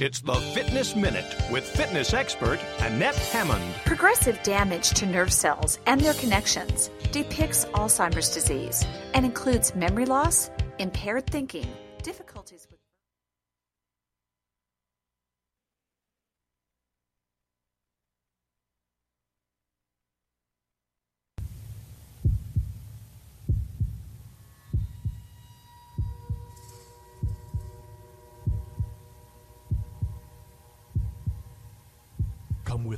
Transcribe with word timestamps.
It's 0.00 0.20
the 0.20 0.34
Fitness 0.34 0.96
Minute 0.96 1.36
with 1.52 1.64
fitness 1.64 2.14
expert 2.14 2.58
Annette 2.80 3.14
Hammond. 3.14 3.62
Progressive 3.84 4.42
damage 4.42 4.90
to 4.90 5.06
nerve 5.06 5.32
cells 5.32 5.78
and 5.86 6.00
their 6.00 6.14
connections 6.14 6.90
depicts 7.12 7.64
Alzheimer's 7.66 8.34
disease 8.34 8.84
and 9.14 9.24
includes 9.24 9.76
memory 9.76 10.06
loss, 10.06 10.50
impaired 10.80 11.28
thinking, 11.28 11.68
difficulties 12.02 12.66
with. 12.68 12.80
Come 32.74 32.86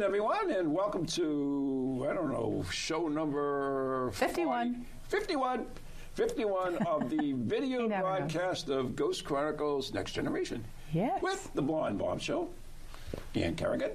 Evening, 0.00 0.06
everyone, 0.14 0.50
and 0.52 0.72
welcome 0.72 1.04
to, 1.04 2.06
I 2.10 2.14
don't 2.14 2.32
know, 2.32 2.64
show 2.72 3.06
number 3.06 4.10
51. 4.12 4.86
40 5.10 5.26
51. 5.26 5.66
51 6.14 6.76
of 6.86 7.10
the 7.10 7.32
video 7.36 7.80
You 7.82 7.88
never 7.88 8.08
know. 8.10 8.16
broadcast 8.20 8.70
of 8.70 8.96
Ghost 8.96 9.26
Chronicles 9.26 9.92
Next 9.92 10.12
Generation. 10.12 10.64
Yes. 10.94 11.20
With 11.20 11.50
the 11.52 11.60
Blonde 11.60 11.98
Bomb 11.98 12.18
Show, 12.18 12.48
Ian 13.36 13.54
Kerrigan, 13.56 13.90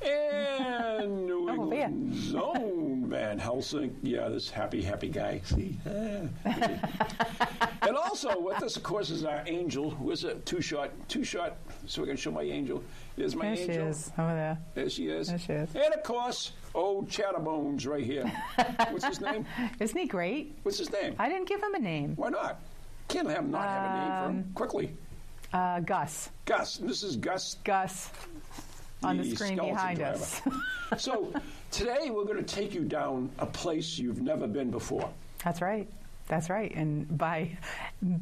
and 0.00 1.26
New 1.26 1.46
Oh. 1.50 1.54
England 1.54 2.14
Zone 2.14 2.97
Van 3.08 3.38
Helsing. 3.38 3.96
Yeah, 4.02 4.28
this 4.28 4.50
happy, 4.50 4.82
happy 4.82 5.08
guy. 5.08 5.40
See? 5.44 5.78
and 6.44 7.96
also 7.96 8.38
with 8.40 8.62
us, 8.62 8.76
of 8.76 8.82
course, 8.82 9.10
is 9.10 9.24
our 9.24 9.42
angel. 9.46 9.90
Who 9.90 10.10
is 10.10 10.24
it? 10.24 10.44
Two 10.44 10.60
shot, 10.60 10.90
two 11.08 11.24
shot. 11.24 11.56
So 11.86 12.04
going 12.04 12.16
to 12.16 12.22
show 12.22 12.30
my 12.30 12.42
angel. 12.42 12.82
There's 13.16 13.34
my 13.34 13.46
There 13.46 13.56
she 13.56 13.62
angel. 13.62 13.86
is 13.88 14.12
over 14.18 14.34
there. 14.34 14.58
There 14.74 14.90
she 14.90 15.06
is. 15.08 15.28
There 15.28 15.38
she 15.38 15.52
is. 15.52 15.74
And 15.74 15.94
of 15.94 16.02
course, 16.02 16.52
old 16.74 17.08
Chatterbones 17.08 17.86
right 17.86 18.04
here. 18.04 18.30
What's 18.90 19.06
his 19.06 19.20
name? 19.20 19.46
Isn't 19.80 19.98
he 19.98 20.06
great? 20.06 20.54
What's 20.62 20.78
his 20.78 20.92
name? 20.92 21.14
I 21.18 21.28
didn't 21.28 21.48
give 21.48 21.62
him 21.62 21.74
a 21.74 21.78
name. 21.80 22.14
Why 22.16 22.28
not? 22.28 22.60
Can't 23.08 23.28
have 23.30 23.48
not 23.48 23.66
have 23.66 23.90
a 23.90 23.98
name 23.98 24.08
for 24.08 24.24
Um, 24.24 24.34
him. 24.34 24.50
Quickly. 24.54 24.92
Uh, 25.52 25.80
Gus. 25.80 26.28
Gus. 26.44 26.78
And 26.78 26.88
this 26.90 27.02
is 27.02 27.16
Gus. 27.16 27.56
Gus 27.64 28.10
on 29.02 29.16
the, 29.18 29.24
the 29.24 29.36
screen 29.36 29.56
behind 29.56 29.98
driver. 29.98 30.18
us. 30.22 30.40
so 31.02 31.32
today 31.70 32.10
we're 32.10 32.24
going 32.24 32.42
to 32.44 32.54
take 32.54 32.74
you 32.74 32.84
down 32.84 33.30
a 33.38 33.46
place 33.46 33.98
you've 33.98 34.22
never 34.22 34.46
been 34.46 34.70
before. 34.70 35.08
That's 35.44 35.60
right. 35.60 35.88
That's 36.26 36.50
right. 36.50 36.74
And 36.74 37.16
by 37.16 37.56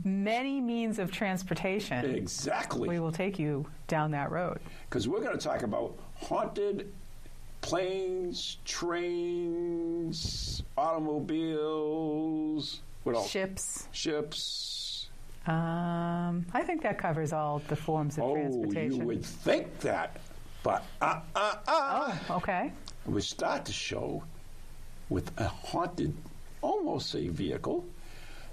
many 0.05 0.61
means 0.61 0.99
of 1.01 1.11
transportation, 1.11 2.05
Exactly. 2.15 2.89
we 2.89 3.01
will 3.01 3.11
take 3.13 3.39
you 3.39 3.67
down 3.89 4.13
that 4.13 4.31
road. 4.31 4.61
Because 4.89 5.09
we're 5.09 5.21
going 5.21 5.37
to 5.37 5.43
talk 5.45 5.63
about 5.63 5.97
haunted 6.15 6.93
planes, 7.62 8.59
trains, 8.65 10.62
automobiles, 10.77 12.81
what 13.03 13.17
else? 13.17 13.31
Ships. 13.31 13.89
Ships. 13.93 15.09
Um, 15.47 16.45
I 16.53 16.62
think 16.65 16.83
that 16.83 16.99
covers 16.99 17.33
all 17.33 17.62
the 17.69 17.77
forms 17.77 18.19
of 18.19 18.25
Oh, 18.25 18.34
transportation. 18.34 19.00
you 19.00 19.06
would 19.06 19.25
think 19.25 19.79
that, 19.81 20.17
but 20.66 20.82
uh, 21.00 21.21
uh, 21.37 21.54
uh. 21.69 22.16
Okay. 22.28 22.72
We 23.06 23.21
start 23.21 23.66
the 23.66 23.72
show 23.72 24.25
with 25.09 25.31
a 25.38 25.44
haunted, 25.47 26.12
almost 26.60 27.15
a 27.15 27.28
vehicle 27.28 27.84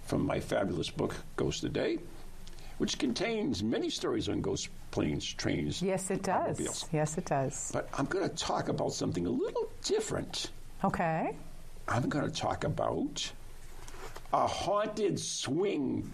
from 0.03 0.23
my 0.23 0.40
fabulous 0.40 0.91
book, 0.91 1.16
Ghost 1.38 1.63
a 1.63 1.69
Day, 1.69 1.97
which 2.78 3.00
contains 3.00 3.63
many 3.63 3.90
stories 3.90 4.29
on 4.29 4.41
ghost 4.41 4.69
planes, 4.91 5.25
trains. 5.25 5.81
Yes, 5.81 6.12
it 6.12 6.22
does. 6.22 6.88
Yes, 6.91 7.18
it 7.18 7.25
does. 7.25 7.72
But 7.73 7.90
I'm 7.97 8.06
going 8.06 8.29
to 8.29 8.35
talk 8.35 8.69
about 8.69 8.94
something 8.94 9.25
a 9.25 9.31
little 9.31 9.72
different. 9.84 10.52
Okay. 10.84 11.35
I'm 11.88 12.09
going 12.09 12.29
to 12.29 12.31
talk 12.31 12.63
about 12.63 13.31
a 14.34 14.46
haunted 14.46 15.19
swing. 15.19 16.12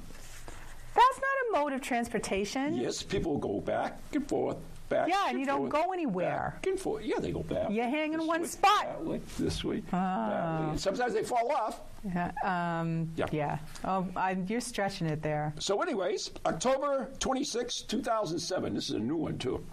That's 0.95 1.19
not 1.19 1.59
a 1.59 1.59
mode 1.61 1.73
of 1.73 1.81
transportation. 1.81 2.77
Yes, 2.77 3.03
people 3.03 3.37
go 3.37 3.59
back 3.59 3.99
and 4.13 4.25
forth, 4.29 4.55
back. 4.89 5.07
Yeah, 5.07 5.29
and 5.29 5.39
you 5.39 5.45
don't 5.45 5.69
go 5.69 5.93
anywhere. 5.93 6.53
Back 6.55 6.67
and 6.67 6.79
forth. 6.79 7.03
Yeah, 7.05 7.19
they 7.19 7.31
go 7.31 7.43
back. 7.43 7.69
You 7.71 7.83
hang 7.83 8.13
in 8.13 8.25
one 8.27 8.41
way, 8.41 8.47
spot. 8.47 8.83
That 8.85 9.05
way, 9.05 9.21
this 9.37 9.63
way. 9.63 9.83
Way. 9.93 10.73
Sometimes 10.77 11.13
they 11.13 11.23
fall 11.23 11.51
off. 11.51 11.81
Yeah. 12.03 12.31
Um, 12.43 13.09
Yeah. 13.15 13.25
yeah. 13.31 13.57
Oh, 13.85 14.07
I, 14.15 14.31
you're 14.47 14.61
stretching 14.61 15.07
it 15.07 15.21
there. 15.21 15.53
So, 15.59 15.81
anyways, 15.81 16.31
October 16.45 17.09
26, 17.19 17.81
2007. 17.81 18.73
This 18.73 18.89
is 18.89 18.95
a 18.95 18.99
new 18.99 19.15
one, 19.17 19.37
too. 19.37 19.63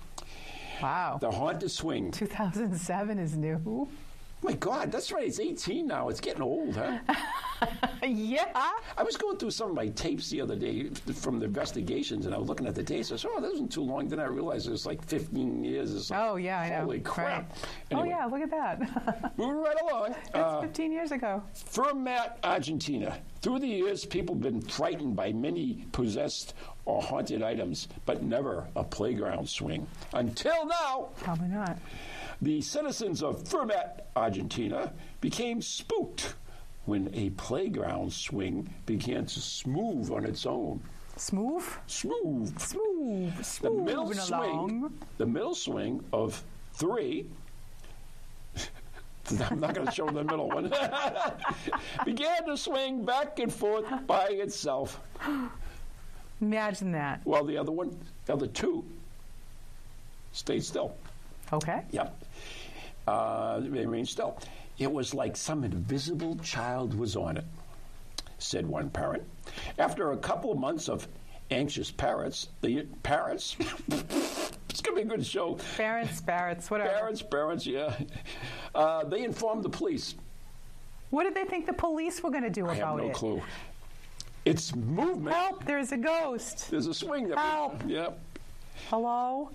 Wow. 0.82 1.19
The 1.21 1.31
Haunted 1.31 1.71
Swing. 1.71 2.10
2007 2.10 3.19
is 3.19 3.37
new. 3.37 3.88
My 4.42 4.52
God, 4.52 4.92
that's 4.92 5.10
right. 5.12 5.26
It's 5.26 5.41
18 5.41 5.86
now. 5.86 6.08
It's 6.08 6.20
getting 6.20 6.42
old, 6.42 6.76
huh? 6.76 6.98
yeah. 8.02 8.44
I 8.97 9.02
was 9.02 9.16
going 9.16 9.38
through 9.38 9.50
some 9.50 9.70
of 9.70 9.74
my 9.74 9.88
tapes 9.88 10.30
the 10.30 10.41
other 10.41 10.54
day 10.56 10.91
from 11.14 11.38
the 11.38 11.47
investigations, 11.47 12.26
and 12.26 12.34
I 12.34 12.38
was 12.38 12.48
looking 12.48 12.66
at 12.66 12.74
the 12.74 12.82
dates. 12.82 13.10
I 13.12 13.16
said, 13.16 13.30
oh, 13.34 13.41
that 13.41 13.50
wasn't 13.50 13.72
too 13.72 13.82
long. 13.82 14.08
Then 14.08 14.20
I 14.20 14.26
realized 14.26 14.69
it 14.69 14.72
was 14.72 14.86
like 14.86 15.02
15 15.04 15.64
years. 15.64 15.94
It's 15.94 16.10
like, 16.10 16.20
Oh, 16.20 16.36
yeah, 16.36 16.60
I 16.60 16.69
know. 16.69 16.80
Holy 16.84 17.00
crap. 17.00 17.48
Right. 17.50 17.58
Anyway, 17.91 18.08
Oh, 18.08 18.19
yeah, 18.19 18.24
look 18.26 18.42
at 18.42 18.50
that. 18.50 19.32
Moving 19.38 19.56
right 19.56 19.76
along. 19.82 20.14
That's 20.32 20.36
Uh, 20.36 20.60
15 20.60 20.92
years 20.92 21.12
ago. 21.12 21.42
From 21.54 22.04
Fermat, 22.04 22.36
Argentina. 22.44 23.18
Through 23.41 23.60
the 23.60 23.66
years, 23.68 24.04
people 24.04 24.34
have 24.34 24.42
been 24.42 24.60
frightened 24.60 25.16
by 25.16 25.32
many 25.32 25.86
possessed 25.92 26.54
or 26.84 27.00
haunted 27.03 27.42
items, 27.42 27.88
but 28.04 28.22
never 28.22 28.66
a 28.76 28.84
playground 28.84 29.48
swing. 29.48 29.86
Until 30.12 30.66
now, 30.66 31.08
Probably 31.16 31.48
not. 31.48 31.78
The 32.42 32.60
citizens 32.60 33.22
of 33.22 33.42
Fermat, 33.44 34.00
Argentina, 34.14 34.92
became 35.20 35.62
spooked 35.62 36.34
when 36.84 37.10
a 37.14 37.30
playground 37.30 38.12
swing 38.12 38.72
began 38.86 39.26
to 39.26 39.41
smooth 39.41 40.10
on 40.10 40.24
its 40.24 40.47
own. 40.47 40.80
Smooth? 41.16 41.64
Smooth. 41.86 42.60
Smooth. 42.60 43.34
The 43.62 43.70
middle 43.70 44.12
swing, 44.12 44.41
along. 44.41 44.98
the 45.16 45.26
middle 45.26 45.54
swing 45.54 46.04
of 46.12 46.42
three. 46.74 47.26
I'm 49.50 49.58
not 49.58 49.74
going 49.74 49.86
to 49.86 49.92
show 49.92 50.06
the 50.08 50.22
middle 50.22 50.48
one. 50.48 50.70
began 52.04 52.44
to 52.47 52.56
swing 52.56 53.04
back 53.04 53.38
and 53.38 53.53
forth 53.53 53.86
by 54.06 54.26
itself, 54.28 55.00
Imagine 56.41 56.92
that. 56.92 57.22
while 57.24 57.44
the 57.44 57.56
other 57.56 57.72
one, 57.72 57.97
the 58.26 58.34
other 58.34 58.47
two, 58.47 58.84
stayed 60.32 60.62
still. 60.62 60.94
Okay. 61.53 61.82
Yep. 61.92 62.14
Uh, 63.06 63.61
remained 63.62 64.09
still. 64.09 64.39
It 64.78 64.91
was 64.93 65.15
like 65.15 65.37
some 65.37 65.65
invisible 65.65 66.37
child 66.37 66.94
was 66.99 67.17
on 67.17 67.37
it, 67.37 67.44
said 68.39 68.67
one 68.67 68.91
parent. 68.91 69.22
After 69.78 70.12
a 70.12 70.17
couple 70.17 70.53
of 70.53 70.59
months 70.59 70.89
of 70.89 71.06
anxious 71.51 71.91
parents, 71.91 72.48
the 72.60 72.83
parents, 73.03 73.57
it's 73.89 74.83
going 74.83 74.97
to 74.97 74.97
be 74.97 75.03
a 75.03 75.04
good 75.04 75.25
show. 75.25 75.54
Parents, 75.77 76.21
parrots, 76.21 76.71
whatever. 76.71 76.91
Parents, 76.91 77.22
parents, 77.22 77.66
yeah. 77.66 77.97
Uh, 78.75 79.04
they 79.04 79.22
informed 79.25 79.63
the 79.63 79.71
police. 79.71 80.15
What 81.10 81.25
did 81.25 81.34
they 81.34 81.45
think 81.45 81.66
the 81.66 81.72
police 81.72 82.22
were 82.22 82.30
going 82.30 82.42
to 82.42 82.51
do 82.51 82.66
I 82.66 82.75
about 82.77 82.98
have 82.98 83.04
no 83.07 83.10
it? 83.10 83.15
clue. 83.15 83.42
It's 84.45 84.75
movement. 84.75 85.34
Help, 85.34 85.65
there's 85.65 85.92
a 85.92 85.97
ghost. 85.97 86.71
There's 86.71 86.86
a 86.86 86.95
swing. 86.95 87.28
That 87.28 87.39
Help. 87.39 87.83
Yep. 87.86 88.19
Hello? 88.91 89.51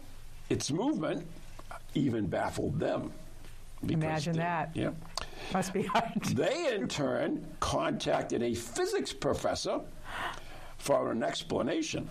Its 0.49 0.71
movement 0.71 1.25
even 1.93 2.25
baffled 2.27 2.79
them. 2.79 3.11
Imagine 3.87 4.33
they- 4.33 4.39
that. 4.39 4.71
Yep. 4.75 4.95
Must 5.53 5.73
be 5.73 5.83
hard. 5.83 6.23
They, 6.23 6.75
in 6.75 6.87
turn, 6.87 7.45
contacted 7.59 8.41
a 8.43 8.53
physics 8.53 9.11
professor 9.11 9.81
for 10.77 11.11
an 11.11 11.23
explanation. 11.23 12.07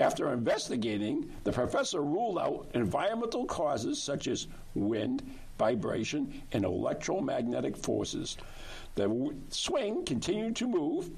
After 0.00 0.32
investigating, 0.32 1.30
the 1.44 1.52
professor 1.52 2.00
ruled 2.00 2.38
out 2.38 2.68
environmental 2.74 3.44
causes 3.44 4.02
such 4.02 4.28
as 4.28 4.46
wind, 4.74 5.22
vibration, 5.58 6.32
and 6.52 6.64
electromagnetic 6.64 7.76
forces. 7.76 8.38
The 8.94 9.02
w- 9.08 9.36
swing 9.50 10.04
continued 10.04 10.56
to 10.56 10.66
move, 10.66 11.10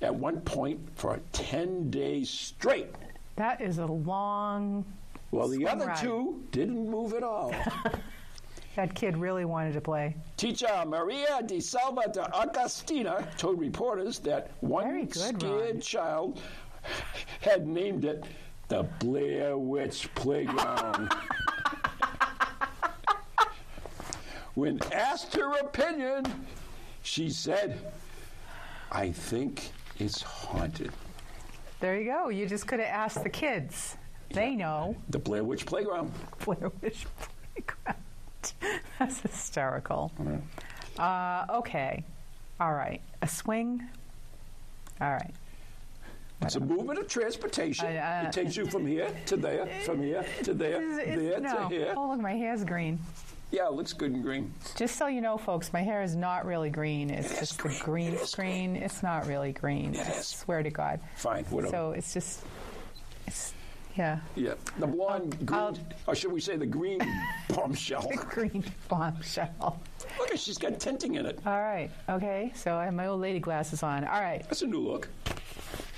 at 0.00 0.14
one 0.14 0.40
point 0.42 0.80
for 0.94 1.20
10 1.32 1.90
days 1.90 2.30
straight. 2.30 2.88
That 3.36 3.60
is 3.60 3.78
a 3.78 3.86
long. 3.86 4.84
Well, 5.32 5.48
the 5.48 5.66
other 5.66 5.86
ride. 5.86 5.96
two 5.96 6.44
didn't 6.52 6.88
move 6.88 7.14
at 7.14 7.24
all. 7.24 7.52
That 8.76 8.94
kid 8.94 9.16
really 9.16 9.44
wanted 9.44 9.74
to 9.74 9.80
play. 9.80 10.16
Teacher 10.36 10.84
Maria 10.86 11.42
de 11.44 11.60
Salva 11.60 12.08
de 12.12 12.22
Agostina 12.22 13.24
told 13.36 13.60
reporters 13.60 14.18
that 14.20 14.50
one 14.60 15.04
good, 15.06 15.14
scared 15.14 15.42
Ron. 15.42 15.80
child 15.80 16.40
had 17.40 17.66
named 17.66 18.04
it 18.04 18.24
the 18.68 18.82
Blair 18.98 19.56
Witch 19.56 20.12
Playground. 20.14 21.12
when 24.54 24.80
asked 24.92 25.34
her 25.34 25.56
opinion, 25.58 26.24
she 27.02 27.30
said, 27.30 27.78
I 28.90 29.12
think 29.12 29.70
it's 29.98 30.20
haunted. 30.22 30.90
There 31.80 31.98
you 31.98 32.10
go. 32.10 32.28
You 32.28 32.46
just 32.46 32.66
could 32.66 32.80
have 32.80 32.88
asked 32.88 33.22
the 33.22 33.30
kids. 33.30 33.96
They 34.30 34.56
know. 34.56 34.96
The 35.10 35.18
Blair 35.18 35.44
Witch 35.44 35.66
Playground. 35.66 36.10
Blair 36.44 36.72
Witch 36.80 37.06
Playground. 37.54 38.03
That's 38.98 39.20
hysterical. 39.20 40.12
Uh, 40.98 41.46
okay. 41.50 42.04
All 42.60 42.72
right. 42.72 43.00
A 43.22 43.28
swing. 43.28 43.82
All 45.00 45.10
right. 45.12 45.34
It's 46.42 46.56
a 46.56 46.60
movement 46.60 46.98
of 46.98 47.08
transportation. 47.08 47.86
I- 47.86 48.24
uh, 48.24 48.28
it 48.28 48.32
takes 48.32 48.56
you 48.56 48.66
from 48.66 48.86
here 48.86 49.08
to 49.26 49.36
there, 49.36 49.66
from 49.84 50.02
here 50.02 50.24
to 50.42 50.52
there, 50.52 50.82
It's- 51.00 51.18
there 51.18 51.40
no. 51.40 51.68
to 51.68 51.68
here. 51.68 51.94
Oh, 51.96 52.10
look, 52.10 52.20
my 52.20 52.34
hair's 52.34 52.64
green. 52.64 52.98
Yeah, 53.50 53.66
it 53.68 53.72
looks 53.72 53.92
good 53.92 54.12
in 54.12 54.20
green. 54.20 54.52
Just 54.74 54.96
so 54.96 55.06
you 55.06 55.20
know, 55.20 55.38
folks, 55.38 55.72
my 55.72 55.80
hair 55.82 56.02
is 56.02 56.16
not 56.16 56.44
really 56.44 56.70
green. 56.70 57.08
It's 57.08 57.30
is 57.32 57.38
just 57.38 57.58
green. 57.58 57.76
a 57.80 57.84
green 57.84 58.12
It 58.14 58.26
screen. 58.26 58.76
It's 58.76 59.02
not 59.02 59.26
really 59.26 59.52
green. 59.52 59.96
I 59.96 60.10
swear 60.20 60.62
to 60.62 60.70
God. 60.70 60.98
Fine, 61.16 61.44
whatever. 61.44 61.70
So 61.70 61.90
it's 61.92 62.12
just, 62.12 62.42
it's, 63.28 63.54
yeah. 63.96 64.18
Yeah, 64.36 64.54
the 64.78 64.86
blonde 64.86 65.36
green, 65.46 65.58
I'll- 65.60 65.78
or 66.06 66.14
should 66.14 66.32
we 66.32 66.40
say 66.40 66.56
the 66.56 66.66
green 66.66 67.00
bombshell? 67.54 68.08
The 68.10 68.16
green 68.16 68.64
bombshell. 68.88 69.80
Look, 70.18 70.30
at 70.32 70.38
she's 70.38 70.58
got 70.58 70.78
tinting 70.80 71.14
in 71.16 71.26
it. 71.26 71.38
All 71.46 71.60
right. 71.60 71.90
Okay. 72.08 72.52
So 72.54 72.76
I 72.76 72.84
have 72.86 72.94
my 72.94 73.06
old 73.06 73.20
lady 73.20 73.40
glasses 73.40 73.82
on. 73.82 74.04
All 74.04 74.20
right. 74.20 74.42
That's 74.44 74.62
a 74.62 74.66
new 74.66 74.80
look 74.80 75.08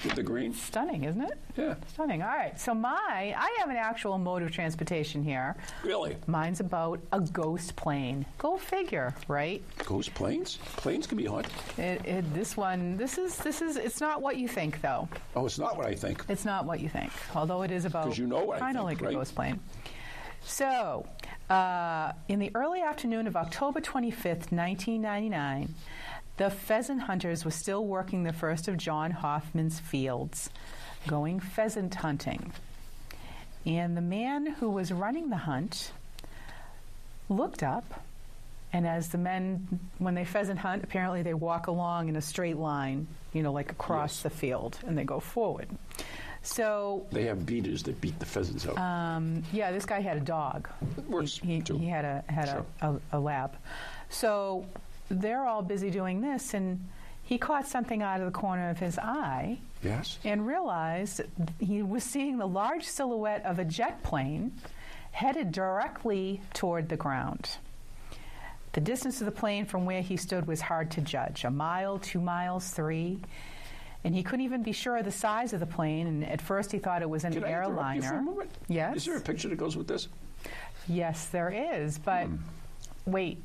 with 0.05 0.15
the 0.15 0.23
green. 0.23 0.53
Stunning, 0.53 1.05
isn't 1.05 1.21
it? 1.23 1.39
Yeah, 1.57 1.75
Stunning. 1.89 2.23
All 2.23 2.29
right. 2.29 2.59
So 2.61 2.75
my, 2.75 3.35
I 3.37 3.57
have 3.59 3.71
an 3.71 3.77
actual 3.77 4.19
mode 4.19 4.43
of 4.43 4.51
transportation 4.53 5.23
here. 5.25 5.57
really. 5.83 6.17
Mine's 6.27 6.61
about 6.61 7.01
a 7.13 7.21
ghost 7.21 7.75
plane. 7.77 8.25
Go 8.39 8.57
figure, 8.59 9.15
right? 9.27 9.63
Ghost 9.85 10.15
planes? 10.15 10.59
Planes 10.77 11.07
can 11.07 11.17
be 11.19 11.25
haunted. 11.25 11.53
It, 11.79 12.05
it, 12.07 12.35
this 12.35 12.57
one, 12.57 12.97
this 12.99 13.17
is, 13.19 13.37
this 13.39 13.63
is, 13.63 13.77
it's 13.77 14.01
not 14.01 14.21
what 14.23 14.37
you 14.37 14.49
think, 14.49 14.81
though. 14.83 15.09
Oh, 15.35 15.47
it's 15.47 15.59
not 15.59 15.77
what 15.77 15.87
I 15.87 15.95
think. 15.95 16.25
It's 16.29 16.45
not 16.45 16.67
what 16.67 16.81
you 16.81 16.89
think, 16.89 17.11
although 17.35 17.63
it 17.63 17.71
is 17.71 17.85
about 17.87 18.05
'Cause 18.05 18.19
you 18.19 18.27
know 18.27 18.45
what 18.45 18.57
I 18.59 18.61
kind 18.61 18.77
of 18.79 18.87
think, 18.89 19.01
like 19.01 19.07
right? 19.07 19.15
a 19.15 19.19
ghost 19.19 19.35
plane. 19.35 19.61
So, 20.51 21.05
uh, 21.51 22.13
in 22.29 22.39
the 22.39 22.53
early 22.55 22.81
afternoon 22.81 23.27
of 23.27 23.35
October 23.37 23.81
25th, 23.81 24.53
1999, 24.53 25.75
the 26.37 26.51
pheasant 26.51 27.03
hunters 27.03 27.45
were 27.45 27.51
still 27.51 27.85
working 27.85 28.23
the 28.23 28.33
first 28.33 28.69
of 28.69 28.77
John 28.77 29.11
Hoffman's 29.11 29.81
fields, 29.81 30.49
going 31.09 31.41
pheasant 31.41 31.97
hunting. 31.97 32.53
And 33.67 33.97
the 33.97 34.01
man 34.03 34.47
who 34.47 34.71
was 34.71 34.93
running 34.93 35.31
the 35.31 35.37
hunt 35.37 35.91
looked 37.29 37.65
up, 37.65 38.05
and 38.73 38.87
as 38.87 39.09
the 39.09 39.19
men, 39.19 39.81
when 39.99 40.15
they 40.15 40.25
pheasant 40.25 40.61
hunt, 40.61 40.85
apparently 40.85 41.23
they 41.23 41.35
walk 41.35 41.67
along 41.67 42.09
in 42.09 42.15
a 42.15 42.23
straight 42.23 42.57
line, 42.57 43.09
you 43.33 43.43
know, 43.43 43.53
like 43.53 43.73
across 43.73 44.19
Yes. 44.19 44.23
the 44.23 44.31
field, 44.31 44.79
and 44.87 44.97
they 44.97 45.05
go 45.05 45.19
forward. 45.19 45.69
So, 46.47 47.05
They 47.11 47.25
have 47.25 47.45
beaters 47.45 47.83
that 47.85 48.01
beat 48.01 48.19
the 48.21 48.25
pheasants 48.27 48.67
out. 48.69 48.79
um, 48.79 49.43
yeah, 49.53 49.73
this 49.73 49.85
guy 49.85 50.01
had 50.01 50.17
a 50.17 50.21
dog. 50.21 50.69
He, 51.43 51.61
too. 51.61 51.77
he 51.77 51.87
had 51.89 52.05
a 52.05 52.23
had 52.29 52.49
Sure. 52.49 52.65
a, 52.81 52.91
a, 52.93 53.01
a 53.15 53.21
lab. 53.21 53.57
So 54.11 54.65
they're 55.11 55.45
all 55.45 55.63
busy 55.63 55.91
doing 55.91 56.21
this, 56.21 56.55
and 56.55 56.87
he 57.25 57.37
caught 57.37 57.67
something 57.67 58.01
out 58.01 58.21
of 58.21 58.27
the 58.27 58.39
corner 58.39 58.71
of 58.71 58.79
his 58.79 58.97
eye 58.97 59.59
yes? 59.83 60.19
and 60.25 60.47
realized 60.47 61.23
he 61.59 61.83
was 61.83 62.05
seeing 62.05 62.39
the 62.39 62.47
large 62.47 62.85
silhouette 62.85 63.45
of 63.45 63.59
a 63.59 63.65
jet 63.65 64.05
plane 64.05 64.53
headed 65.11 65.51
directly 65.51 66.41
toward 66.55 66.89
the 66.89 66.97
ground. 66.97 67.51
The 68.75 68.81
distance 68.81 69.21
of 69.21 69.25
the 69.25 69.33
plane 69.33 69.65
from 69.65 69.85
where 69.85 70.03
he 70.03 70.17
stood 70.17 70.47
was 70.47 70.61
hard 70.61 70.93
to 70.93 71.01
judge 71.01 71.43
a 71.45 71.51
mile, 71.51 71.99
two 71.99 72.21
miles, 72.21 72.69
three. 72.71 73.19
And 74.07 74.15
he 74.15 74.23
couldn't 74.23 74.45
even 74.45 74.63
be 74.63 74.71
sure 74.71 74.97
of 74.99 75.05
the 75.05 75.11
size 75.11 75.53
of 75.53 75.59
the 75.59 75.67
plane. 75.67 76.07
And 76.07 76.25
at 76.25 76.41
first, 76.41 76.71
he 76.71 76.79
thought 76.79 77.03
it 77.03 77.11
was 77.11 77.25
an 77.25 77.33
Can 77.33 77.43
I 77.43 77.49
interrupt 77.49 77.97
you 77.97 78.03
for 78.03 78.09
a 78.09 78.19
airliner. 78.19 78.47
Yes. 78.69 78.97
Is 78.99 79.05
there 79.07 79.17
a 79.17 79.21
picture 79.21 79.49
that 79.49 79.57
goes 79.57 79.77
with 79.77 79.89
this? 79.89 80.07
Yes, 80.87 81.27
there 81.27 81.51
is. 81.51 81.99
But 81.99 82.27
Hmm. 82.29 82.37
wait, 83.05 83.43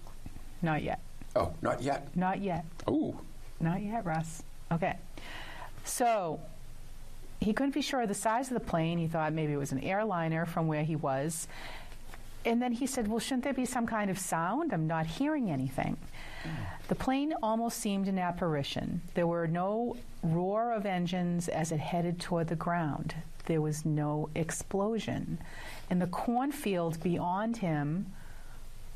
not 0.61 0.83
yet. 0.83 0.99
Oh, 1.35 1.51
not 1.63 1.81
yet. 1.81 2.15
Not 2.15 2.41
yet. 2.41 2.63
Oh, 2.87 3.15
Not 3.59 3.81
yet, 3.81 4.05
Russ. 4.05 4.43
Okay. 4.71 4.97
So 5.83 6.39
he 7.39 7.53
couldn't 7.53 7.73
be 7.73 7.81
sure 7.81 8.01
of 8.01 8.07
the 8.07 8.13
size 8.13 8.49
of 8.49 8.53
the 8.53 8.59
plane. 8.59 8.99
He 8.99 9.07
thought 9.07 9.33
maybe 9.33 9.53
it 9.53 9.57
was 9.57 9.71
an 9.71 9.79
airliner 9.79 10.45
from 10.45 10.67
where 10.67 10.83
he 10.83 10.95
was. 10.95 11.47
And 12.45 12.61
then 12.61 12.71
he 12.71 12.85
said, 12.85 13.07
Well, 13.07 13.19
shouldn't 13.19 13.43
there 13.45 13.53
be 13.53 13.65
some 13.65 13.87
kind 13.87 14.11
of 14.11 14.19
sound? 14.19 14.73
I'm 14.73 14.85
not 14.85 15.07
hearing 15.07 15.49
anything. 15.49 15.97
The 16.87 16.95
plane 16.95 17.33
almost 17.41 17.79
seemed 17.79 18.07
an 18.07 18.19
apparition. 18.19 19.01
There 19.13 19.27
were 19.27 19.47
no 19.47 19.97
roar 20.23 20.73
of 20.73 20.85
engines 20.85 21.47
as 21.47 21.71
it 21.71 21.79
headed 21.79 22.19
toward 22.19 22.47
the 22.47 22.55
ground. 22.55 23.15
There 23.45 23.61
was 23.61 23.85
no 23.85 24.29
explosion. 24.35 25.39
And 25.89 26.01
the 26.01 26.07
cornfield 26.07 27.01
beyond 27.01 27.57
him 27.57 28.07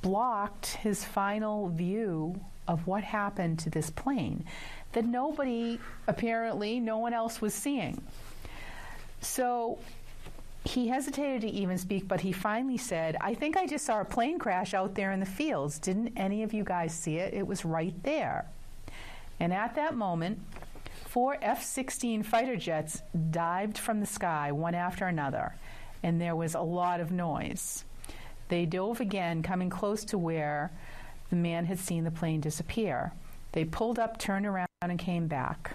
blocked 0.01 0.67
his 0.67 1.03
final 1.03 1.69
view 1.69 2.39
of 2.67 2.85
what 2.87 3.03
happened 3.03 3.59
to 3.59 3.69
this 3.69 3.89
plane 3.89 4.45
that 4.93 5.05
nobody, 5.05 5.79
apparently, 6.07 6.79
no 6.79 6.97
one 6.97 7.13
else 7.13 7.41
was 7.41 7.53
seeing. 7.53 8.01
So 9.21 9.79
he 10.65 10.87
hesitated 10.87 11.41
to 11.41 11.49
even 11.49 11.77
speak, 11.77 12.07
but 12.07 12.21
he 12.21 12.31
finally 12.31 12.77
said, 12.77 13.15
I 13.21 13.35
think 13.35 13.55
I 13.55 13.67
just 13.67 13.85
saw 13.85 14.01
a 14.01 14.05
plane 14.05 14.39
crash 14.39 14.73
out 14.73 14.95
there 14.95 15.11
in 15.11 15.19
the 15.19 15.25
fields. 15.25 15.77
Didn't 15.77 16.13
any 16.17 16.41
of 16.41 16.53
you 16.53 16.63
guys 16.63 16.93
see 16.93 17.17
it? 17.17 17.33
It 17.33 17.45
was 17.45 17.63
right 17.63 17.93
there. 18.03 18.47
And 19.39 19.53
at 19.53 19.75
that 19.75 19.95
moment, 19.95 20.39
four 21.05 21.37
F 21.41 21.63
16 21.63 22.23
fighter 22.23 22.55
jets 22.55 23.03
dived 23.29 23.77
from 23.77 23.99
the 23.99 24.05
sky, 24.07 24.51
one 24.51 24.73
after 24.73 25.05
another, 25.05 25.55
and 26.01 26.19
there 26.19 26.35
was 26.35 26.55
a 26.55 26.61
lot 26.61 26.99
of 26.99 27.11
noise. 27.11 27.85
They 28.47 28.65
dove 28.65 28.99
again, 29.01 29.43
coming 29.43 29.69
close 29.69 30.03
to 30.05 30.17
where 30.17 30.71
the 31.29 31.35
man 31.35 31.65
had 31.65 31.79
seen 31.79 32.03
the 32.03 32.11
plane 32.11 32.41
disappear. 32.41 33.13
They 33.51 33.65
pulled 33.65 33.99
up, 33.99 34.17
turned 34.17 34.45
around, 34.45 34.67
and 34.81 34.97
came 34.97 35.27
back. 35.27 35.73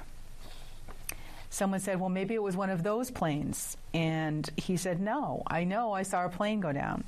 Someone 1.51 1.81
said, 1.81 2.01
Well, 2.01 2.09
maybe 2.09 2.35
it 2.35 2.43
was 2.43 2.57
one 2.57 2.71
of 2.71 2.83
those 2.85 3.11
planes. 3.11 3.77
And 3.93 4.49
he 4.57 4.77
said, 4.77 5.01
No, 5.01 5.43
I 5.49 5.65
know 5.65 5.93
I 5.93 6.05
saw 6.05 6.25
a 6.25 6.29
plane 6.29 6.61
go 6.61 6.73
down. 6.73 7.05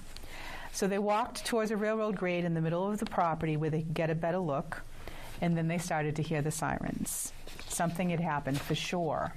So 0.72 0.88
they 0.88 0.98
walked 0.98 1.46
towards 1.46 1.70
a 1.70 1.76
railroad 1.76 2.16
grade 2.16 2.44
in 2.44 2.54
the 2.54 2.60
middle 2.60 2.90
of 2.90 2.98
the 2.98 3.06
property 3.06 3.56
where 3.56 3.70
they 3.70 3.82
could 3.82 3.94
get 3.94 4.10
a 4.10 4.14
better 4.14 4.38
look. 4.38 4.82
And 5.40 5.56
then 5.56 5.68
they 5.68 5.78
started 5.78 6.16
to 6.16 6.22
hear 6.22 6.42
the 6.42 6.50
sirens. 6.50 7.32
Something 7.68 8.10
had 8.10 8.20
happened 8.20 8.60
for 8.60 8.74
sure. 8.74 9.32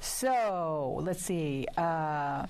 So 0.00 1.00
let's 1.02 1.22
see. 1.22 1.66
Uh, 1.76 2.46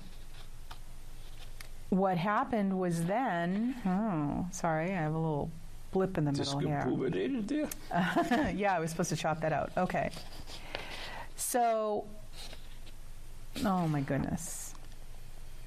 what 1.89 2.17
happened 2.17 2.79
was 2.79 3.05
then. 3.05 3.75
Oh, 3.85 4.47
sorry, 4.51 4.91
I 4.91 5.01
have 5.01 5.13
a 5.13 5.17
little 5.17 5.51
blip 5.91 6.17
in 6.17 6.25
the 6.25 6.31
middle 6.31 6.59
here. 6.59 6.83
yeah, 8.55 8.75
I 8.75 8.79
was 8.79 8.91
supposed 8.91 9.09
to 9.09 9.15
chop 9.15 9.41
that 9.41 9.53
out. 9.53 9.71
Okay. 9.77 10.09
So, 11.35 12.05
oh 13.65 13.87
my 13.87 14.01
goodness. 14.01 14.73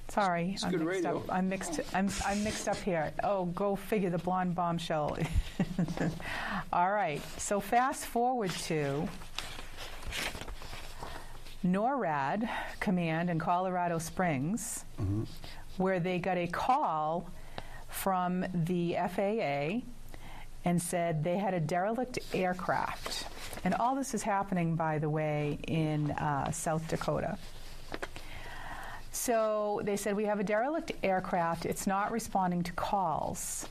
Sorry, 0.09 0.52
It's 0.54 0.62
I'm 0.62 0.71
good 0.71 0.83
mixed 0.83 1.04
radio. 1.04 1.19
up. 1.19 1.33
I'm 1.33 1.49
mixed. 1.49 1.81
I'm 1.93 2.09
I'm 2.25 2.45
mixed 2.45 2.69
up 2.69 2.76
here. 2.76 3.12
Oh, 3.25 3.47
go 3.47 3.75
figure. 3.75 4.11
The 4.11 4.19
blonde 4.19 4.54
bombshell. 4.54 5.19
All 6.73 6.93
right. 6.93 7.21
So 7.38 7.59
fast 7.59 8.07
forward 8.07 8.52
to 8.69 9.09
NORAD 11.64 12.49
command 12.78 13.31
in 13.31 13.38
Colorado 13.38 13.99
Springs, 13.99 14.85
mm-hmm. 15.00 15.25
where 15.78 15.99
they 15.99 16.19
got 16.19 16.37
a 16.37 16.47
call 16.47 17.28
from 17.88 18.45
the 18.52 18.97
FAA 19.09 19.81
and 20.64 20.80
said 20.80 21.25
they 21.25 21.38
had 21.38 21.54
a 21.54 21.61
derelict 21.61 22.18
aircraft. 22.33 23.26
And 23.64 23.75
all 23.75 23.94
this 23.94 24.14
is 24.14 24.23
happening, 24.23 24.76
by 24.76 24.99
the 24.99 25.09
way, 25.09 25.59
in 25.66 26.11
uh, 26.12 26.50
South 26.50 26.87
Dakota. 26.88 27.38
So 29.12 29.80
they 29.85 29.97
said, 29.97 30.16
We 30.16 30.25
have 30.25 30.40
a 30.40 30.44
derelict 30.44 30.92
aircraft. 31.02 31.66
It's 31.66 31.87
not 31.87 32.11
responding 32.11 32.62
to 32.64 32.73
calls. 32.73 33.66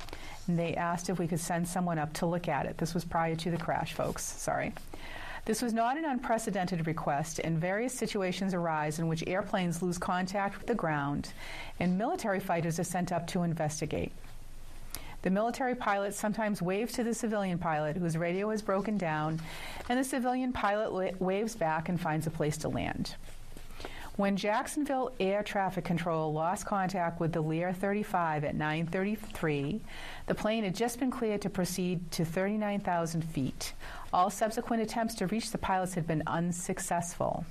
And 0.48 0.58
they 0.58 0.76
asked 0.76 1.10
if 1.10 1.20
we 1.20 1.28
could 1.28 1.40
send 1.40 1.68
someone 1.68 2.00
up 2.00 2.14
to 2.14 2.26
look 2.26 2.48
at 2.48 2.66
it. 2.66 2.78
This 2.78 2.94
was 2.94 3.06
prior 3.06 3.36
to 3.36 3.52
the 3.52 3.58
crash, 3.58 3.94
folks. 3.94 4.24
Sorry. 4.24 4.74
This 5.46 5.62
was 5.62 5.74
not 5.74 5.98
an 5.98 6.06
unprecedented 6.06 6.88
request, 6.88 7.40
and 7.40 7.58
various 7.58 7.94
situations 7.94 8.54
arise 8.54 9.00
in 9.00 9.10
which 9.10 9.26
airplanes 9.28 9.82
lose 9.82 9.98
contact 9.98 10.58
with 10.58 10.68
the 10.68 10.76
ground, 10.76 11.34
and 11.82 11.98
military 11.98 12.40
fighters 12.40 12.80
are 12.80 12.86
sent 12.86 13.12
up 13.12 13.28
to 13.28 13.44
investigate. 13.44 14.14
The 15.24 15.30
military 15.30 15.74
pilot 15.74 16.14
sometimes 16.14 16.62
waves 16.62 16.94
to 16.94 17.04
the 17.04 17.14
civilian 17.14 17.58
pilot 17.58 17.96
whose 17.96 18.18
radio 18.18 18.50
has 18.50 18.62
broken 18.62 18.98
down, 18.98 19.40
and 19.88 19.98
the 19.98 20.04
civilian 20.04 20.52
pilot 20.52 20.92
wa- 20.92 21.12
waves 21.26 21.56
back 21.56 21.88
and 21.88 22.00
finds 22.00 22.28
a 22.28 22.30
place 22.30 22.58
to 22.58 22.70
land. 22.70 23.16
When 24.18 24.36
Jacksonville 24.36 25.12
Air 25.22 25.42
Traffic 25.42 25.86
Control 25.86 26.32
lost 26.32 26.66
contact 26.66 27.20
with 27.22 27.32
the 27.32 27.42
Lear 27.42 27.72
35 27.74 28.44
at 28.44 28.54
9:33, 28.54 29.82
the 30.28 30.36
plane 30.36 30.66
had 30.66 30.76
just 30.76 31.00
been 31.00 31.10
cleared 31.10 31.42
to 31.42 31.50
proceed 31.50 32.12
to 32.12 32.26
39,000 32.26 33.24
feet. 33.24 33.74
All 34.12 34.30
subsequent 34.30 34.84
attempts 34.84 35.16
to 35.16 35.28
reach 35.28 35.52
the 35.52 35.58
pilots 35.58 35.96
had 35.96 36.06
been 36.06 36.22
unsuccessful. 36.28 37.46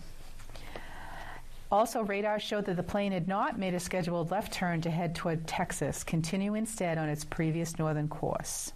Also, 1.73 2.03
radar 2.03 2.39
showed 2.39 2.67
that 2.67 2.77
the 2.77 2.83
plane 2.83 3.13
had 3.13 3.27
not 3.27 3.59
made 3.59 3.73
a 3.73 3.81
scheduled 3.81 4.31
left 4.31 4.53
turn 4.53 4.83
to 4.83 4.91
head 4.91 5.15
toward 5.15 5.47
Texas, 5.47 6.05
continuing 6.05 6.59
instead 6.59 6.99
on 6.99 7.09
its 7.09 7.25
previous 7.25 7.79
northern 7.79 8.09
course. 8.09 8.75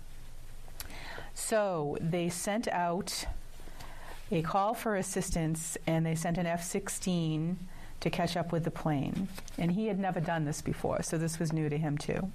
So 1.34 1.98
they 2.00 2.30
sent 2.30 2.66
out 2.68 3.26
a 4.32 4.40
call 4.40 4.72
for 4.72 4.96
assistance 4.96 5.76
and 5.86 6.06
they 6.06 6.14
sent 6.14 6.38
an 6.38 6.46
F 6.46 6.64
16 6.64 7.58
to 8.00 8.10
catch 8.10 8.34
up 8.34 8.50
with 8.50 8.64
the 8.64 8.70
plane. 8.70 9.28
And 9.58 9.72
he 9.72 9.88
had 9.88 9.98
never 9.98 10.18
done 10.18 10.46
this 10.46 10.62
before, 10.62 11.02
so 11.02 11.18
this 11.18 11.38
was 11.38 11.52
new 11.52 11.68
to 11.68 11.76
him 11.76 11.98
too. 11.98 12.32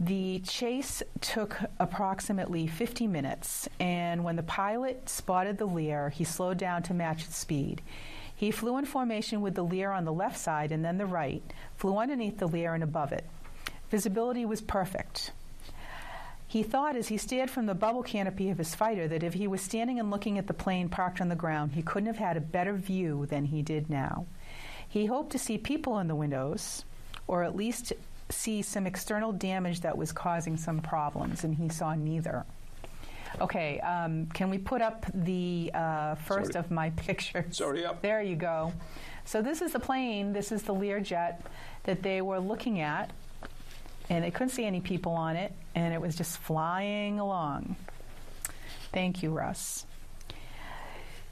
The 0.00 0.38
chase 0.46 1.02
took 1.20 1.58
approximately 1.78 2.66
50 2.66 3.06
minutes, 3.06 3.68
and 3.78 4.24
when 4.24 4.36
the 4.36 4.42
pilot 4.44 5.10
spotted 5.10 5.58
the 5.58 5.66
Lear, 5.66 6.08
he 6.08 6.24
slowed 6.24 6.56
down 6.56 6.82
to 6.84 6.94
match 6.94 7.24
its 7.24 7.36
speed. 7.36 7.82
He 8.38 8.52
flew 8.52 8.78
in 8.78 8.84
formation 8.84 9.40
with 9.40 9.56
the 9.56 9.64
Lear 9.64 9.90
on 9.90 10.04
the 10.04 10.12
left 10.12 10.38
side 10.38 10.70
and 10.70 10.84
then 10.84 10.96
the 10.96 11.06
right, 11.06 11.42
flew 11.76 11.98
underneath 11.98 12.38
the 12.38 12.46
Lear 12.46 12.72
and 12.72 12.84
above 12.84 13.10
it. 13.10 13.24
Visibility 13.90 14.46
was 14.46 14.60
perfect. 14.60 15.32
He 16.46 16.62
thought 16.62 16.94
as 16.94 17.08
he 17.08 17.16
stared 17.16 17.50
from 17.50 17.66
the 17.66 17.74
bubble 17.74 18.04
canopy 18.04 18.48
of 18.48 18.58
his 18.58 18.76
fighter 18.76 19.08
that 19.08 19.24
if 19.24 19.34
he 19.34 19.48
was 19.48 19.60
standing 19.60 19.98
and 19.98 20.08
looking 20.12 20.38
at 20.38 20.46
the 20.46 20.54
plane 20.54 20.88
parked 20.88 21.20
on 21.20 21.28
the 21.28 21.34
ground, 21.34 21.72
he 21.72 21.82
couldn't 21.82 22.06
have 22.06 22.18
had 22.18 22.36
a 22.36 22.40
better 22.40 22.74
view 22.74 23.26
than 23.26 23.46
he 23.46 23.60
did 23.60 23.90
now. 23.90 24.24
He 24.88 25.06
hoped 25.06 25.32
to 25.32 25.38
see 25.40 25.58
people 25.58 25.98
in 25.98 26.06
the 26.06 26.14
windows, 26.14 26.84
or 27.26 27.42
at 27.42 27.56
least 27.56 27.92
see 28.30 28.62
some 28.62 28.86
external 28.86 29.32
damage 29.32 29.80
that 29.80 29.98
was 29.98 30.12
causing 30.12 30.56
some 30.56 30.78
problems, 30.80 31.42
and 31.42 31.56
he 31.56 31.68
saw 31.68 31.96
neither. 31.96 32.46
Okay, 33.40 33.80
um, 33.80 34.26
can 34.26 34.50
we 34.50 34.58
put 34.58 34.82
up 34.82 35.06
the 35.14 35.70
uh, 35.74 36.14
first 36.16 36.52
Sorry. 36.52 36.64
of 36.64 36.70
my 36.70 36.90
pictures? 36.96 37.60
Already 37.60 37.84
up. 37.84 38.02
There 38.02 38.22
you 38.22 38.36
go. 38.36 38.72
So 39.24 39.42
this 39.42 39.60
is 39.62 39.72
the 39.72 39.80
plane. 39.80 40.32
This 40.32 40.52
is 40.52 40.62
the 40.62 40.74
Learjet 40.74 41.40
that 41.84 42.02
they 42.02 42.22
were 42.22 42.40
looking 42.40 42.80
at, 42.80 43.10
and 44.08 44.24
they 44.24 44.30
couldn't 44.30 44.50
see 44.50 44.64
any 44.64 44.80
people 44.80 45.12
on 45.12 45.36
it, 45.36 45.52
and 45.74 45.92
it 45.92 46.00
was 46.00 46.16
just 46.16 46.38
flying 46.38 47.20
along. 47.20 47.76
Thank 48.92 49.22
you, 49.22 49.30
Russ. 49.30 49.84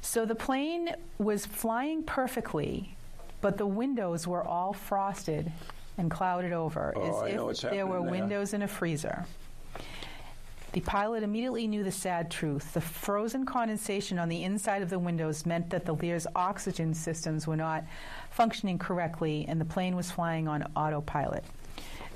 So 0.02 0.24
the 0.24 0.34
plane 0.34 0.94
was 1.18 1.46
flying 1.46 2.02
perfectly, 2.02 2.94
but 3.40 3.58
the 3.58 3.66
windows 3.66 4.26
were 4.26 4.44
all 4.46 4.72
frosted 4.72 5.50
and 5.98 6.10
clouded 6.10 6.52
over, 6.52 6.92
Oh, 6.94 7.00
I 7.00 7.28
as 7.30 7.34
know 7.34 7.40
if 7.42 7.46
what's 7.46 7.60
there 7.62 7.86
were 7.86 8.02
windows 8.02 8.52
in 8.54 8.62
a 8.62 8.68
freezer. 8.68 9.24
The 10.76 10.82
pilot 10.82 11.22
immediately 11.22 11.66
knew 11.66 11.82
the 11.82 11.90
sad 11.90 12.30
truth. 12.30 12.74
The 12.74 12.82
frozen 12.82 13.46
condensation 13.46 14.18
on 14.18 14.28
the 14.28 14.44
inside 14.44 14.82
of 14.82 14.90
the 14.90 14.98
windows 14.98 15.46
meant 15.46 15.70
that 15.70 15.86
the 15.86 15.94
Lear's 15.94 16.26
oxygen 16.36 16.92
systems 16.92 17.46
were 17.46 17.56
not 17.56 17.84
functioning 18.30 18.78
correctly 18.78 19.46
and 19.48 19.58
the 19.58 19.64
plane 19.64 19.96
was 19.96 20.10
flying 20.10 20.46
on 20.46 20.70
autopilot. 20.76 21.46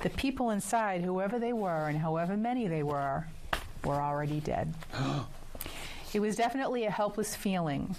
The 0.02 0.10
people 0.10 0.50
inside, 0.50 1.00
whoever 1.00 1.38
they 1.38 1.54
were 1.54 1.88
and 1.88 1.96
however 1.96 2.36
many 2.36 2.68
they 2.68 2.82
were, 2.82 3.26
were 3.82 3.94
already 3.94 4.40
dead. 4.40 4.74
it 6.12 6.20
was 6.20 6.36
definitely 6.36 6.84
a 6.84 6.90
helpless 6.90 7.34
feeling. 7.34 7.96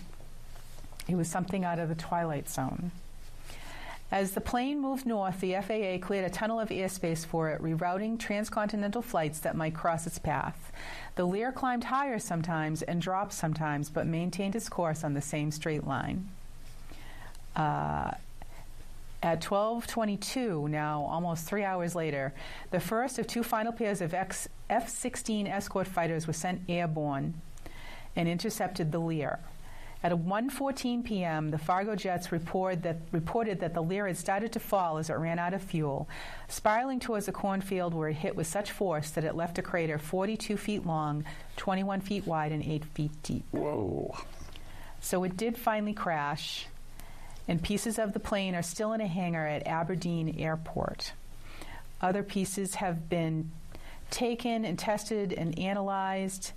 It 1.07 1.15
was 1.15 1.27
something 1.27 1.65
out 1.65 1.79
of 1.79 1.89
the 1.89 1.95
Twilight 1.95 2.47
Zone. 2.47 2.91
As 4.11 4.31
the 4.31 4.41
plane 4.41 4.81
moved 4.81 5.05
north, 5.05 5.39
the 5.39 5.53
FAA 5.53 6.05
cleared 6.05 6.25
a 6.25 6.29
tunnel 6.29 6.59
of 6.59 6.67
airspace 6.67 7.25
for 7.25 7.49
it, 7.49 7.61
rerouting 7.61 8.19
transcontinental 8.19 9.01
flights 9.01 9.39
that 9.39 9.55
might 9.55 9.73
cross 9.73 10.05
its 10.05 10.19
path. 10.19 10.73
The 11.15 11.25
Lear 11.25 11.53
climbed 11.53 11.85
higher 11.85 12.19
sometimes 12.19 12.81
and 12.81 13.01
dropped 13.01 13.31
sometimes, 13.31 13.89
but 13.89 14.05
maintained 14.05 14.55
its 14.55 14.67
course 14.67 15.05
on 15.05 15.13
the 15.13 15.21
same 15.21 15.49
straight 15.49 15.87
line. 15.87 16.27
Uh, 17.55 18.11
at 19.23 19.39
12:22, 19.39 20.67
now 20.67 21.03
almost 21.03 21.45
three 21.45 21.63
hours 21.63 21.95
later, 21.95 22.33
the 22.71 22.79
first 22.81 23.17
of 23.17 23.27
two 23.27 23.43
final 23.43 23.71
pairs 23.71 24.01
of 24.01 24.13
X- 24.13 24.49
F-16 24.69 25.47
escort 25.47 25.87
fighters 25.87 26.27
was 26.27 26.35
sent 26.35 26.61
airborne 26.67 27.35
and 28.15 28.27
intercepted 28.27 28.91
the 28.91 28.99
Lear. 28.99 29.39
At 30.03 30.11
1:14 30.13 31.03
p.m., 31.03 31.51
the 31.51 31.59
Fargo 31.59 31.95
jets 31.95 32.31
report 32.31 32.81
that, 32.81 32.97
reported 33.11 33.59
that 33.59 33.75
the 33.75 33.83
Lear 33.83 34.07
had 34.07 34.17
started 34.17 34.51
to 34.53 34.59
fall 34.59 34.97
as 34.97 35.11
it 35.11 35.13
ran 35.13 35.37
out 35.37 35.53
of 35.53 35.61
fuel, 35.61 36.09
spiraling 36.47 36.99
towards 36.99 37.27
a 37.27 37.31
cornfield 37.31 37.93
where 37.93 38.09
it 38.09 38.15
hit 38.15 38.35
with 38.35 38.47
such 38.47 38.71
force 38.71 39.11
that 39.11 39.23
it 39.23 39.35
left 39.35 39.59
a 39.59 39.61
crater 39.61 39.99
42 39.99 40.57
feet 40.57 40.87
long, 40.87 41.23
21 41.57 42.01
feet 42.01 42.25
wide, 42.25 42.51
and 42.51 42.63
8 42.63 42.85
feet 42.85 43.11
deep. 43.21 43.45
Whoa. 43.51 44.17
So 45.01 45.23
it 45.23 45.37
did 45.37 45.55
finally 45.55 45.93
crash, 45.93 46.65
and 47.47 47.61
pieces 47.61 47.99
of 47.99 48.13
the 48.13 48.19
plane 48.19 48.55
are 48.55 48.63
still 48.63 48.93
in 48.93 49.01
a 49.01 49.07
hangar 49.07 49.45
at 49.45 49.67
Aberdeen 49.67 50.35
Airport. 50.39 51.13
Other 52.01 52.23
pieces 52.23 52.75
have 52.75 53.07
been 53.07 53.51
taken 54.09 54.65
and 54.65 54.79
tested 54.79 55.31
and 55.31 55.57
analyzed, 55.59 56.53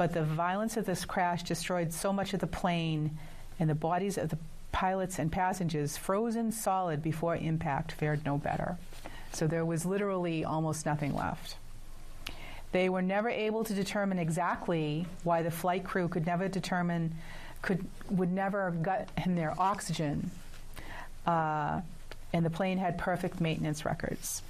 but 0.00 0.14
the 0.14 0.22
violence 0.22 0.78
of 0.78 0.86
this 0.86 1.04
crash 1.04 1.42
destroyed 1.42 1.92
so 1.92 2.10
much 2.10 2.32
of 2.32 2.40
the 2.40 2.46
plane, 2.46 3.18
and 3.58 3.68
the 3.68 3.74
bodies 3.74 4.16
of 4.16 4.30
the 4.30 4.38
pilots 4.72 5.18
and 5.18 5.30
passengers, 5.30 5.98
frozen 5.98 6.50
solid 6.50 7.02
before 7.02 7.36
impact, 7.36 7.92
fared 7.92 8.24
no 8.24 8.38
better. 8.38 8.78
So 9.34 9.46
there 9.46 9.66
was 9.66 9.84
literally 9.84 10.42
almost 10.42 10.86
nothing 10.86 11.14
left. 11.14 11.56
They 12.72 12.88
were 12.88 13.02
never 13.02 13.28
able 13.28 13.62
to 13.64 13.74
determine 13.74 14.18
exactly 14.18 15.04
why 15.22 15.42
the 15.42 15.50
flight 15.50 15.84
crew 15.84 16.08
could 16.08 16.24
never 16.24 16.48
determine, 16.48 17.14
could 17.60 17.84
would 18.08 18.32
never 18.32 18.70
have 18.70 18.82
gotten 18.82 19.34
their 19.34 19.52
oxygen, 19.60 20.30
uh, 21.26 21.82
and 22.32 22.42
the 22.42 22.48
plane 22.48 22.78
had 22.78 22.96
perfect 22.96 23.38
maintenance 23.38 23.84
records. 23.84 24.40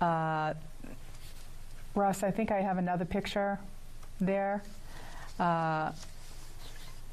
Uh, 0.00 0.54
Russ, 1.94 2.22
I 2.22 2.30
think 2.30 2.50
I 2.50 2.62
have 2.62 2.78
another 2.78 3.04
picture 3.04 3.58
there. 4.20 4.62
Uh, 5.38 5.92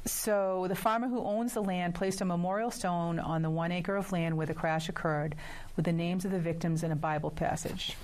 so 0.04 0.66
the 0.68 0.74
farmer 0.74 1.08
who 1.08 1.22
owns 1.22 1.52
the 1.52 1.62
land 1.62 1.94
placed 1.94 2.20
a 2.20 2.24
memorial 2.24 2.70
stone 2.70 3.18
on 3.18 3.42
the 3.42 3.50
one 3.50 3.72
acre 3.72 3.96
of 3.96 4.10
land 4.10 4.36
where 4.36 4.46
the 4.46 4.54
crash 4.54 4.88
occurred 4.88 5.34
with 5.76 5.84
the 5.84 5.92
names 5.92 6.24
of 6.24 6.30
the 6.30 6.38
victims 6.38 6.82
and 6.82 6.92
a 6.92 6.96
Bible 6.96 7.30
passage. 7.30 7.96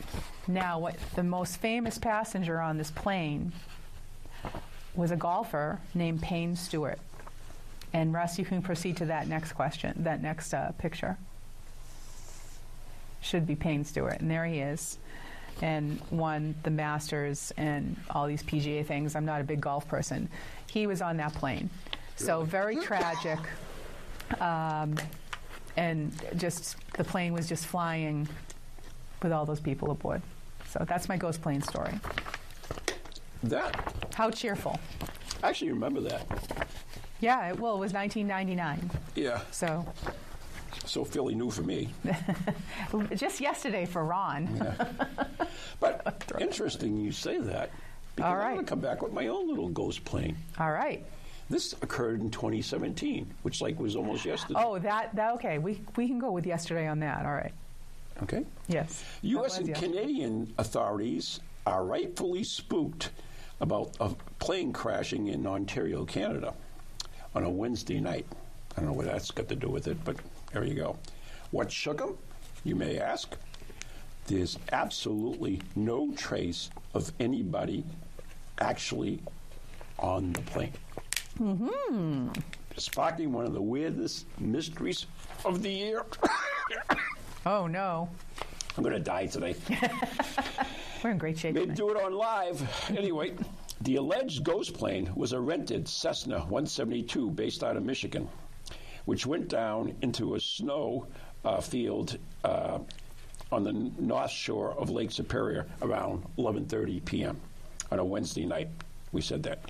Now, 0.46 0.78
what 0.78 0.96
the 1.14 1.22
most 1.22 1.56
famous 1.56 1.98
passenger 1.98 2.60
on 2.60 2.76
this 2.76 2.90
plane 2.90 3.52
was 4.94 5.10
a 5.10 5.16
golfer 5.16 5.80
named 5.94 6.22
Payne 6.22 6.56
Stewart. 6.56 6.98
And 7.92 8.12
Russ, 8.12 8.38
you 8.38 8.44
can 8.44 8.60
proceed 8.60 8.96
to 8.98 9.06
that 9.06 9.28
next 9.28 9.52
question, 9.52 10.02
that 10.02 10.20
next 10.20 10.52
uh, 10.52 10.72
picture. 10.78 11.16
Should 13.20 13.46
be 13.46 13.56
Payne 13.56 13.84
Stewart, 13.84 14.20
and 14.20 14.30
there 14.30 14.44
he 14.44 14.58
is, 14.58 14.98
and 15.62 16.00
won 16.10 16.54
the 16.62 16.70
Masters 16.70 17.52
and 17.56 17.96
all 18.10 18.26
these 18.26 18.42
PGA 18.42 18.84
things. 18.84 19.14
I'm 19.14 19.24
not 19.24 19.40
a 19.40 19.44
big 19.44 19.60
golf 19.60 19.86
person. 19.88 20.28
He 20.70 20.86
was 20.86 21.00
on 21.00 21.16
that 21.18 21.34
plane, 21.34 21.70
so 22.16 22.42
very 22.42 22.76
tragic. 22.76 23.38
Um, 24.40 24.96
and 25.76 26.12
just 26.36 26.76
the 26.94 27.04
plane 27.04 27.32
was 27.32 27.48
just 27.48 27.66
flying 27.66 28.28
with 29.22 29.32
all 29.32 29.44
those 29.44 29.60
people 29.60 29.90
aboard. 29.90 30.22
So 30.68 30.84
that's 30.86 31.08
my 31.08 31.16
ghost 31.16 31.42
plane 31.42 31.62
story. 31.62 31.92
That, 33.42 34.08
How 34.14 34.30
cheerful. 34.30 34.78
I 35.42 35.50
actually 35.50 35.72
remember 35.72 36.00
that. 36.02 36.68
Yeah, 37.20 37.50
it, 37.50 37.60
well, 37.60 37.76
it 37.76 37.80
was 37.80 37.92
1999. 37.92 38.90
Yeah. 39.14 39.40
So 39.50 39.86
So 40.84 41.04
fairly 41.04 41.34
new 41.34 41.50
for 41.50 41.62
me. 41.62 41.88
just 43.14 43.40
yesterday 43.40 43.86
for 43.86 44.04
Ron. 44.04 44.76
But 45.80 46.32
interesting 46.40 46.96
you 46.98 47.12
say 47.12 47.38
that. 47.38 47.70
Because 48.14 48.30
All 48.30 48.40
I'm 48.40 48.54
going 48.54 48.64
to 48.64 48.70
come 48.70 48.80
back 48.80 49.02
with 49.02 49.12
my 49.12 49.26
own 49.26 49.48
little 49.48 49.68
ghost 49.68 50.04
plane. 50.04 50.36
All 50.58 50.70
right. 50.70 51.04
This 51.50 51.74
occurred 51.82 52.20
in 52.20 52.30
2017, 52.30 53.28
which 53.42 53.60
like 53.60 53.78
was 53.78 53.96
almost 53.96 54.24
yesterday. 54.24 54.60
Oh, 54.62 54.78
that, 54.78 55.14
that 55.14 55.34
okay. 55.34 55.58
We, 55.58 55.80
we 55.96 56.06
can 56.06 56.18
go 56.18 56.30
with 56.30 56.46
yesterday 56.46 56.86
on 56.86 57.00
that. 57.00 57.26
All 57.26 57.32
right. 57.32 57.52
Okay? 58.22 58.44
Yes. 58.68 59.04
U.S. 59.22 59.58
And 59.58 59.68
was, 59.68 59.68
yes. 59.70 59.80
Canadian 59.80 60.54
authorities 60.58 61.40
are 61.66 61.84
rightfully 61.84 62.44
spooked 62.44 63.10
about 63.60 63.96
a 64.00 64.10
plane 64.38 64.72
crashing 64.72 65.26
in 65.28 65.46
Ontario, 65.46 66.04
Canada 66.04 66.54
on 67.34 67.44
a 67.44 67.50
Wednesday 67.50 68.00
night. 68.00 68.26
I 68.76 68.80
don't 68.80 68.90
know 68.90 68.96
what 68.96 69.06
that's 69.06 69.30
got 69.30 69.48
to 69.48 69.56
do 69.56 69.68
with 69.68 69.86
it, 69.86 70.02
but 70.04 70.16
there 70.54 70.64
you 70.64 70.74
go. 70.74 70.96
What 71.50 71.70
shook 71.70 71.98
them, 71.98 72.16
you 72.62 72.76
may 72.76 72.98
ask? 72.98 73.36
There's 74.28 74.56
absolutely 74.70 75.60
no 75.74 76.12
trace 76.12 76.70
of 76.94 77.12
anybody 77.18 77.84
actually 78.60 79.20
on 79.98 80.32
the 80.32 80.40
plane. 80.42 80.72
Mm-hmm. 81.40 82.28
Sparking 82.76 83.32
one 83.32 83.44
of 83.46 83.52
the 83.52 83.60
weirdest 83.60 84.26
mysteries 84.38 85.06
of 85.44 85.62
the 85.62 85.70
year. 85.70 86.06
Oh 87.46 87.66
no, 87.66 88.08
I'm 88.74 88.82
going 88.82 88.94
to 88.94 88.98
die 88.98 89.26
today. 89.26 89.54
we're 91.04 91.10
in 91.10 91.18
great 91.18 91.38
shape. 91.38 91.54
They 91.54 91.66
do 91.66 91.90
it 91.90 92.02
on 92.02 92.14
live. 92.14 92.88
Anyway, 92.88 93.34
the 93.82 93.96
alleged 93.96 94.44
ghost 94.44 94.72
plane 94.72 95.12
was 95.14 95.34
a 95.34 95.40
rented 95.40 95.86
Cessna 95.86 96.38
172 96.38 97.32
based 97.32 97.62
out 97.62 97.76
of 97.76 97.84
Michigan, 97.84 98.26
which 99.04 99.26
went 99.26 99.48
down 99.48 99.94
into 100.02 100.34
a 100.34 100.40
snow 100.40 101.06
uh, 101.44 101.60
field 101.60 102.18
uh, 102.42 102.78
on 103.52 103.64
the 103.64 103.72
north 103.72 104.30
shore 104.30 104.72
of 104.72 104.90
Lake 104.90 105.10
Superior 105.12 105.66
around 105.82 106.24
11:30 106.38 107.04
p.m. 107.04 107.40
on 107.90 107.98
a 107.98 108.04
Wednesday 108.04 108.46
night. 108.46 108.68
We 109.12 109.20
said 109.20 109.44
that. 109.44 109.60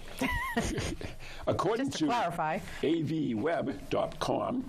According 1.46 1.86
Just 1.86 1.98
to 1.98 2.06
clarify. 2.06 2.60
avweb.com, 2.82 4.64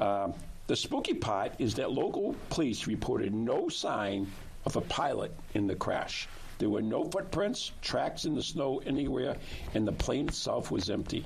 um, 0.00 0.34
the 0.68 0.76
spooky 0.76 1.14
part 1.14 1.54
is 1.58 1.74
that 1.74 1.90
local 1.90 2.36
police 2.50 2.86
reported 2.86 3.34
no 3.34 3.68
sign 3.68 4.30
of 4.64 4.76
a 4.76 4.80
pilot 4.82 5.34
in 5.54 5.66
the 5.66 5.74
crash. 5.74 6.28
There 6.58 6.68
were 6.68 6.82
no 6.82 7.04
footprints, 7.04 7.72
tracks 7.82 8.26
in 8.26 8.34
the 8.34 8.42
snow 8.42 8.80
anywhere, 8.86 9.36
and 9.74 9.88
the 9.88 9.92
plane 9.92 10.28
itself 10.28 10.70
was 10.70 10.90
empty. 10.90 11.24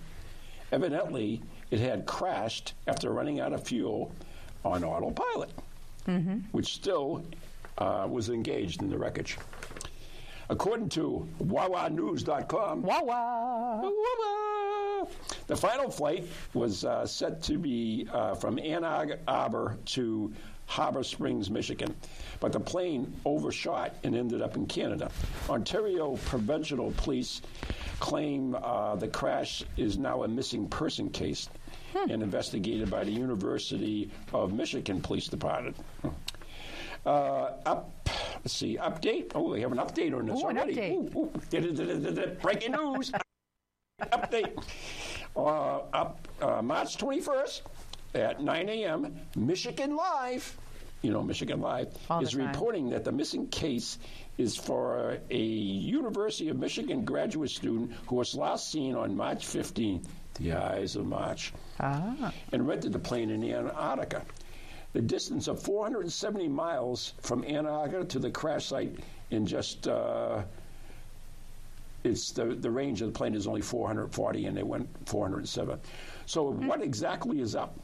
Evidently, 0.73 1.42
it 1.75 1.81
had 1.81 2.07
crashed 2.07 2.75
after 2.87 3.11
running 3.11 3.40
out 3.40 3.52
of 3.52 3.64
fuel 3.64 4.12
on 4.64 4.85
autopilot, 4.85 5.50
which 6.52 6.73
still 6.73 7.25
uh, 7.78 8.07
was 8.09 8.28
engaged 8.28 8.81
in 8.81 8.88
the 8.88 8.97
wreckage. 8.97 9.37
According 10.49 10.90
to 10.90 11.26
WawaNews.com, 11.43 12.83
wah. 12.83 13.02
Wah-wah. 13.02 15.07
The 15.49 15.57
final 15.57 15.90
flight 15.90 16.28
was 16.54 16.85
uh, 16.85 17.04
set 17.07 17.43
to 17.43 17.59
be 17.59 18.07
uh, 18.12 18.37
from 18.37 18.61
Ann 18.61 18.85
Arbor 19.26 19.76
to 19.87 20.33
Harbor 20.66 21.02
Springs, 21.02 21.50
Michigan, 21.50 21.95
but 22.40 22.52
the 22.52 22.61
plane 22.61 23.12
overshot 23.25 23.95
and 24.04 24.14
ended 24.14 24.43
up 24.43 24.57
in 24.57 24.66
Canada. 24.66 25.11
Ontario 25.50 26.16
Provincial 26.25 26.93
Police 26.97 27.43
claim 28.00 28.57
uh, 28.62 28.97
the 28.97 29.09
crash 29.09 29.62
is 29.76 29.99
now 29.99 30.23
a 30.23 30.28
missing 30.28 30.66
person 30.69 31.11
case 31.11 31.49
and 31.94 32.22
investigated 32.22 32.90
by 32.90 33.04
the 33.04 33.10
University 33.10 34.10
of 34.32 34.52
Michigan 34.52 35.00
Police 35.00 35.28
Department. 35.28 35.76
Uh, 37.06 37.52
up, 37.66 37.90
let's 38.36 38.54
see, 38.54 38.76
update. 38.78 39.32
Oh, 39.34 39.52
they 39.52 39.60
have 39.60 39.72
an 39.72 39.78
update 39.78 40.16
on 40.16 40.26
this 40.26 40.40
Ooh, 40.40 40.44
already. 40.46 40.74
update. 40.74 41.14
Ooh, 41.14 41.30
ooh. 42.26 42.40
Breaking 42.42 42.72
news. 42.72 43.12
update. 44.00 44.62
Uh, 45.36 45.78
up 45.92 46.28
uh, 46.40 46.62
March 46.62 46.96
21st 46.96 47.62
at 48.14 48.40
9 48.40 48.68
a.m., 48.68 49.16
Michigan 49.36 49.96
Live, 49.96 50.56
you 51.02 51.10
know, 51.12 51.22
Michigan 51.22 51.60
Live, 51.60 51.88
All 52.08 52.22
is 52.22 52.34
reporting 52.34 52.88
that 52.90 53.04
the 53.04 53.12
missing 53.12 53.48
case 53.48 53.98
is 54.38 54.56
for 54.56 55.18
a 55.30 55.36
University 55.38 56.48
of 56.48 56.58
Michigan 56.58 57.04
graduate 57.04 57.50
student 57.50 57.92
who 58.06 58.16
was 58.16 58.34
last 58.34 58.70
seen 58.70 58.94
on 58.94 59.16
March 59.16 59.44
15, 59.44 60.02
the 60.41 60.53
eyes 60.53 60.97
of 60.97 61.07
March, 61.07 61.53
Ah. 61.81 62.33
and 62.53 62.67
rented 62.67 62.93
the 62.93 62.99
plane 62.99 63.31
in 63.31 63.44
Antarctica. 63.44 64.23
The 64.92 65.01
distance 65.03 65.49
of 65.49 65.61
470 65.62 66.49
miles 66.49 67.14
from 67.20 67.44
Antarctica 67.44 68.05
to 68.05 68.18
the 68.18 68.31
crash 68.31 68.66
site 68.66 68.99
in 69.31 69.47
just 69.47 69.88
uh, 69.88 70.42
it's 72.05 72.33
the, 72.33 72.44
the 72.47 72.70
range 72.70 73.01
of 73.01 73.09
the 73.12 73.16
plane 73.18 73.35
is 73.35 73.47
only 73.47 73.62
440 73.62 74.47
and 74.47 74.57
they 74.57 74.62
went 74.62 74.88
407. 75.09 75.79
So 76.27 76.53
what 76.53 76.83
exactly 76.83 77.40
is 77.40 77.55
up? 77.57 77.75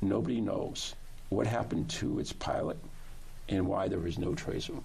Nobody 0.00 0.40
knows 0.40 0.94
what 1.30 1.46
happened 1.46 1.88
to 1.90 2.18
its 2.20 2.32
pilot 2.32 2.78
and 3.48 3.66
why 3.66 3.88
there 3.88 4.06
is 4.06 4.16
no 4.18 4.34
trace 4.34 4.68
of 4.68 4.76
him. 4.76 4.84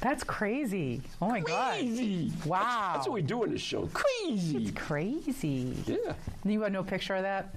That's 0.00 0.22
crazy. 0.24 1.02
Oh 1.20 1.28
my 1.28 1.40
god. 1.40 1.78
Crazy. 1.78 2.32
Wow. 2.44 2.92
That's 2.94 3.06
what 3.08 3.14
we 3.14 3.22
do 3.22 3.42
in 3.44 3.50
this 3.52 3.60
show. 3.60 3.88
Crazy. 3.92 4.58
It's 4.58 4.70
crazy. 4.72 5.74
Yeah. 5.86 6.14
You 6.44 6.60
got 6.60 6.72
no 6.72 6.82
picture 6.84 7.14
of 7.16 7.22
that? 7.22 7.54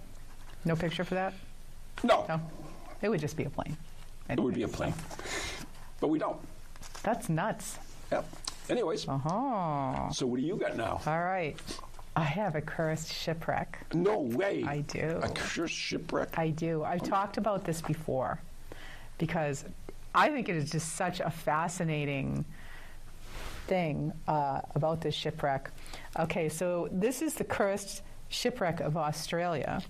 No 0.66 0.76
picture 0.76 1.04
for 1.04 1.16
that? 1.16 1.34
No, 2.04 2.26
No. 2.28 2.42
It 3.02 3.10
would 3.10 3.20
just 3.20 3.38
be 3.38 3.46
a 3.46 3.50
plane. 3.50 3.78
it 4.30 4.40
would 4.40 4.54
be 4.54 4.64
a 4.64 4.68
plane. 4.68 4.94
But 6.00 6.08
we 6.08 6.20
don't. 6.20 6.38
That's 7.04 7.30
nuts. 7.30 7.78
Yep. 8.12 8.26
Anyways, 8.70 9.06
Oh. 9.08 10.10
so 10.12 10.28
what 10.28 10.40
do 10.40 10.46
you 10.46 10.56
got 10.56 10.76
now? 10.76 11.02
All 11.06 11.20
right. 11.22 11.56
I 12.16 12.24
have 12.24 12.56
a 12.56 12.62
cursed 12.62 13.14
shipwreck. 13.14 13.80
No 13.94 14.20
way. 14.20 14.64
I 14.68 14.82
do. 14.82 15.20
A 15.24 15.30
cursed 15.30 15.74
shipwreck. 15.74 16.38
I 16.38 16.50
do. 16.50 16.84
I've 16.84 17.02
oh. 17.04 17.06
talked 17.06 17.38
about 17.38 17.64
this 17.64 17.82
before 17.82 18.40
because 19.18 19.66
I 20.14 20.30
think 20.30 20.50
it 20.50 20.56
is 20.56 20.72
just 20.72 20.96
such 20.96 21.20
a 21.20 21.30
fascinating 21.30 22.46
thing 23.68 24.12
uh, 24.28 24.62
about 24.76 25.02
this 25.02 25.14
shipwreck. 25.14 25.72
Okay, 26.20 26.50
so 26.50 26.90
this 26.92 27.22
is 27.22 27.36
the 27.36 27.44
cursed 27.44 28.02
shipwreck 28.30 28.80
of 28.80 28.98
Australia, 28.98 29.82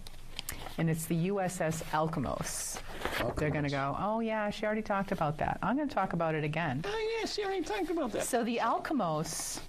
and 0.77 0.89
it's 0.89 1.05
the 1.05 1.29
USS 1.29 1.83
Alkimos. 1.91 2.79
They're 3.37 3.49
going 3.49 3.63
to 3.63 3.69
go, 3.69 3.95
oh, 3.99 4.19
yeah, 4.19 4.49
she 4.49 4.65
already 4.65 4.81
talked 4.81 5.11
about 5.11 5.37
that. 5.37 5.59
I'm 5.61 5.77
going 5.77 5.87
to 5.87 5.95
talk 5.95 6.13
about 6.13 6.35
it 6.35 6.43
again. 6.43 6.83
Oh, 6.85 7.17
yes, 7.19 7.37
you 7.37 7.45
already 7.45 7.63
talked 7.63 7.89
about 7.89 8.11
that. 8.11 8.23
So 8.23 8.43
the 8.43 8.57
Alkimos 8.57 9.59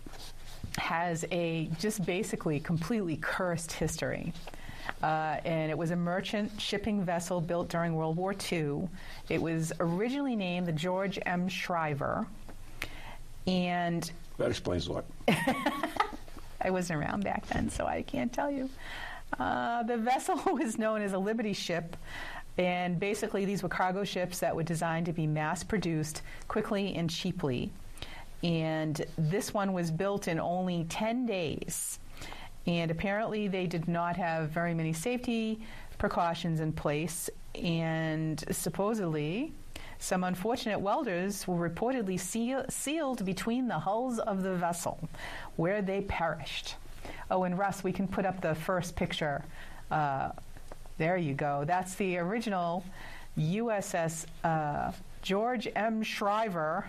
has 0.79 1.25
a 1.31 1.71
just 1.79 2.05
basically 2.05 2.59
completely 2.61 3.17
cursed 3.17 3.73
history. 3.73 4.33
Uh, 5.03 5.39
and 5.45 5.71
it 5.71 5.79
was 5.79 5.91
a 5.91 5.97
merchant 5.97 6.61
shipping 6.61 7.03
vessel 7.05 7.41
built 7.41 7.69
during 7.69 7.95
World 7.95 8.17
War 8.17 8.35
II. 8.53 8.89
It 9.29 9.41
was 9.41 9.73
originally 9.81 10.37
named 10.37 10.67
the 10.67 10.73
George 10.73 11.19
M. 11.25 11.49
Shriver. 11.49 12.27
And 13.47 14.11
That 14.39 14.51
explains 14.51 14.87
a 14.89 14.93
lot. 14.93 15.05
I 16.61 16.71
wasn't 16.71 17.01
around 17.01 17.25
back 17.25 17.47
then, 17.47 17.71
so 17.71 17.87
I 17.87 18.03
can't 18.03 18.33
tell 18.33 18.51
you. 18.51 18.69
Uh, 19.39 19.83
the 19.85 19.97
vessel 19.97 20.37
was 20.53 20.79
known 20.79 21.03
as 21.03 21.13
a 21.13 21.19
Liberty 21.19 21.53
ship, 21.53 21.97
and 22.59 22.99
basically 23.01 23.45
these 23.45 23.63
were 23.63 23.69
cargo 23.69 24.05
ships 24.05 24.41
that 24.41 24.55
were 24.55 24.63
designed 24.63 25.07
to 25.07 25.13
be 25.13 25.27
mass 25.27 25.65
produced 25.65 26.23
quickly 26.49 26.95
and 26.95 27.09
cheaply. 27.09 27.71
And 28.43 29.05
this 29.17 29.53
one 29.55 29.73
was 29.73 29.91
built 29.91 30.29
in 30.29 30.41
only 30.41 30.85
10 30.89 31.27
days. 31.27 31.99
And 32.71 32.93
apparently 32.93 33.49
they 33.49 33.67
did 33.67 33.89
not 33.89 34.17
have 34.17 34.51
very 34.51 34.75
many 34.75 34.93
safety 34.93 35.61
precautions 35.99 36.61
in 36.61 36.73
place. 36.73 37.29
And 37.57 38.45
supposedly, 38.53 39.53
some 39.99 40.23
unfortunate 40.23 40.79
welders 40.79 41.49
were 41.49 41.69
reportedly 41.69 42.19
seal- 42.19 42.65
sealed 42.69 43.25
between 43.25 43.67
the 43.67 43.81
hulls 43.81 44.21
of 44.21 44.45
the 44.45 44.55
vessel, 44.55 45.01
where 45.57 45.83
they 45.83 46.03
perished. 46.03 46.77
Oh, 47.29 47.43
and 47.43 47.59
Russ, 47.59 47.83
we 47.83 47.91
can 47.91 48.07
put 48.07 48.25
up 48.25 48.41
the 48.41 48.55
first 48.55 48.95
picture. 48.95 49.43
Uh, 49.91 50.31
there 50.97 51.17
you 51.17 51.35
go. 51.35 51.65
That's 51.67 51.97
the 51.97 52.19
original 52.19 52.85
USS 53.37 54.27
uh, 54.45 54.93
George 55.23 55.67
M. 55.75 56.05
Shriver, 56.05 56.85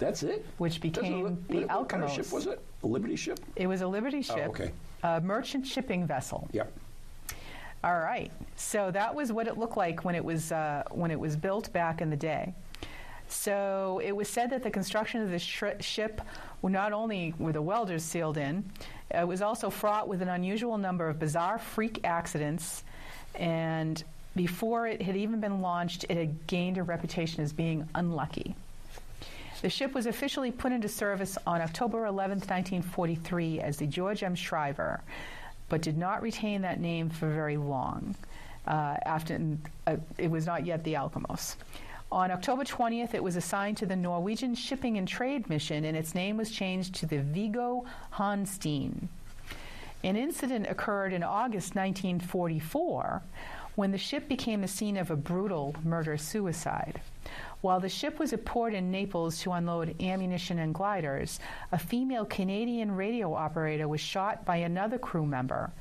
That's 0.00 0.24
it? 0.24 0.44
which 0.58 0.80
became 0.80 1.44
the 1.48 1.66
what 1.66 1.88
kind 1.88 2.02
of 2.02 2.10
ship 2.10 2.32
was 2.32 2.46
it? 2.46 2.60
A 2.82 2.86
Liberty 2.88 3.14
ship? 3.14 3.38
It 3.54 3.68
was 3.68 3.80
a 3.80 3.86
Liberty 3.86 4.22
ship, 4.22 4.38
Oh, 4.46 4.50
okay. 4.50 4.72
A 5.04 5.20
merchant 5.20 5.66
shipping 5.66 6.06
vessel. 6.06 6.48
Yep. 6.52 6.72
All 7.84 8.00
right. 8.00 8.32
So 8.56 8.90
that 8.90 9.14
was 9.14 9.30
what 9.30 9.46
it 9.46 9.58
looked 9.58 9.76
like 9.76 10.04
when 10.04 10.14
it 10.14 10.24
was 10.24 10.50
uh, 10.50 10.84
when 10.90 11.10
it 11.10 11.20
was 11.20 11.36
built 11.36 11.72
back 11.72 12.00
in 12.00 12.10
the 12.10 12.16
day. 12.16 12.54
So 13.28 14.00
it 14.02 14.12
was 14.12 14.28
said 14.28 14.50
that 14.50 14.62
the 14.62 14.70
construction 14.70 15.20
of 15.20 15.30
the 15.30 15.38
sh- 15.38 15.64
ship 15.80 16.20
not 16.62 16.92
only 16.92 17.34
were 17.38 17.52
the 17.52 17.60
welders 17.60 18.02
sealed 18.02 18.38
in, 18.38 18.64
it 19.10 19.26
was 19.26 19.42
also 19.42 19.68
fraught 19.68 20.08
with 20.08 20.22
an 20.22 20.28
unusual 20.28 20.78
number 20.78 21.08
of 21.08 21.18
bizarre 21.18 21.58
freak 21.58 22.00
accidents. 22.04 22.84
And 23.34 24.02
before 24.34 24.86
it 24.86 25.02
had 25.02 25.16
even 25.16 25.40
been 25.40 25.60
launched, 25.60 26.04
it 26.08 26.16
had 26.16 26.46
gained 26.46 26.78
a 26.78 26.82
reputation 26.82 27.42
as 27.42 27.52
being 27.52 27.88
unlucky. 27.94 28.56
The 29.64 29.70
ship 29.70 29.94
was 29.94 30.04
officially 30.04 30.52
put 30.52 30.72
into 30.72 30.90
service 30.90 31.38
on 31.46 31.62
October 31.62 32.04
11, 32.04 32.40
1943, 32.40 33.60
as 33.60 33.78
the 33.78 33.86
George 33.86 34.22
M. 34.22 34.34
Shriver, 34.34 35.00
but 35.70 35.80
did 35.80 35.96
not 35.96 36.20
retain 36.20 36.60
that 36.60 36.80
name 36.80 37.08
for 37.08 37.30
very 37.30 37.56
long. 37.56 38.14
Uh, 38.66 38.98
after 39.06 39.40
uh, 39.86 39.96
it 40.18 40.30
was 40.30 40.44
not 40.44 40.66
yet 40.66 40.84
the 40.84 40.92
Alkimos. 40.92 41.56
On 42.12 42.30
October 42.30 42.62
20th, 42.62 43.14
it 43.14 43.24
was 43.24 43.36
assigned 43.36 43.78
to 43.78 43.86
the 43.86 43.96
Norwegian 43.96 44.54
Shipping 44.54 44.98
and 44.98 45.08
Trade 45.08 45.48
Mission, 45.48 45.86
and 45.86 45.96
its 45.96 46.14
name 46.14 46.36
was 46.36 46.50
changed 46.50 46.96
to 46.96 47.06
the 47.06 47.22
Viggo 47.22 47.86
Hansteen. 48.12 49.08
An 50.02 50.16
incident 50.16 50.66
occurred 50.68 51.14
in 51.14 51.22
August 51.22 51.74
1944 51.74 53.22
when 53.76 53.92
the 53.92 53.98
ship 53.98 54.28
became 54.28 54.60
the 54.60 54.68
scene 54.68 54.98
of 54.98 55.10
a 55.10 55.16
brutal 55.16 55.74
murder 55.82 56.18
suicide. 56.18 57.00
While 57.64 57.80
the 57.80 57.88
ship 57.88 58.18
was 58.18 58.34
at 58.34 58.44
port 58.44 58.74
in 58.74 58.90
Naples 58.90 59.40
to 59.40 59.52
unload 59.52 59.98
ammunition 59.98 60.58
and 60.58 60.74
gliders, 60.74 61.40
a 61.72 61.78
female 61.78 62.26
Canadian 62.26 62.92
radio 62.92 63.32
operator 63.32 63.88
was 63.88 64.02
shot 64.02 64.44
by 64.44 64.56
another 64.56 64.98
crew 64.98 65.24
member, 65.24 65.72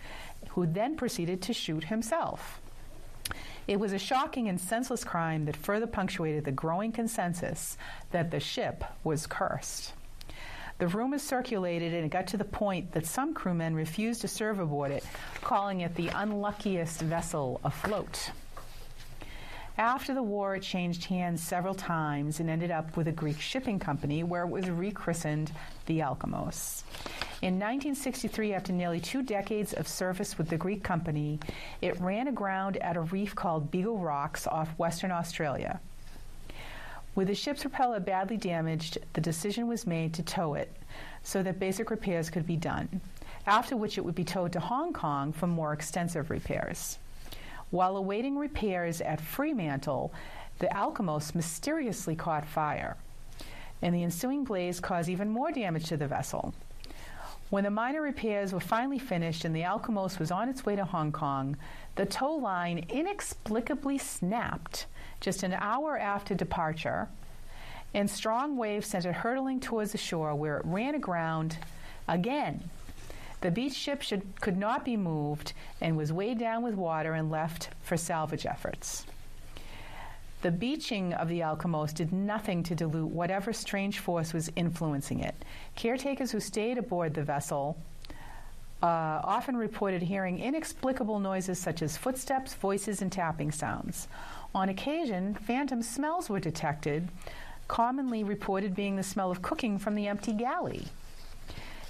who 0.51 0.65
then 0.65 0.95
proceeded 0.95 1.41
to 1.41 1.51
shoot 1.51 1.83
himself. 1.83 2.61
It 3.67 3.81
was 3.81 3.91
a 3.91 3.99
shocking 3.99 4.47
and 4.47 4.61
senseless 4.61 5.03
crime 5.03 5.43
that 5.43 5.57
further 5.57 5.85
punctuated 5.85 6.45
the 6.45 6.53
growing 6.53 6.93
consensus 6.93 7.77
that 8.11 8.31
the 8.31 8.39
ship 8.39 8.85
was 9.03 9.27
cursed. 9.27 9.91
The 10.77 10.87
rumors 10.87 11.21
circulated, 11.21 11.93
and 11.93 12.05
it 12.05 12.11
got 12.11 12.27
to 12.27 12.37
the 12.37 12.45
point 12.45 12.93
that 12.93 13.05
some 13.05 13.33
crewmen 13.33 13.75
refused 13.75 14.21
to 14.21 14.29
serve 14.29 14.59
aboard 14.59 14.91
it, 14.91 15.03
calling 15.41 15.81
it 15.81 15.95
the 15.95 16.07
unluckiest 16.07 17.01
vessel 17.01 17.59
afloat. 17.65 18.31
After 19.77 20.13
the 20.13 20.21
war, 20.21 20.55
it 20.55 20.61
changed 20.61 21.05
hands 21.05 21.41
several 21.41 21.73
times 21.73 22.39
and 22.39 22.47
ended 22.47 22.69
up 22.69 22.95
with 22.95 23.07
a 23.07 23.11
Greek 23.11 23.41
shipping 23.41 23.79
company 23.79 24.23
where 24.23 24.43
it 24.43 24.49
was 24.49 24.69
rechristened 24.69 25.51
the 25.87 25.99
Alkimos. 25.99 26.83
In 27.41 27.55
1963, 27.55 28.53
after 28.53 28.71
nearly 28.71 28.99
two 28.99 29.23
decades 29.23 29.73
of 29.73 29.87
service 29.87 30.37
with 30.37 30.49
the 30.49 30.57
Greek 30.57 30.83
company, 30.83 31.39
it 31.81 31.99
ran 31.99 32.27
aground 32.27 32.77
at 32.77 32.97
a 32.97 33.01
reef 33.01 33.33
called 33.33 33.71
Beagle 33.71 33.97
Rocks 33.97 34.45
off 34.45 34.77
Western 34.77 35.11
Australia. 35.11 35.79
With 37.15 37.27
the 37.27 37.35
ship's 37.35 37.61
propeller 37.63 37.99
badly 37.99 38.37
damaged, 38.37 38.99
the 39.13 39.21
decision 39.21 39.67
was 39.67 39.87
made 39.87 40.13
to 40.13 40.23
tow 40.23 40.53
it 40.53 40.71
so 41.23 41.41
that 41.41 41.59
basic 41.59 41.89
repairs 41.89 42.29
could 42.29 42.45
be 42.45 42.57
done, 42.57 43.01
after 43.47 43.75
which 43.75 43.97
it 43.97 44.05
would 44.05 44.15
be 44.15 44.23
towed 44.23 44.51
to 44.53 44.59
Hong 44.59 44.93
Kong 44.93 45.33
for 45.33 45.47
more 45.47 45.73
extensive 45.73 46.29
repairs. 46.29 46.99
While 47.73 47.97
awaiting 47.97 48.37
repairs 48.37 49.01
at 49.01 49.19
Fremantle, 49.19 50.13
the 50.59 50.67
Alkimos 50.67 51.33
mysteriously 51.33 52.15
caught 52.15 52.45
fire, 52.45 52.97
and 53.81 53.95
the 53.95 54.03
ensuing 54.03 54.43
blaze 54.43 54.79
caused 54.79 55.09
even 55.09 55.31
more 55.31 55.51
damage 55.51 55.87
to 55.87 55.97
the 55.97 56.05
vessel. 56.05 56.53
When 57.49 57.63
the 57.63 57.71
minor 57.71 58.03
repairs 58.03 58.53
were 58.53 58.59
finally 58.59 58.99
finished 58.99 59.43
and 59.43 59.55
the 59.55 59.63
Alkimos 59.63 60.19
was 60.19 60.29
on 60.29 60.49
its 60.49 60.67
way 60.67 60.75
to 60.75 60.85
Hong 60.85 61.11
Kong, 61.11 61.57
the 61.95 62.05
tow 62.05 62.35
line 62.35 62.85
inexplicably 62.89 63.97
snapped 63.97 64.85
just 65.19 65.41
an 65.41 65.53
hour 65.53 65.97
after 65.97 66.35
departure, 66.35 67.09
and 67.91 68.07
strong 68.07 68.55
waves 68.55 68.85
sent 68.85 69.05
it 69.05 69.15
hurtling 69.15 69.59
towards 69.59 69.93
the 69.93 69.97
shore 69.97 70.35
where 70.35 70.57
it 70.57 70.65
ran 70.67 70.93
aground 70.93 71.57
again 72.07 72.69
the 73.43 73.51
beach 73.51 73.73
ship 73.73 74.01
should, 74.01 74.23
could 74.39 74.57
not 74.57 74.85
be 74.85 74.95
moved 74.95 75.53
and 75.81 75.97
was 75.97 76.13
weighed 76.13 76.39
down 76.39 76.63
with 76.63 76.75
water 76.75 77.13
and 77.13 77.29
left 77.29 77.69
for 77.81 77.97
salvage 77.97 78.45
efforts. 78.45 79.05
The 80.41 80.51
beaching 80.51 81.13
of 81.13 81.27
the 81.27 81.41
Alkimos 81.41 81.93
did 81.93 82.11
nothing 82.11 82.63
to 82.63 82.75
dilute 82.75 83.11
whatever 83.11 83.51
strange 83.51 83.99
force 83.99 84.33
was 84.33 84.51
influencing 84.55 85.19
it. 85.19 85.35
Caretakers 85.75 86.31
who 86.31 86.39
stayed 86.39 86.77
aboard 86.77 87.13
the 87.13 87.23
vessel 87.23 87.77
uh, 88.81 89.21
often 89.23 89.57
reported 89.57 90.01
hearing 90.01 90.39
inexplicable 90.39 91.19
noises 91.19 91.59
such 91.59 91.81
as 91.81 91.97
footsteps, 91.97 92.53
voices, 92.53 93.01
and 93.01 93.11
tapping 93.11 93.51
sounds. 93.51 94.07
On 94.55 94.69
occasion, 94.69 95.33
phantom 95.33 95.81
smells 95.81 96.29
were 96.29 96.39
detected, 96.39 97.09
commonly 97.67 98.23
reported 98.23 98.73
being 98.75 98.95
the 98.95 99.03
smell 99.03 99.31
of 99.31 99.41
cooking 99.41 99.79
from 99.79 99.95
the 99.95 100.07
empty 100.07 100.33
galley. 100.33 100.87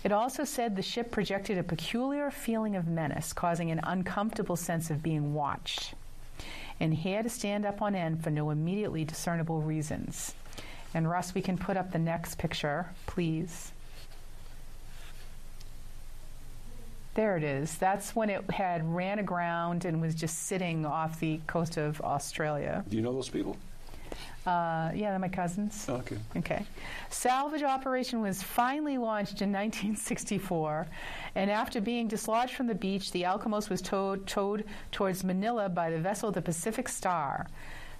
It 0.03 0.11
also 0.11 0.43
said 0.43 0.75
the 0.75 0.81
ship 0.81 1.11
projected 1.11 1.57
a 1.57 1.63
peculiar 1.63 2.29
feeling 2.29 2.75
of 2.75 2.87
menace, 2.87 3.31
causing 3.31 3.71
an 3.71 3.79
uncomfortable 3.83 4.57
sense 4.57 4.89
of 4.89 5.01
being 5.01 5.33
watched, 5.33 5.93
and 6.79 6.93
he 6.93 7.11
had 7.13 7.23
to 7.23 7.29
stand 7.29 7.65
up 7.65 7.81
on 7.81 7.95
end 7.95 8.21
for 8.23 8.29
no 8.29 8.49
immediately 8.49 9.05
discernible 9.05 9.61
reasons. 9.61 10.33
And 10.93 11.09
Russ, 11.09 11.33
we 11.33 11.41
can 11.41 11.57
put 11.57 11.77
up 11.77 11.91
the 11.91 11.99
next 11.99 12.37
picture, 12.37 12.89
please. 13.07 13.71
There 17.15 17.37
it 17.37 17.43
is. 17.43 17.77
That's 17.77 18.15
when 18.15 18.29
it 18.29 18.49
had 18.51 18.83
ran 18.93 19.19
aground 19.19 19.85
and 19.85 20.01
was 20.01 20.15
just 20.15 20.43
sitting 20.43 20.85
off 20.85 21.19
the 21.19 21.39
coast 21.47 21.77
of 21.77 22.01
Australia. 22.01 22.83
Do 22.89 22.97
you 22.97 23.03
know 23.03 23.13
those 23.13 23.29
people? 23.29 23.55
Uh, 24.45 24.91
yeah, 24.93 25.09
they're 25.11 25.19
my 25.19 25.29
cousins. 25.29 25.85
Okay. 25.87 26.17
Okay. 26.37 26.65
Salvage 27.09 27.63
operation 27.63 28.21
was 28.21 28.43
finally 28.43 28.97
launched 28.97 29.41
in 29.41 29.51
1964, 29.53 30.87
and 31.35 31.49
after 31.49 31.79
being 31.79 32.07
dislodged 32.07 32.55
from 32.55 32.67
the 32.67 32.75
beach, 32.75 33.11
the 33.11 33.23
Alkimos 33.23 33.69
was 33.69 33.81
towed, 33.81 34.27
towed 34.27 34.65
towards 34.91 35.23
Manila 35.23 35.69
by 35.69 35.89
the 35.89 35.99
vessel 35.99 36.31
the 36.31 36.41
Pacific 36.41 36.89
Star. 36.89 37.47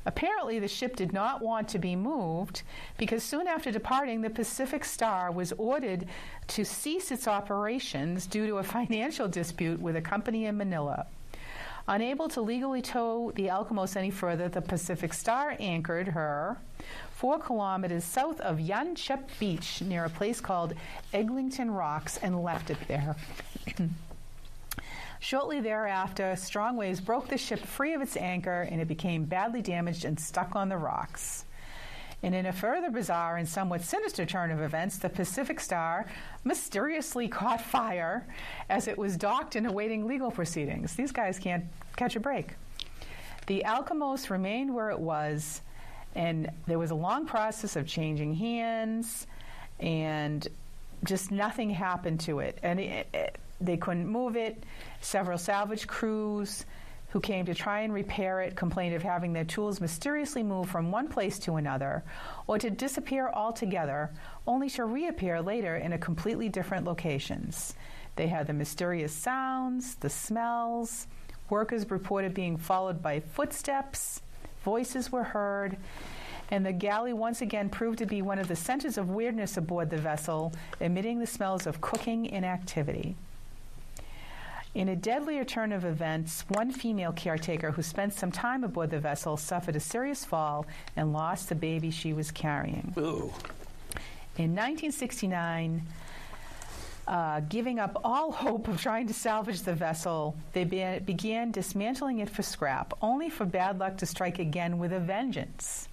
Apparently, 0.05 0.59
the 0.59 0.67
ship 0.67 0.97
did 0.97 1.13
not 1.13 1.41
want 1.41 1.69
to 1.69 1.79
be 1.79 1.95
moved 1.95 2.63
because 2.97 3.23
soon 3.23 3.47
after 3.47 3.71
departing, 3.71 4.21
the 4.21 4.29
Pacific 4.29 4.83
Star 4.83 5.31
was 5.31 5.53
ordered 5.53 6.05
to 6.47 6.65
cease 6.65 7.09
its 7.09 7.25
operations 7.27 8.27
due 8.27 8.45
to 8.47 8.57
a 8.57 8.63
financial 8.63 9.29
dispute 9.29 9.79
with 9.79 9.95
a 9.95 10.01
company 10.01 10.45
in 10.45 10.57
Manila. 10.57 11.05
Unable 11.87 12.29
to 12.29 12.41
legally 12.41 12.81
tow 12.81 13.33
the 13.35 13.47
Alkimos 13.47 13.97
any 13.97 14.09
further, 14.09 14.47
the 14.47 14.61
Pacific 14.61 15.13
Star 15.13 15.57
anchored 15.59 16.09
her 16.09 16.57
four 17.11 17.39
kilometers 17.39 18.05
south 18.05 18.39
of 18.39 18.57
Yanchep 18.57 19.27
Beach 19.37 19.81
near 19.81 20.05
a 20.05 20.09
place 20.09 20.39
called 20.39 20.75
Eglinton 21.13 21.71
Rocks 21.71 22.17
and 22.17 22.41
left 22.41 22.69
it 22.69 22.77
there. 22.87 23.17
Shortly 25.19 25.59
thereafter, 25.59 26.35
strong 26.37 26.77
waves 26.77 27.01
broke 27.01 27.27
the 27.27 27.37
ship 27.37 27.59
free 27.59 27.93
of 27.93 28.01
its 28.01 28.15
anchor 28.15 28.67
and 28.69 28.79
it 28.79 28.87
became 28.87 29.25
badly 29.25 29.61
damaged 29.61 30.05
and 30.05 30.17
stuck 30.17 30.55
on 30.55 30.69
the 30.69 30.77
rocks. 30.77 31.43
And 32.23 32.33
in 32.33 32.45
a 32.45 32.53
further 32.53 32.89
bizarre 32.89 33.35
and 33.35 33.47
somewhat 33.47 33.81
sinister 33.81 34.25
turn 34.25 34.49
of 34.49 34.61
events, 34.61 34.97
the 34.97 35.09
Pacific 35.09 35.59
Star 35.59 36.05
mysteriously 36.45 37.27
caught 37.27 37.61
fire 37.61 38.25
as 38.69 38.87
it 38.87 38.97
was 38.97 39.17
docked 39.17 39.57
and 39.57 39.67
awaiting 39.67 40.07
legal 40.07 40.31
proceedings. 40.31 40.95
These 40.95 41.11
guys 41.11 41.37
can't 41.37 41.65
catch 41.97 42.15
a 42.15 42.21
break. 42.21 42.53
The 43.47 43.63
Alkimos 43.65 44.29
remained 44.29 44.73
where 44.73 44.89
it 44.89 44.99
was, 44.99 45.61
and 46.15 46.49
there 46.65 46.79
was 46.79 46.91
a 46.91 46.95
long 46.95 47.25
process 47.25 47.75
of 47.75 47.85
changing 47.85 48.35
hands, 48.35 49.27
and 49.81 50.47
just 51.03 51.29
nothing 51.29 51.69
happened 51.69 52.21
to 52.21 52.39
it. 52.39 52.57
And 52.63 52.79
it, 52.79 53.07
it, 53.13 53.37
they 53.59 53.75
couldn't 53.75 54.07
move 54.07 54.37
it. 54.37 54.63
Several 55.01 55.37
salvage 55.37 55.87
crews 55.87 56.65
who 57.13 57.19
came 57.19 57.45
to 57.45 57.53
try 57.53 57.81
and 57.81 57.93
repair 57.93 58.41
it 58.41 58.55
complained 58.55 58.95
of 58.95 59.03
having 59.03 59.33
their 59.33 59.43
tools 59.45 59.79
mysteriously 59.79 60.41
move 60.41 60.67
from 60.67 60.89
one 60.89 61.07
place 61.07 61.37
to 61.37 61.57
another 61.57 62.03
or 62.47 62.57
to 62.57 62.71
disappear 62.71 63.29
altogether, 63.35 64.09
only 64.47 64.67
to 64.67 64.83
reappear 64.85 65.39
later 65.39 65.75
in 65.77 65.93
a 65.93 65.97
completely 65.99 66.49
different 66.49 66.85
locations. 66.85 67.75
They 68.15 68.25
had 68.25 68.47
the 68.47 68.53
mysterious 68.53 69.13
sounds, 69.13 69.93
the 69.93 70.09
smells. 70.09 71.05
Workers 71.51 71.91
reported 71.91 72.33
being 72.33 72.57
followed 72.57 73.03
by 73.03 73.19
footsteps. 73.19 74.23
Voices 74.63 75.11
were 75.11 75.23
heard. 75.23 75.77
And 76.49 76.65
the 76.65 76.73
galley 76.73 77.13
once 77.13 77.43
again 77.43 77.69
proved 77.69 77.99
to 77.99 78.07
be 78.07 78.23
one 78.23 78.39
of 78.39 78.47
the 78.47 78.55
centers 78.55 78.97
of 78.97 79.11
weirdness 79.11 79.55
aboard 79.55 79.91
the 79.91 79.97
vessel, 79.97 80.51
emitting 80.79 81.19
the 81.19 81.27
smells 81.27 81.67
of 81.67 81.79
cooking 81.79 82.25
inactivity. 82.25 83.15
In 84.75 84.89
a 84.89 84.95
deadlier 84.95 85.43
turn 85.43 85.71
of 85.71 85.85
events, 85.85 86.45
one 86.47 86.71
female 86.71 87.11
caretaker 87.11 87.71
who 87.71 87.83
spent 87.83 88.11
some 88.13 88.31
time 88.31 88.63
aboard 88.63 88.89
the 88.89 88.99
vessel 88.99 89.37
suffered 89.37 89.75
a 89.75 89.79
serious 89.79 90.25
fall 90.25 90.65
and 90.95 91.13
lost 91.13 91.49
the 91.49 91.55
baby 91.55 91.91
she 91.91 92.11
was 92.11 92.31
carrying. 92.31 92.91
Ooh. 92.97 93.31
In 94.35 94.55
1969, 94.55 95.83
uh, 97.07 97.41
giving 97.41 97.77
up 97.77 98.01
all 98.03 98.31
hope 98.31 98.67
of 98.67 98.81
trying 98.81 99.05
to 99.05 99.13
salvage 99.13 99.61
the 99.61 99.75
vessel, 99.75 100.35
they 100.53 100.63
be- 100.63 100.99
began 101.05 101.51
dismantling 101.51 102.17
it 102.17 102.29
for 102.29 102.41
scrap, 102.41 102.95
only 102.99 103.29
for 103.29 103.45
bad 103.45 103.77
luck 103.77 103.97
to 103.97 104.07
strike 104.07 104.39
again 104.39 104.79
with 104.79 104.91
a 104.91 104.99
vengeance. 104.99 105.87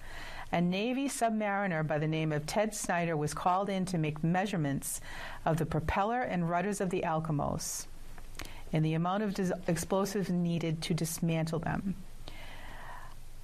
A 0.51 0.59
Navy 0.59 1.07
submariner 1.07 1.85
by 1.85 1.99
the 1.99 2.07
name 2.07 2.31
of 2.31 2.47
Ted 2.47 2.73
Snyder 2.73 3.15
was 3.15 3.35
called 3.35 3.69
in 3.69 3.85
to 3.85 3.99
make 3.99 4.23
measurements 4.23 4.99
of 5.45 5.57
the 5.57 5.67
propeller 5.67 6.21
and 6.21 6.49
rudders 6.49 6.81
of 6.81 6.89
the 6.89 7.03
Alkimos 7.03 7.85
and 8.73 8.83
the 8.85 8.93
amount 8.93 9.23
of 9.23 9.33
dis- 9.33 9.51
explosives 9.67 10.29
needed 10.29 10.81
to 10.83 10.93
dismantle 10.93 11.59
them. 11.59 11.95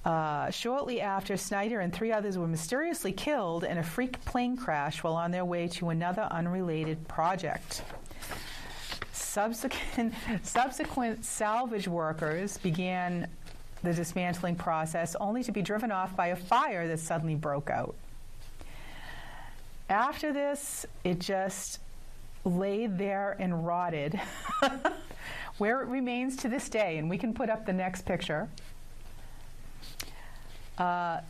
Uh, 0.04 0.50
shortly 0.50 1.00
after, 1.00 1.36
Snyder 1.36 1.80
and 1.80 1.92
three 1.92 2.12
others 2.12 2.38
were 2.38 2.46
mysteriously 2.46 3.12
killed 3.12 3.64
in 3.64 3.78
a 3.78 3.82
freak 3.82 4.24
plane 4.24 4.56
crash 4.56 5.02
while 5.02 5.16
on 5.16 5.30
their 5.30 5.44
way 5.44 5.68
to 5.68 5.90
another 5.90 6.28
unrelated 6.30 7.06
project. 7.08 7.82
Subsequent, 9.12 10.14
subsequent 10.42 11.24
salvage 11.24 11.88
workers 11.88 12.56
began 12.58 13.28
the 13.82 13.92
dismantling 13.92 14.56
process, 14.56 15.14
only 15.20 15.42
to 15.42 15.52
be 15.52 15.62
driven 15.62 15.92
off 15.92 16.16
by 16.16 16.28
a 16.28 16.36
fire 16.36 16.88
that 16.88 17.00
suddenly 17.00 17.34
broke 17.34 17.70
out. 17.70 17.94
After 19.88 20.32
this, 20.32 20.86
it 21.04 21.18
just 21.18 21.80
laid 22.44 22.98
there 22.98 23.36
and 23.38 23.66
rotted, 23.66 24.20
where 25.58 25.82
it 25.82 25.88
remains 25.88 26.36
to 26.38 26.48
this 26.48 26.68
day. 26.68 26.98
And 26.98 27.08
we 27.10 27.18
can 27.18 27.34
put 27.34 27.50
up 27.50 27.66
the 27.66 27.72
next 27.72 28.02
picture. 28.02 28.48
Uh, 30.76 31.20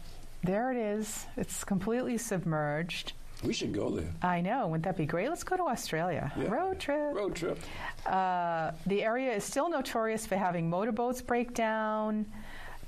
there 0.43 0.71
it 0.71 0.77
is. 0.77 1.27
It's 1.37 1.65
completely 1.65 2.19
submerged. 2.19 3.13
We 3.45 3.53
should 3.53 3.73
go 3.73 3.91
there. 3.91 4.13
I 4.21 4.41
know. 4.41 4.67
Wouldn't 4.67 4.85
that 4.85 4.97
be 4.97 5.07
great? 5.07 5.29
Let's 5.29 5.45
go 5.45 5.57
to 5.57 5.65
Australia. 5.65 6.33
Yeah. 6.37 6.49
Road 6.49 6.81
trip. 6.81 7.15
Road 7.15 7.35
trip. 7.37 7.59
Uh, 8.05 8.73
the 8.87 9.05
area 9.05 9.33
is 9.33 9.45
still 9.45 9.71
notorious 9.71 10.27
for 10.27 10.37
having 10.37 10.69
motorboats 10.69 11.23
break 11.23 11.55
down, 11.55 12.27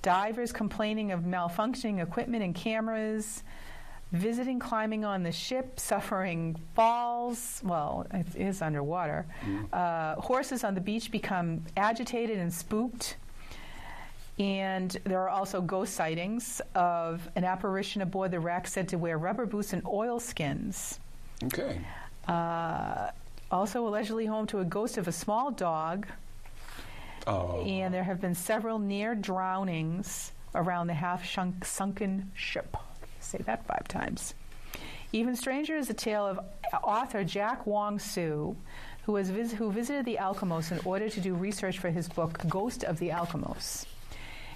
divers 0.02 0.50
complaining 0.50 1.12
of 1.12 1.20
malfunctioning 1.20 2.02
equipment 2.02 2.42
and 2.42 2.54
cameras, 2.54 3.44
visiting 4.12 4.59
climbing 4.59 5.05
on 5.05 5.23
the 5.23 5.33
ship, 5.33 5.79
suffering 5.79 6.57
falls. 6.75 7.61
Well, 7.64 8.07
it 8.12 8.27
is 8.35 8.62
underwater. 8.62 9.27
Uh, 9.73 10.14
horses 10.16 10.64
on 10.64 10.75
the 10.75 10.81
beach 10.81 11.11
become 11.11 11.64
agitated 11.77 12.38
and 12.38 12.53
spooked. 12.53 13.16
And 14.38 14.96
there 15.05 15.20
are 15.20 15.29
also 15.29 15.61
ghost 15.61 15.94
sightings 15.94 16.62
of 16.75 17.29
an 17.37 17.44
apparition 17.44 18.01
aboard 18.01 18.31
the 18.31 18.40
wreck 18.40 18.66
said 18.66 18.88
to 18.88 18.96
wear 18.96 19.18
rubber 19.18 19.44
boots 19.44 19.75
and 19.75 19.85
oilskins. 19.87 20.99
Okay. 21.44 21.81
Uh, 22.27 23.11
also 23.51 23.87
allegedly 23.87 24.27
home 24.27 24.46
to 24.46 24.61
a 24.61 24.64
ghost 24.64 24.96
of 24.96 25.09
a 25.09 25.12
small 25.12 25.51
dog. 25.51 26.07
Oh. 27.27 27.61
And 27.61 27.92
there 27.92 28.05
have 28.05 28.20
been 28.20 28.35
several 28.35 28.79
near 28.79 29.14
drownings 29.14 30.33
around 30.55 30.87
the 30.87 30.94
half 30.94 31.25
shunk, 31.25 31.64
sunken 31.64 32.31
ship. 32.35 32.77
Say 33.30 33.38
that 33.46 33.64
five 33.64 33.86
times. 33.86 34.34
Even 35.12 35.36
stranger 35.36 35.76
is 35.76 35.86
the 35.86 35.94
tale 35.94 36.26
of 36.26 36.40
author 36.82 37.22
Jack 37.22 37.64
Wong 37.64 38.00
Sue, 38.00 38.56
who, 39.04 39.12
was 39.12 39.30
vis- 39.30 39.52
who 39.52 39.70
visited 39.70 40.04
the 40.04 40.18
Alkimos 40.20 40.72
in 40.72 40.80
order 40.84 41.08
to 41.08 41.20
do 41.20 41.34
research 41.36 41.78
for 41.78 41.90
his 41.90 42.08
book 42.08 42.40
Ghost 42.48 42.82
of 42.82 42.98
the 42.98 43.10
Alkimos. 43.10 43.86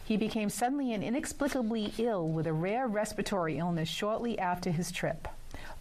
He 0.05 0.17
became 0.17 0.51
suddenly 0.51 0.93
and 0.93 1.05
inexplicably 1.05 1.95
ill 1.99 2.27
with 2.27 2.49
a 2.49 2.53
rare 2.53 2.89
respiratory 2.89 3.59
illness 3.59 3.89
shortly 3.89 4.41
after 4.41 4.73
his 4.73 4.91
trip. 4.91 5.29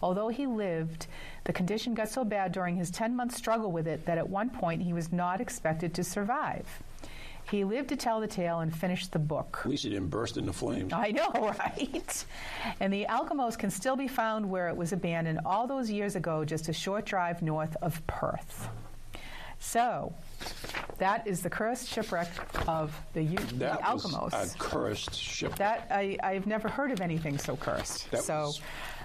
Although 0.00 0.28
he 0.28 0.46
lived, 0.46 1.08
the 1.42 1.52
condition 1.52 1.94
got 1.94 2.10
so 2.10 2.24
bad 2.24 2.52
during 2.52 2.76
his 2.76 2.92
10 2.92 3.16
month 3.16 3.34
struggle 3.34 3.72
with 3.72 3.88
it 3.88 4.06
that 4.06 4.18
at 4.18 4.30
one 4.30 4.50
point 4.50 4.82
he 4.82 4.92
was 4.92 5.12
not 5.12 5.40
expected 5.40 5.94
to 5.94 6.04
survive. 6.04 6.80
He 7.50 7.62
lived 7.64 7.90
to 7.90 7.96
tell 7.96 8.20
the 8.20 8.26
tale 8.26 8.60
and 8.60 8.74
finished 8.74 9.12
the 9.12 9.18
book. 9.18 9.60
At 9.64 9.70
least 9.70 9.84
it 9.84 9.90
didn't 9.90 10.08
burst 10.08 10.36
into 10.36 10.52
flames. 10.52 10.92
I 10.92 11.10
know, 11.10 11.30
right? 11.58 12.24
And 12.80 12.92
the 12.92 13.06
Alkimos 13.08 13.58
can 13.58 13.70
still 13.70 13.96
be 13.96 14.08
found 14.08 14.48
where 14.48 14.68
it 14.68 14.76
was 14.76 14.92
abandoned 14.92 15.40
all 15.44 15.66
those 15.66 15.90
years 15.90 16.16
ago, 16.16 16.44
just 16.44 16.68
a 16.68 16.72
short 16.72 17.04
drive 17.04 17.42
north 17.42 17.76
of 17.82 18.04
Perth. 18.06 18.68
So, 19.60 20.12
that 20.98 21.26
is 21.26 21.42
the 21.42 21.48
cursed 21.50 21.88
shipwreck 21.88 22.28
of 22.68 22.98
the, 23.14 23.22
U- 23.22 23.36
the 23.36 23.54
That 23.54 23.94
was 23.94 24.04
a 24.34 24.58
cursed 24.58 25.14
ship. 25.14 25.54
that 25.56 25.86
I, 25.90 26.18
I've 26.22 26.46
never 26.46 26.68
heard 26.68 26.90
of 26.90 27.00
anything 27.00 27.38
so 27.38 27.56
cursed. 27.56 28.10
That 28.10 28.24
so 28.24 28.52
was 28.52 28.60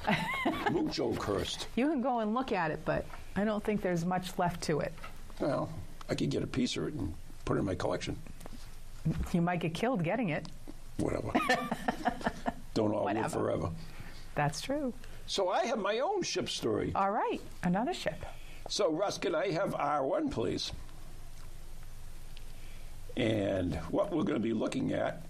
mucho 0.72 1.14
cursed. 1.16 1.68
you 1.76 1.88
can 1.88 2.02
go 2.02 2.20
and 2.20 2.34
look 2.34 2.52
at 2.52 2.72
it, 2.72 2.80
but 2.84 3.06
I 3.36 3.46
don't 3.46 3.64
think 3.64 3.82
there's 3.82 4.04
much 4.06 4.38
left 4.38 4.62
to 4.64 4.80
it. 4.82 4.92
Well, 5.40 5.70
I 6.10 6.16
could 6.16 6.30
get 6.30 6.44
a 6.44 6.48
piece 6.48 6.76
of 6.76 6.88
it 6.88 6.94
and 6.94 7.14
put 7.50 7.58
it 7.58 7.62
in 7.62 7.66
my 7.66 7.74
collection. 7.74 8.16
You 9.34 9.42
might 9.42 9.60
get 9.60 9.74
killed 9.74 10.04
getting 10.04 10.30
it. 10.30 10.48
Whatever. 10.98 11.32
Don't 12.76 12.94
all 12.94 13.06
live 13.06 13.16
Whatever. 13.16 13.30
forever. 13.40 13.70
That's 14.36 14.62
true. 14.62 14.94
So 15.26 15.50
I 15.50 15.66
have 15.66 15.80
my 15.80 15.98
own 15.98 16.22
ship 16.22 16.48
story. 16.48 16.92
All 16.94 17.10
right, 17.10 17.42
another 17.64 17.96
ship. 17.96 18.24
So, 18.68 18.92
Russ, 18.92 19.18
can 19.18 19.34
I 19.34 19.50
have 19.50 19.72
R1, 19.74 20.30
please? 20.30 20.72
And 23.18 23.74
what 23.90 24.12
we're 24.12 24.22
going 24.24 24.40
to 24.40 24.48
be 24.48 24.54
looking 24.54 24.94
at 24.94 25.24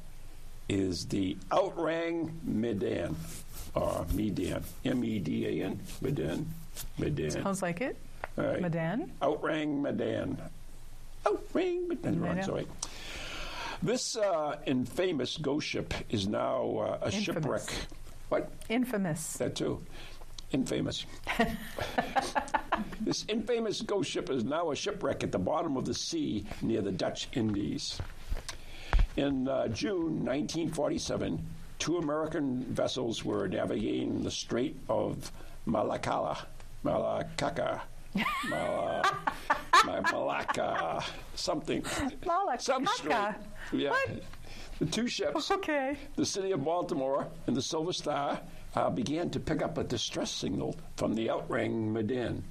is 0.67 1.05
the 1.05 1.37
Outrang 1.51 2.31
Medan, 2.43 3.15
or 3.75 4.05
Medan, 4.13 4.61
M 4.83 5.05
E 5.05 5.19
D 5.19 5.45
A 5.61 5.65
N, 5.67 5.79
Medan, 6.01 6.45
Medan. 6.97 7.31
Sounds 7.31 7.61
like 7.61 7.79
it. 7.79 7.95
All 8.37 8.43
right. 8.43 8.61
Medan. 8.61 9.09
Outrang 9.21 9.81
Medan. 9.81 10.37
Outrang 11.25 11.87
Medan. 11.87 12.19
Right, 12.21 12.35
Medan. 12.35 12.43
sorry. 12.43 12.67
This 13.81 14.17
uh, 14.17 14.57
infamous 14.65 15.37
ghost 15.37 15.67
ship 15.67 15.93
is 16.09 16.27
now 16.27 16.77
uh, 16.77 16.97
a 17.01 17.11
Infamous. 17.11 17.23
shipwreck. 17.23 17.61
What? 18.29 18.51
Infamous. 18.69 19.33
That 19.37 19.55
too. 19.55 19.81
Infamous. 20.51 21.05
this 23.01 23.25
infamous 23.27 23.81
ghost 23.81 24.09
ship 24.09 24.29
is 24.29 24.43
now 24.43 24.71
a 24.71 24.75
shipwreck 24.75 25.23
at 25.23 25.31
the 25.31 25.39
bottom 25.39 25.77
of 25.77 25.85
the 25.85 25.93
sea 25.93 26.45
near 26.61 26.81
the 26.81 26.91
Dutch 26.91 27.27
Indies. 27.33 27.99
In 29.15 29.47
uh, 29.47 29.67
June 29.69 30.25
1947, 30.25 31.45
two 31.77 31.97
American 31.97 32.63
vessels 32.65 33.23
were 33.23 33.47
navigating 33.47 34.23
the 34.23 34.31
Strait 34.31 34.77
of 34.89 35.31
Malacca. 35.65 36.37
Malacca. 36.83 37.81
Mala, 38.49 39.17
Ma- 39.85 40.01
Malacca. 40.33 41.03
Something. 41.35 41.83
Some 41.85 42.85
strait. 42.85 43.09
Malacca. 43.09 43.35
Yeah. 43.73 43.89
What? 43.89 44.09
The 44.79 44.85
two 44.85 45.07
ships 45.07 45.49
Okay. 45.51 45.97
the 46.15 46.25
city 46.25 46.51
of 46.51 46.63
Baltimore 46.63 47.27
and 47.47 47.57
the 47.57 47.61
Silver 47.61 47.91
Star 47.91 48.39
uh, 48.75 48.89
began 48.91 49.29
to 49.31 49.39
pick 49.39 49.61
up 49.61 49.77
a 49.77 49.83
distress 49.83 50.31
signal 50.31 50.75
from 50.95 51.15
the 51.15 51.27
Outrang 51.27 51.91
Medan. 51.91 52.43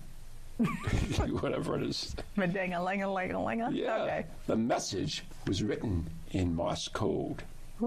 Whatever 1.40 1.76
it 1.76 1.84
is. 1.84 2.16
Medanga-langa-langa-langa. 2.36 3.70
Yeah. 3.72 4.02
Okay. 4.02 4.26
The 4.48 4.56
message 4.56 5.22
was 5.46 5.62
written 5.62 6.10
in 6.32 6.54
Morse 6.54 6.88
code. 6.88 7.44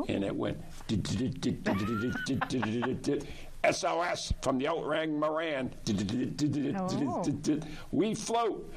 And 0.07 0.23
it 0.23 0.33
went 0.33 0.57
SOS 3.69 4.33
from 4.41 4.57
the 4.57 4.65
Outrang 4.65 5.19
Moran. 5.19 5.73
We 7.91 8.15
float. 8.15 8.73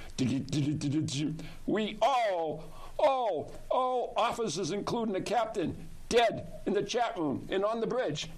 We 1.67 1.99
all, 2.03 2.65
all, 2.99 3.53
all 3.71 4.13
officers, 4.17 4.71
including 4.73 5.15
the 5.15 5.21
captain, 5.21 5.77
dead 6.09 6.53
in 6.67 6.73
the 6.73 6.83
chat 6.83 7.17
room 7.17 7.47
and 7.51 7.65
on 7.65 7.81
the 7.81 7.87
bridge. 7.87 8.31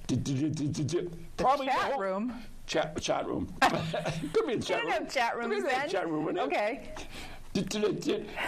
Probably 1.37 1.67
chat 1.67 1.75
whole- 1.77 2.01
room? 2.01 2.33
Chat, 2.67 3.01
chat 3.01 3.27
room. 3.27 3.53
Could 4.33 4.47
be 4.47 4.55
a 4.55 4.59
chat 4.61 4.83
room. 4.83 4.93
have 4.93 5.13
chat 5.13 5.37
rooms 5.37 5.55
be 5.55 5.61
a 5.61 5.63
then. 5.63 5.89
Chat 5.89 6.09
room. 6.11 6.37
Okay. 6.37 6.89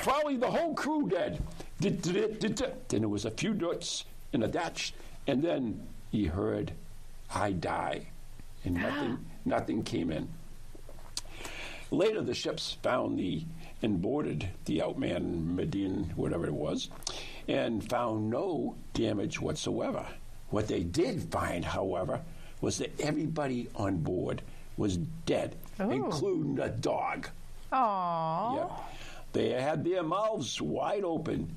Probably 0.03 0.37
the 0.37 0.51
whole 0.51 0.75
crew 0.75 1.09
dead. 1.09 1.43
Then 1.81 1.99
there 2.91 3.09
was 3.09 3.25
a 3.25 3.31
few 3.31 3.55
dots 3.55 4.05
in 4.33 4.43
a 4.43 4.49
Dutch, 4.49 4.93
and 5.27 5.43
then 5.43 5.87
he 6.11 6.25
heard, 6.25 6.73
"I 7.35 7.53
die," 7.53 8.07
and 8.65 8.77
ah. 8.79 8.81
nothing, 8.81 9.19
nothing 9.45 9.83
came 9.83 10.11
in. 10.11 10.29
Later, 11.91 12.21
the 12.23 12.35
ships 12.35 12.77
found 12.83 13.19
the 13.19 13.45
and 13.81 14.03
boarded 14.03 14.49
the 14.65 14.81
Outman 14.81 15.55
Medine, 15.55 16.13
whatever 16.17 16.47
it 16.47 16.53
was, 16.53 16.91
and 17.47 17.89
found 17.89 18.29
no 18.29 18.75
damage 18.93 19.41
whatsoever. 19.41 20.05
What 20.51 20.67
they 20.67 20.83
did 20.83 21.31
find, 21.31 21.65
however, 21.65 22.21
was 22.61 22.79
that 22.79 22.99
everybody 23.01 23.69
on 23.77 23.99
board 23.99 24.43
was 24.77 24.97
dead, 25.27 25.55
Oh. 25.79 25.91
including 25.91 26.57
the 26.57 26.69
dog. 26.71 27.29
Aww. 27.73 28.57
Yeah. 28.57 28.77
They 29.33 29.51
had 29.51 29.85
their 29.85 30.03
mouths 30.03 30.61
wide 30.61 31.05
open, 31.05 31.55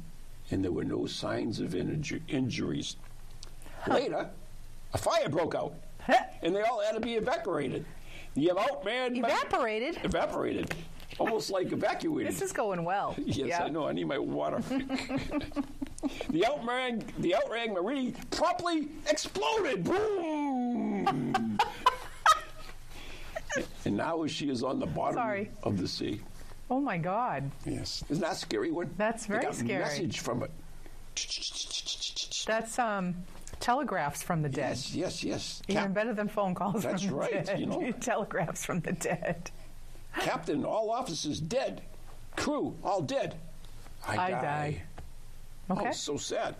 and 0.51 0.63
there 0.63 0.71
were 0.71 0.83
no 0.83 1.07
signs 1.07 1.59
of 1.59 1.71
inju- 1.71 2.21
injuries. 2.27 2.97
Later, 3.87 4.29
a 4.93 4.97
fire 4.97 5.29
broke 5.29 5.55
out, 5.55 5.73
and 6.41 6.55
they 6.55 6.61
all 6.61 6.81
had 6.81 6.93
to 6.93 6.99
be 6.99 7.15
evacuated. 7.15 7.85
The 8.35 8.51
outman 8.55 9.17
Evaporated? 9.17 9.99
evaporated, 10.03 10.73
almost 11.19 11.49
like 11.51 11.71
evacuated. 11.71 12.31
This 12.31 12.41
is 12.41 12.53
going 12.53 12.83
well. 12.83 13.15
Yes, 13.25 13.47
yeah. 13.49 13.63
I 13.63 13.69
know. 13.69 13.87
I 13.87 13.91
need 13.93 14.07
my 14.07 14.17
water. 14.17 14.57
the 16.29 16.41
outrang, 16.47 17.03
the 17.19 17.35
outrang 17.37 17.73
Marie 17.73 18.13
promptly 18.31 18.87
exploded. 19.09 19.83
Boom! 19.83 21.57
and 23.85 23.97
now 23.97 24.25
she 24.27 24.49
is 24.49 24.63
on 24.63 24.79
the 24.79 24.85
bottom 24.85 25.15
Sorry. 25.15 25.51
of 25.63 25.77
the 25.77 25.87
sea. 25.87 26.21
Oh 26.69 26.79
my 26.79 26.97
God. 26.97 27.51
Yes, 27.65 28.01
isn't 28.09 28.21
that 28.21 28.37
scary 28.37 28.71
one? 28.71 28.89
That's 28.97 29.25
very 29.25 29.41
they 29.41 29.45
got 29.47 29.55
scary. 29.55 29.79
Message 29.79 30.19
from 30.21 30.43
it. 30.43 30.51
That's 32.47 32.79
um, 32.79 33.13
telegraphs 33.61 34.21
from 34.21 34.41
the 34.41 34.49
dead. 34.49 34.71
Yes, 34.71 34.93
yes, 34.93 35.23
yes. 35.23 35.61
Even 35.69 35.83
Cap- 35.83 35.93
better 35.93 36.13
than 36.13 36.27
phone 36.27 36.53
calls 36.53 36.83
That's 36.83 37.03
from 37.03 37.11
the 37.11 37.15
right, 37.17 37.45
dead. 37.45 37.59
you 37.59 37.67
know. 37.67 37.91
telegraphs 38.01 38.65
from 38.65 38.81
the 38.81 38.91
dead. 38.91 39.49
Captain, 40.19 40.65
all 40.65 40.91
officers 40.91 41.39
dead. 41.39 41.81
Crew, 42.35 42.75
all 42.83 43.01
dead. 43.01 43.35
I, 44.05 44.17
I 44.17 44.31
die. 44.31 44.81
Oh, 45.69 45.75
okay. 45.75 45.89
Oh, 45.89 45.91
so 45.93 46.17
sad. 46.17 46.55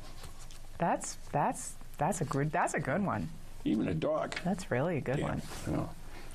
That's 0.78 1.18
that's 1.32 1.74
that's 1.98 2.22
a 2.22 2.26
good 2.26 2.52
that's 2.52 2.76
a 2.76 2.80
good 2.80 3.04
one. 3.06 3.28
Even 3.66 3.88
a 3.90 3.94
dog. 3.94 4.36
That's 4.46 4.72
really 4.72 4.98
a 4.98 5.02
good 5.02 5.20
Yeah. 5.20 5.26
one. 5.30 5.42
Yeah. 5.70 5.86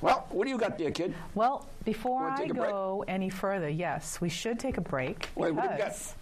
Well, 0.02 0.26
what 0.30 0.44
do 0.44 0.50
you 0.50 0.58
got 0.58 0.76
there, 0.78 0.90
kid? 0.90 1.14
Well, 1.34 1.66
before 1.84 2.28
I 2.28 2.42
a 2.42 2.46
break? 2.48 2.70
go 2.70 3.04
any 3.08 3.30
further, 3.30 3.68
yes, 3.68 4.20
we 4.20 4.28
should 4.28 4.58
take 4.58 4.76
a 4.76 4.82
break 4.82 5.30
Wait, 5.34 5.52
what 5.52 5.64
do 5.64 5.70
we 5.70 5.78
got? 5.78 6.14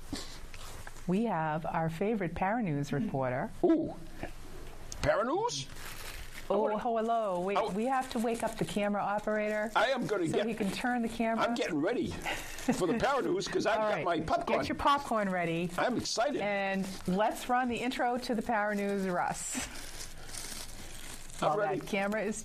we 1.09 1.25
have 1.25 1.67
our 1.67 1.89
favorite 1.91 2.35
Paranews 2.35 2.93
reporter. 2.93 3.51
Ooh. 3.65 3.93
Paranews? 5.05 5.67
Oh, 6.51 6.77
hello! 6.79 7.41
Wait, 7.41 7.57
Oh. 7.59 7.71
we 7.71 7.85
have 7.87 8.11
to 8.11 8.19
wake 8.19 8.43
up 8.43 8.57
the 8.59 8.65
camera 8.67 9.01
operator 9.03 9.71
I 9.75 9.87
am 9.87 10.07
going 10.07 10.23
to 10.25 10.29
so 10.31 10.37
get. 10.37 10.47
he 10.47 10.53
can 10.55 10.71
turn 10.71 11.01
the 11.03 11.09
camera. 11.09 11.45
I'm 11.45 11.55
getting 11.55 11.81
ready 11.81 12.09
for 12.09 12.87
the 12.87 12.95
Paranews 12.95 13.47
because 13.47 13.65
I've 13.67 13.79
All 13.81 13.91
got 13.91 14.05
my 14.05 14.21
popcorn. 14.21 14.59
Get 14.61 14.69
your 14.69 14.77
popcorn 14.77 15.31
ready, 15.31 15.71
I'm 15.79 15.97
excited. 15.97 16.41
and 16.43 16.87
let's 17.07 17.49
run 17.49 17.69
the 17.69 17.77
intro 17.77 18.19
to 18.19 18.35
the 18.35 18.43
Paranews, 18.43 19.11
Russ. 19.13 19.69
I'm 21.43 21.49
While 21.51 21.59
ready. 21.59 21.81
that 21.81 21.87
camera 21.87 22.23
is 22.23 22.45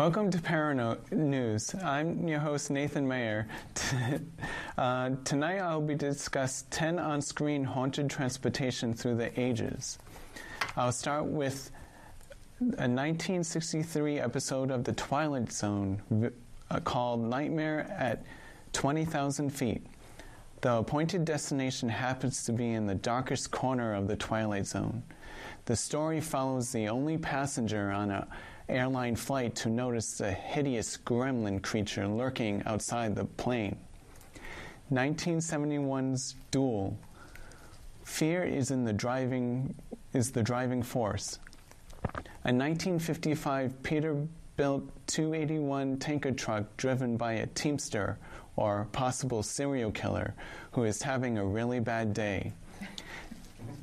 Welcome 0.00 0.30
to 0.30 0.38
Parano 0.38 0.96
News. 1.12 1.74
I'm 1.74 2.26
your 2.26 2.38
host, 2.38 2.70
Nathan 2.70 3.06
Mayer. 3.06 3.46
uh, 4.78 5.10
tonight 5.24 5.58
I'll 5.58 5.82
be 5.82 5.94
discuss 5.94 6.64
10 6.70 6.98
on-screen 6.98 7.64
haunted 7.64 8.08
transportation 8.08 8.94
through 8.94 9.16
the 9.16 9.38
ages. 9.38 9.98
I'll 10.74 10.90
start 10.90 11.26
with 11.26 11.70
a 12.62 12.88
1963 12.88 14.18
episode 14.18 14.70
of 14.70 14.84
The 14.84 14.94
Twilight 14.94 15.52
Zone 15.52 16.00
uh, 16.70 16.80
called 16.80 17.20
Nightmare 17.20 17.94
at 17.98 18.24
20,000 18.72 19.50
Feet. 19.50 19.86
The 20.62 20.76
appointed 20.76 21.26
destination 21.26 21.90
happens 21.90 22.42
to 22.44 22.52
be 22.52 22.70
in 22.70 22.86
the 22.86 22.94
darkest 22.94 23.50
corner 23.50 23.92
of 23.92 24.08
the 24.08 24.16
Twilight 24.16 24.66
Zone. 24.66 25.02
The 25.66 25.76
story 25.76 26.22
follows 26.22 26.72
the 26.72 26.88
only 26.88 27.18
passenger 27.18 27.90
on 27.90 28.10
a 28.10 28.26
airline 28.70 29.16
flight 29.16 29.54
to 29.56 29.68
notice 29.68 30.20
a 30.20 30.30
hideous 30.30 30.96
gremlin 30.96 31.62
creature 31.62 32.06
lurking 32.06 32.62
outside 32.66 33.14
the 33.14 33.24
plane. 33.24 33.76
1971's 34.92 36.34
Duel. 36.50 36.98
Fear 38.04 38.44
is 38.44 38.70
in 38.70 38.84
the 38.84 38.92
driving 38.92 39.74
is 40.12 40.32
the 40.32 40.42
driving 40.42 40.82
force. 40.82 41.38
A 42.44 42.52
1955 42.52 43.82
Peterbilt 43.82 44.88
281 45.06 45.98
tanker 45.98 46.32
truck 46.32 46.64
driven 46.76 47.16
by 47.16 47.34
a 47.34 47.46
teamster 47.48 48.18
or 48.56 48.88
possible 48.92 49.42
serial 49.42 49.90
killer 49.92 50.34
who 50.72 50.84
is 50.84 51.02
having 51.02 51.38
a 51.38 51.44
really 51.44 51.80
bad 51.80 52.12
day. 52.12 52.52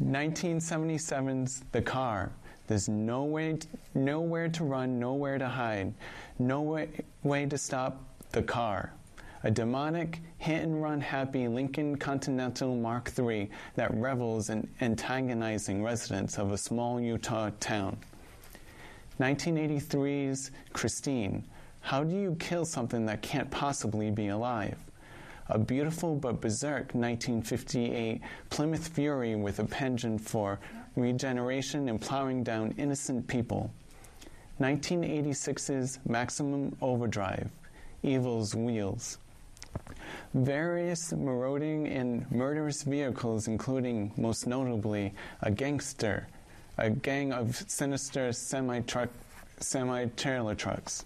1977's 0.03 1.63
The 1.71 1.81
Car. 1.81 2.31
There's 2.67 2.89
no 2.89 3.23
way, 3.23 3.57
nowhere 3.95 4.49
to 4.49 4.63
run, 4.63 4.99
nowhere 4.99 5.37
to 5.37 5.47
hide, 5.47 5.93
no 6.37 6.61
way, 6.61 6.89
way 7.23 7.45
to 7.45 7.57
stop 7.57 8.03
the 8.33 8.43
car. 8.43 8.93
A 9.43 9.51
demonic, 9.51 10.19
hit 10.39 10.63
and 10.63 10.81
run 10.81 10.99
happy 10.99 11.47
Lincoln 11.47 11.95
Continental 11.95 12.75
Mark 12.75 13.11
III 13.17 13.49
that 13.75 13.93
revels 13.93 14.49
in 14.49 14.67
antagonizing 14.81 15.81
residents 15.81 16.37
of 16.37 16.51
a 16.51 16.57
small 16.57 16.99
Utah 16.99 17.51
town. 17.59 17.97
1983's 19.19 20.51
Christine. 20.73 21.43
How 21.81 22.03
do 22.03 22.15
you 22.15 22.35
kill 22.39 22.65
something 22.65 23.05
that 23.05 23.21
can't 23.21 23.49
possibly 23.49 24.11
be 24.11 24.27
alive? 24.27 24.77
A 25.49 25.57
beautiful 25.57 26.15
but 26.15 26.41
berserk 26.41 26.93
1958 26.93 28.21
Plymouth 28.49 28.89
Fury 28.89 29.35
with 29.35 29.59
a 29.59 29.63
penchant 29.63 30.19
for 30.19 30.59
regeneration 30.97 31.87
and 31.87 32.01
plowing 32.01 32.43
down 32.43 32.73
innocent 32.77 33.27
people. 33.27 33.71
1986's 34.59 35.99
Maximum 36.07 36.75
Overdrive, 36.81 37.49
Evil's 38.03 38.55
Wheels. 38.55 39.19
Various 40.33 41.13
marauding 41.13 41.87
and 41.87 42.29
murderous 42.31 42.81
vehicles, 42.81 43.47
including, 43.47 44.11
most 44.17 44.47
notably, 44.47 45.13
a 45.41 45.51
gangster, 45.51 46.27
a 46.77 46.89
gang 46.89 47.31
of 47.31 47.55
sinister 47.67 48.33
semi-truck, 48.33 49.09
semi-trailer 49.59 50.55
trucks. 50.55 51.05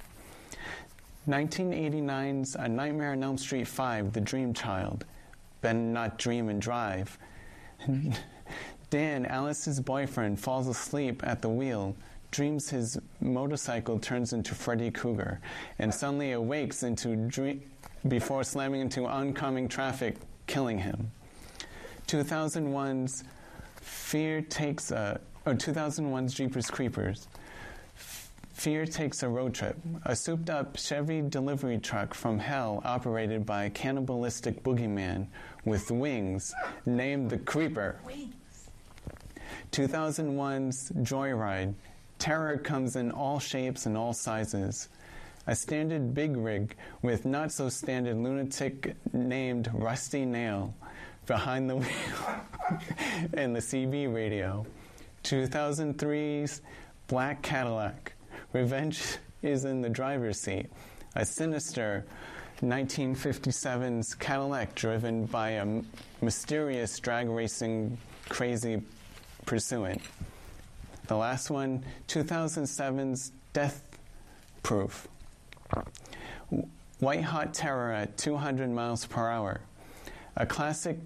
1989's 1.28 2.56
A 2.56 2.68
Nightmare 2.68 3.12
on 3.12 3.24
Elm 3.24 3.38
Street 3.38 3.68
5, 3.68 4.14
The 4.14 4.22
Dream 4.22 4.54
Child. 4.54 5.06
Ben 5.62 5.94
not 5.94 6.18
dream 6.18 6.50
and 6.50 6.62
drive. 6.62 7.18
Dan, 8.92 9.26
Alice's 9.26 9.80
boyfriend, 9.80 10.38
falls 10.38 10.68
asleep 10.68 11.26
at 11.26 11.42
the 11.42 11.48
wheel, 11.48 11.96
dreams 12.30 12.70
his 12.70 13.00
motorcycle 13.22 13.98
turns 13.98 14.34
into 14.34 14.54
Freddy 14.54 14.92
Krueger, 14.92 15.40
and 15.80 15.94
suddenly 15.94 16.34
awakes 16.34 16.84
into 16.84 17.16
dream 17.16 17.64
before 18.10 18.44
slamming 18.44 18.82
into 18.82 19.08
oncoming 19.08 19.70
traffic, 19.70 20.18
killing 20.46 20.78
him. 20.78 21.10
2001's 22.08 23.24
Fear 23.80 24.42
takes 24.42 24.92
a 24.92 25.22
or 25.46 25.54
2001's 25.54 26.34
Jeepers 26.34 26.70
Creepers. 26.70 27.30
Fear 27.96 28.86
takes 28.86 29.24
a 29.24 29.30
road 29.30 29.54
trip. 29.54 29.78
A 30.04 30.16
souped 30.16 30.50
up 30.50 30.78
Chevy 30.78 31.22
delivery 31.22 31.80
truck 31.80 32.14
from 32.14 32.38
hell 32.38 32.82
operated 32.84 33.46
by 33.46 33.64
a 33.64 33.70
cannibalistic 33.70 34.62
boogeyman 34.64 35.28
with 35.64 35.90
wings 35.90 36.54
named 36.86 37.30
the 37.30 37.40
Creeper. 37.40 37.96
2001's 39.72 40.92
Joyride. 40.98 41.74
Terror 42.20 42.58
comes 42.58 42.96
in 42.96 43.12
all 43.12 43.40
shapes 43.40 43.86
and 43.86 43.98
all 43.98 44.14
sizes. 44.14 44.90
A 45.48 45.56
standard 45.56 46.14
big 46.14 46.36
rig 46.38 46.76
with 47.02 47.26
not 47.26 47.52
so 47.52 47.70
standard 47.70 48.18
lunatic 48.18 48.96
named 49.14 49.70
Rusty 49.74 50.26
Nail 50.26 50.74
behind 51.26 51.70
the 51.70 51.78
wheel 51.78 51.90
and 53.34 53.56
the 53.56 53.60
CB 53.60 54.14
radio. 54.14 54.66
2003's 55.24 56.62
Black 57.08 57.42
Cadillac. 57.42 58.14
Revenge 58.54 59.02
is 59.42 59.66
in 59.66 59.82
the 59.82 59.90
driver's 59.90 60.40
seat. 60.40 60.70
A 61.16 61.26
sinister 61.26 62.06
1957's 62.62 64.16
Cadillac 64.16 64.76
driven 64.76 65.26
by 65.26 65.52
a 65.52 65.82
mysterious 66.22 67.00
drag 67.00 67.30
racing 67.30 67.98
crazy 68.30 68.82
pursuant. 69.46 70.02
The 71.08 71.16
last 71.16 71.50
one, 71.50 71.84
2007's 72.08 73.32
Death 73.54 73.84
Proof. 74.64 75.08
White 77.00 77.24
hot 77.24 77.54
terror 77.54 77.92
at 77.92 78.18
200 78.18 78.70
miles 78.70 79.06
per 79.06 79.30
hour. 79.30 79.62
A 80.38 80.46
classic 80.46 80.98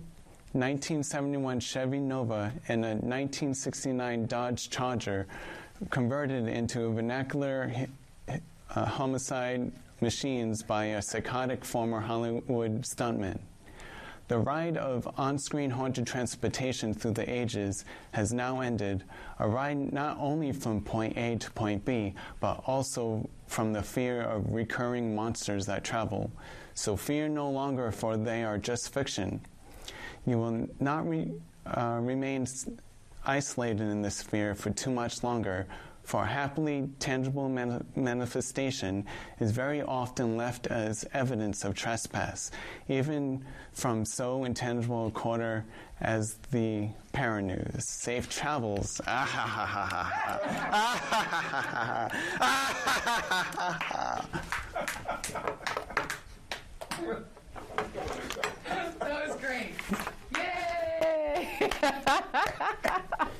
1971 0.51 1.59
Chevy 1.59 1.99
Nova 1.99 2.53
and 2.67 2.85
a 2.85 2.89
1969 2.89 4.25
Dodge 4.27 4.69
Charger 4.69 5.27
converted 5.89 6.47
into 6.47 6.93
vernacular 6.93 7.71
uh, 8.29 8.85
homicide 8.85 9.71
machines 10.01 10.63
by 10.63 10.85
a 10.85 11.01
psychotic 11.01 11.65
former 11.65 11.99
Hollywood 11.99 12.83
stuntman. 12.83 13.39
The 14.27 14.39
ride 14.39 14.75
of 14.77 15.07
on 15.17 15.37
screen 15.37 15.69
haunted 15.69 16.07
transportation 16.07 16.93
through 16.95 17.11
the 17.11 17.29
ages 17.31 17.85
has 18.11 18.33
now 18.33 18.61
ended, 18.61 19.03
a 19.37 19.47
ride 19.47 19.93
not 19.93 20.17
only 20.19 20.51
from 20.51 20.81
point 20.81 21.15
A 21.15 21.35
to 21.35 21.51
point 21.51 21.85
B, 21.85 22.15
but 22.39 22.63
also 22.65 23.29
from 23.45 23.71
the 23.71 23.83
fear 23.83 24.21
of 24.21 24.51
recurring 24.51 25.15
monsters 25.15 25.67
that 25.67 25.83
travel. 25.83 26.31
So 26.73 26.95
fear 26.95 27.29
no 27.29 27.49
longer, 27.49 27.91
for 27.91 28.17
they 28.17 28.43
are 28.43 28.57
just 28.57 28.91
fiction. 28.91 29.41
You 30.25 30.39
will 30.39 30.67
not 30.79 31.07
re, 31.07 31.31
uh, 31.67 31.99
remain 32.01 32.47
isolated 33.25 33.81
in 33.81 34.01
this 34.01 34.23
fear 34.23 34.55
for 34.55 34.71
too 34.71 34.91
much 34.91 35.23
longer, 35.23 35.67
for 36.05 36.23
happily 36.25 36.87
tangible 36.99 37.49
mani- 37.49 37.81
manifestation 37.95 39.05
is 39.39 39.51
very 39.51 39.81
often 39.81 40.37
left 40.37 40.67
as 40.67 41.03
evidence 41.13 41.63
of 41.65 41.73
trespass, 41.73 42.51
even 42.87 43.43
from 43.73 44.05
so 44.05 44.43
intangible 44.45 45.07
a 45.07 45.11
quarter 45.11 45.65
as 46.01 46.35
the 46.51 46.87
paranews. 47.11 47.83
Safe 47.89 48.29
travels. 48.29 49.01
Ah, 49.07 49.25
ha, 49.25 49.41
ha, 49.47 49.65
ha, 49.65 49.85
ha. 49.85 50.11
Ah, 50.71 51.01
ha, 51.09 51.21
ha, 51.21 51.61
ha, 51.61 51.83
ha. 51.85 52.09
Ah, 52.41 52.71
ha, 52.85 52.99
ha, 53.29 53.43
ha, 53.57 53.71
ha. 53.81 55.45
That 58.99 59.27
was 59.27 59.35
great. 59.37 59.73
Yay! 60.35 61.69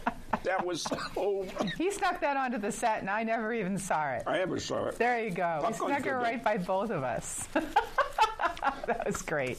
That 0.45 0.65
was 0.65 0.83
so. 0.83 1.45
he 1.77 1.91
snuck 1.91 2.21
that 2.21 2.37
onto 2.37 2.57
the 2.57 2.71
set, 2.71 3.01
and 3.01 3.09
I 3.09 3.23
never 3.23 3.53
even 3.53 3.77
saw 3.77 4.11
it. 4.11 4.23
I 4.27 4.37
never 4.37 4.59
saw 4.59 4.85
it. 4.85 4.97
There 4.97 5.23
you 5.23 5.31
go. 5.31 5.63
He 5.67 5.73
snuck 5.73 6.05
it 6.05 6.11
right 6.11 6.43
by 6.43 6.57
both 6.57 6.91
of 6.91 7.03
us. 7.03 7.47
that 7.53 9.03
was 9.05 9.21
great. 9.21 9.57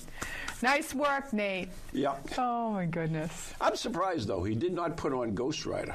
Nice 0.63 0.95
work, 0.95 1.33
Nate. 1.33 1.69
Yeah. 1.93 2.15
Oh 2.39 2.71
my 2.71 2.87
goodness. 2.87 3.53
I'm 3.61 3.77
surprised 3.77 4.29
though 4.29 4.43
he 4.45 4.55
did 4.55 4.73
not 4.73 4.97
put 4.97 5.13
on 5.13 5.35
Ghost 5.35 5.67
Rider. 5.67 5.95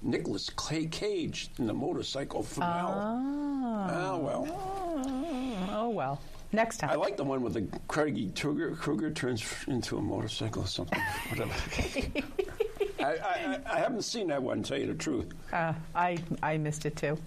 Nicholas 0.00 0.50
Clay 0.50 0.86
Cage 0.86 1.50
in 1.58 1.66
the 1.66 1.74
motorcycle 1.74 2.42
finale. 2.42 2.92
Ah, 2.94 4.16
well. 4.16 4.46
Oh 5.70 5.90
well. 5.90 6.20
Next 6.52 6.78
time. 6.78 6.90
I 6.90 6.94
like 6.96 7.16
the 7.16 7.24
one 7.24 7.42
with 7.42 7.54
the 7.54 7.66
Craigie 7.88 8.30
Kruger, 8.30 8.76
Kruger 8.76 9.10
turns 9.10 9.42
into 9.68 9.96
a 9.96 10.02
motorcycle 10.02 10.64
or 10.64 10.66
something. 10.66 11.00
Whatever. 11.30 11.54
I, 13.02 13.12
I, 13.14 13.60
I 13.74 13.78
haven't 13.78 14.02
seen 14.02 14.28
that 14.28 14.42
one, 14.42 14.62
to 14.62 14.68
tell 14.68 14.78
you 14.78 14.86
the 14.86 14.94
truth. 14.94 15.26
Uh, 15.52 15.72
I 15.94 16.18
I 16.42 16.58
missed 16.58 16.86
it 16.86 16.96
too. 16.96 17.18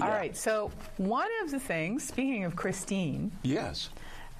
All 0.00 0.08
Yeah. 0.08 0.16
right. 0.16 0.36
So 0.36 0.70
one 0.96 1.28
of 1.44 1.50
the 1.50 1.60
things, 1.60 2.04
speaking 2.04 2.44
of 2.44 2.56
Christine, 2.56 3.30
Yes. 3.42 3.90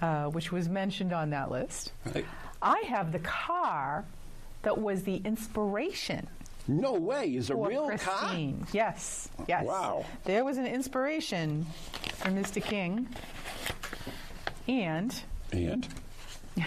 uh, 0.02 0.26
which 0.26 0.50
was 0.52 0.68
mentioned 0.68 1.12
on 1.12 1.30
that 1.30 1.50
list, 1.50 1.92
Right. 2.06 2.24
I 2.62 2.78
have 2.88 3.12
the 3.12 3.18
car 3.20 4.04
that 4.62 4.78
was 4.80 5.02
the 5.02 5.16
inspiration 5.24 6.26
No 6.66 6.94
way. 6.94 7.34
Is 7.36 7.50
a 7.50 7.54
real 7.56 7.88
car? 7.90 7.98
Christine. 7.98 8.66
Yes, 8.72 9.28
yes. 9.46 9.64
Wow. 9.66 10.06
There 10.24 10.44
was 10.44 10.56
an 10.56 10.66
inspiration 10.66 11.66
for 12.16 12.30
Mr. 12.30 12.62
King. 12.62 13.06
And, 14.66 15.14
And? 15.52 15.86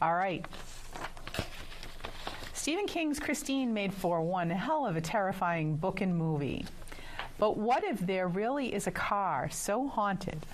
all 0.00 0.14
right. 0.14 0.46
Stephen 2.64 2.86
King's 2.86 3.20
Christine 3.20 3.74
made 3.74 3.92
for 3.92 4.22
one 4.22 4.48
hell 4.48 4.86
of 4.86 4.96
a 4.96 5.00
terrifying 5.02 5.76
book 5.76 6.00
and 6.00 6.16
movie. 6.16 6.64
But 7.36 7.58
what 7.58 7.84
if 7.84 8.00
there 8.00 8.26
really 8.26 8.72
is 8.72 8.86
a 8.86 8.90
car 8.90 9.50
so 9.50 9.86
haunted 9.86 10.46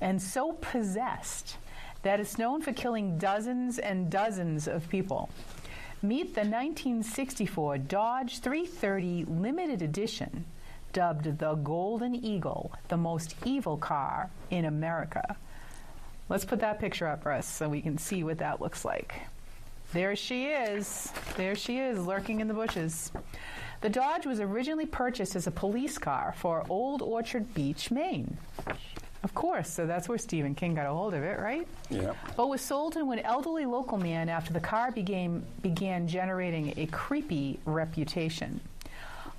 and 0.00 0.20
so 0.20 0.54
possessed 0.54 1.56
that 2.02 2.18
it's 2.18 2.38
known 2.38 2.60
for 2.60 2.72
killing 2.72 3.18
dozens 3.18 3.78
and 3.78 4.10
dozens 4.10 4.66
of 4.66 4.88
people? 4.88 5.30
Meet 6.02 6.34
the 6.34 6.40
1964 6.40 7.78
Dodge 7.78 8.40
330 8.40 9.26
limited 9.26 9.80
edition, 9.80 10.46
dubbed 10.92 11.38
the 11.38 11.54
Golden 11.54 12.16
Eagle, 12.16 12.72
the 12.88 12.96
most 12.96 13.36
evil 13.44 13.76
car 13.76 14.28
in 14.50 14.64
America. 14.64 15.36
Let's 16.28 16.44
put 16.44 16.58
that 16.58 16.80
picture 16.80 17.06
up, 17.06 17.22
for 17.22 17.30
us 17.30 17.46
so 17.46 17.68
we 17.68 17.80
can 17.80 17.96
see 17.96 18.24
what 18.24 18.38
that 18.38 18.60
looks 18.60 18.84
like. 18.84 19.20
There 19.92 20.16
she 20.16 20.46
is. 20.46 21.12
There 21.36 21.54
she 21.54 21.78
is, 21.78 21.98
lurking 21.98 22.40
in 22.40 22.48
the 22.48 22.54
bushes. 22.54 23.12
The 23.80 23.88
Dodge 23.90 24.26
was 24.26 24.40
originally 24.40 24.86
purchased 24.86 25.36
as 25.36 25.46
a 25.46 25.50
police 25.50 25.98
car 25.98 26.34
for 26.36 26.64
Old 26.68 27.02
Orchard 27.02 27.52
Beach, 27.54 27.90
Maine. 27.90 28.36
Of 29.22 29.34
course, 29.34 29.70
so 29.70 29.86
that's 29.86 30.08
where 30.08 30.18
Stephen 30.18 30.54
King 30.54 30.74
got 30.74 30.86
a 30.86 30.90
hold 30.90 31.14
of 31.14 31.22
it, 31.22 31.38
right? 31.38 31.66
Yeah. 31.90 32.12
But 32.36 32.48
was 32.48 32.60
sold 32.60 32.92
to 32.94 33.10
an 33.10 33.20
elderly 33.20 33.64
local 33.66 33.96
man 33.96 34.28
after 34.28 34.52
the 34.52 34.60
car 34.60 34.90
began, 34.90 35.44
began 35.62 36.06
generating 36.06 36.74
a 36.76 36.86
creepy 36.86 37.58
reputation. 37.64 38.60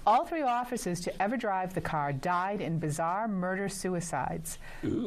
All 0.08 0.26
three 0.26 0.44
officers 0.44 1.02
to 1.02 1.22
ever 1.22 1.38
drive 1.38 1.74
the 1.74 1.82
car 1.82 2.14
died 2.14 2.62
in 2.62 2.78
bizarre 2.80 3.28
murder 3.28 3.68
suicides, 3.70 4.60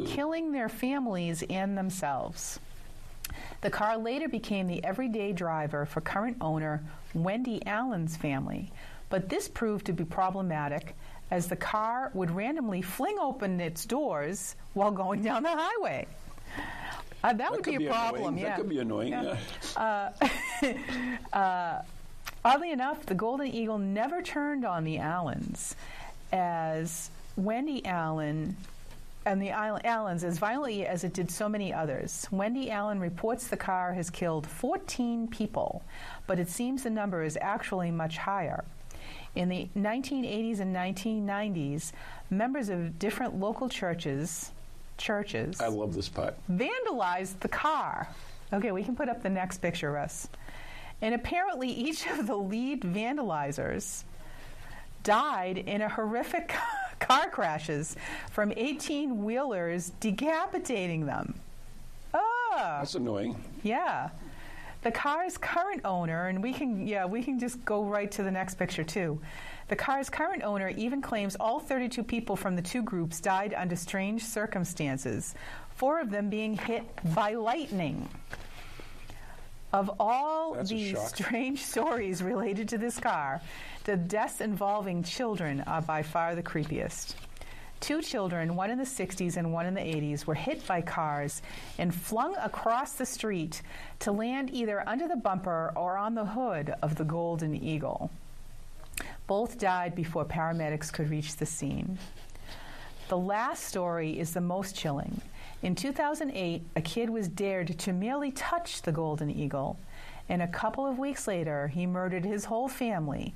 killing 0.06 0.52
their 0.52 0.68
families 0.68 1.44
and 1.48 1.78
themselves. 1.78 2.58
The 3.60 3.70
car 3.70 3.96
later 3.96 4.28
became 4.28 4.66
the 4.66 4.82
everyday 4.84 5.32
driver 5.32 5.86
for 5.86 6.00
current 6.00 6.36
owner 6.40 6.82
Wendy 7.14 7.64
Allen's 7.66 8.16
family, 8.16 8.70
but 9.10 9.28
this 9.28 9.48
proved 9.48 9.86
to 9.86 9.92
be 9.92 10.04
problematic 10.04 10.94
as 11.30 11.46
the 11.46 11.56
car 11.56 12.10
would 12.14 12.30
randomly 12.30 12.82
fling 12.82 13.18
open 13.20 13.60
its 13.60 13.84
doors 13.84 14.56
while 14.74 14.90
going 14.90 15.22
down 15.22 15.42
the 15.42 15.50
highway. 15.50 16.06
Uh, 17.22 17.32
that, 17.32 17.50
would 17.50 17.64
could 17.64 17.78
be 17.78 17.86
a 17.86 17.90
problem, 17.90 18.22
annoying. 18.22 18.38
yeah. 18.38 18.48
That 18.48 18.56
could 18.58 18.68
be 18.68 18.78
annoying. 18.78 19.08
Yeah. 19.08 19.36
Yeah. 21.34 21.82
Oddly 22.44 22.70
enough, 22.70 23.04
the 23.04 23.14
Golden 23.14 23.48
Eagle 23.48 23.78
never 23.78 24.22
turned 24.22 24.64
on 24.64 24.84
the 24.84 24.98
Allens, 24.98 25.74
as 26.32 27.10
Wendy 27.36 27.84
Allen 27.84 28.56
and 29.28 29.42
the 29.42 29.50
Al- 29.50 29.80
Allens 29.84 30.24
as 30.24 30.38
violently 30.38 30.86
as 30.86 31.04
it 31.04 31.12
did 31.12 31.30
so 31.30 31.48
many 31.48 31.72
others. 31.72 32.26
Wendy 32.30 32.70
Allen 32.70 32.98
reports 32.98 33.48
the 33.48 33.56
car 33.56 33.92
has 33.92 34.08
killed 34.10 34.46
14 34.46 35.28
people, 35.28 35.82
but 36.26 36.38
it 36.38 36.48
seems 36.48 36.82
the 36.82 36.90
number 36.90 37.22
is 37.22 37.36
actually 37.40 37.90
much 37.90 38.16
higher. 38.16 38.64
In 39.34 39.48
the 39.48 39.68
1980s 39.76 40.60
and 40.60 40.74
1990s, 40.74 41.92
members 42.30 42.70
of 42.70 42.98
different 42.98 43.38
local 43.38 43.68
churches, 43.68 44.50
churches, 44.96 45.60
I 45.60 45.68
love 45.68 45.94
this 45.94 46.08
part. 46.08 46.34
vandalized 46.50 47.38
the 47.40 47.48
car. 47.48 48.08
Okay, 48.52 48.72
we 48.72 48.82
can 48.82 48.96
put 48.96 49.08
up 49.08 49.22
the 49.22 49.28
next 49.28 49.58
picture, 49.58 49.92
Russ. 49.92 50.28
And 51.02 51.14
apparently, 51.14 51.68
each 51.68 52.06
of 52.08 52.26
the 52.26 52.34
lead 52.36 52.80
vandalizers 52.80 54.04
died 55.04 55.58
in 55.58 55.82
a 55.82 55.88
horrific 55.88 56.54
car 56.98 57.28
crashes 57.30 57.96
from 58.30 58.52
18 58.56 59.24
wheelers 59.24 59.92
decapitating 60.00 61.06
them. 61.06 61.34
Ah, 62.14 62.78
That's 62.80 62.94
annoying. 62.94 63.36
yeah. 63.62 64.10
The 64.82 64.92
car's 64.92 65.36
current 65.36 65.82
owner, 65.84 66.28
and 66.28 66.40
we 66.42 66.52
can, 66.52 66.86
yeah, 66.86 67.04
we 67.04 67.22
can 67.22 67.38
just 67.40 67.64
go 67.64 67.82
right 67.84 68.10
to 68.12 68.22
the 68.22 68.30
next 68.30 68.54
picture 68.54 68.84
too. 68.84 69.20
The 69.66 69.76
car's 69.76 70.08
current 70.08 70.42
owner 70.44 70.68
even 70.68 71.02
claims 71.02 71.36
all 71.40 71.58
32 71.58 72.02
people 72.04 72.36
from 72.36 72.54
the 72.54 72.62
two 72.62 72.82
groups 72.82 73.20
died 73.20 73.52
under 73.54 73.74
strange 73.76 74.22
circumstances, 74.24 75.34
four 75.74 76.00
of 76.00 76.10
them 76.10 76.30
being 76.30 76.56
hit 76.56 76.84
by 77.14 77.34
lightning. 77.34 78.08
Of 79.72 79.90
all 80.00 80.54
That's 80.54 80.72
strange 81.08 81.62
stories 81.64 82.22
related 82.22 82.68
to 82.70 82.78
this 82.78 82.98
car, 82.98 83.42
the 83.88 83.96
deaths 83.96 84.42
involving 84.42 85.02
children 85.02 85.62
are 85.62 85.80
by 85.80 86.02
far 86.02 86.34
the 86.34 86.42
creepiest. 86.42 87.14
Two 87.80 88.02
children, 88.02 88.54
one 88.54 88.70
in 88.70 88.76
the 88.76 88.84
60s 88.84 89.38
and 89.38 89.50
one 89.50 89.64
in 89.64 89.72
the 89.72 89.80
80s, 89.80 90.26
were 90.26 90.34
hit 90.34 90.66
by 90.66 90.82
cars 90.82 91.40
and 91.78 91.94
flung 91.94 92.36
across 92.36 92.92
the 92.92 93.06
street 93.06 93.62
to 94.00 94.12
land 94.12 94.50
either 94.52 94.86
under 94.86 95.08
the 95.08 95.16
bumper 95.16 95.72
or 95.74 95.96
on 95.96 96.14
the 96.14 96.26
hood 96.26 96.74
of 96.82 96.96
the 96.96 97.04
Golden 97.04 97.54
Eagle. 97.54 98.10
Both 99.26 99.56
died 99.56 99.94
before 99.94 100.26
paramedics 100.26 100.92
could 100.92 101.08
reach 101.08 101.36
the 101.36 101.46
scene. 101.46 101.98
The 103.08 103.16
last 103.16 103.64
story 103.64 104.20
is 104.20 104.34
the 104.34 104.42
most 104.42 104.76
chilling. 104.76 105.22
In 105.62 105.74
2008, 105.74 106.62
a 106.76 106.82
kid 106.82 107.08
was 107.08 107.26
dared 107.26 107.78
to 107.78 107.94
merely 107.94 108.32
touch 108.32 108.82
the 108.82 108.92
Golden 108.92 109.30
Eagle, 109.30 109.78
and 110.28 110.42
a 110.42 110.46
couple 110.46 110.84
of 110.84 110.98
weeks 110.98 111.26
later, 111.26 111.68
he 111.68 111.86
murdered 111.86 112.26
his 112.26 112.44
whole 112.44 112.68
family, 112.68 113.32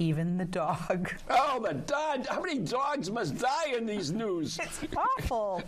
even 0.00 0.38
the 0.38 0.44
dog. 0.46 1.12
Oh, 1.32 1.60
the 1.66 1.74
dog. 1.74 2.26
How 2.26 2.40
many 2.40 2.58
dogs 2.58 3.10
must 3.10 3.38
die 3.38 3.72
in 3.76 3.86
these 3.86 4.10
news? 4.12 4.58
It's 4.58 4.80
awful. 4.96 5.62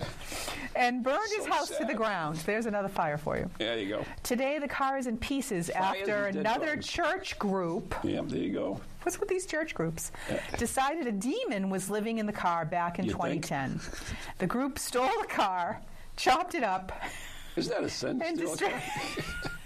and 0.74 1.02
burned 1.04 1.20
his 1.36 1.44
So 1.44 1.50
house 1.52 1.68
to 1.78 1.84
the 1.84 1.94
ground. 1.94 2.36
There's 2.46 2.66
another 2.66 2.88
fire 2.88 3.18
for 3.18 3.36
you. 3.36 3.48
There 3.58 3.78
you 3.78 3.88
go. 3.96 4.04
Today, 4.22 4.58
the 4.58 4.68
car 4.68 4.96
is 4.98 5.06
in 5.06 5.16
pieces 5.18 5.70
after 5.70 6.26
another 6.26 6.74
dogs. 6.76 6.86
church 6.88 7.38
group. 7.38 7.94
Yeah, 8.02 8.22
there 8.24 8.38
you 8.38 8.52
go. 8.52 8.80
What's 9.02 9.18
with 9.20 9.28
these 9.28 9.44
church 9.46 9.74
groups? 9.74 10.12
Decided 10.58 11.06
a 11.06 11.12
demon 11.12 11.68
was 11.70 11.90
living 11.90 12.18
in 12.18 12.26
the 12.26 12.32
car 12.32 12.64
back 12.64 12.98
in 12.98 13.04
You 13.04 13.12
think? 13.12 13.46
2010. 13.46 13.80
The 14.38 14.46
group 14.46 14.78
stole 14.78 15.10
the 15.20 15.26
car, 15.28 15.80
chopped 16.16 16.54
it 16.54 16.62
up, 16.64 16.92
Is 17.56 17.68
that 17.68 17.82
a 17.84 17.88
sin? 17.90 18.22
and, 18.22 18.38
distri- 18.38 18.72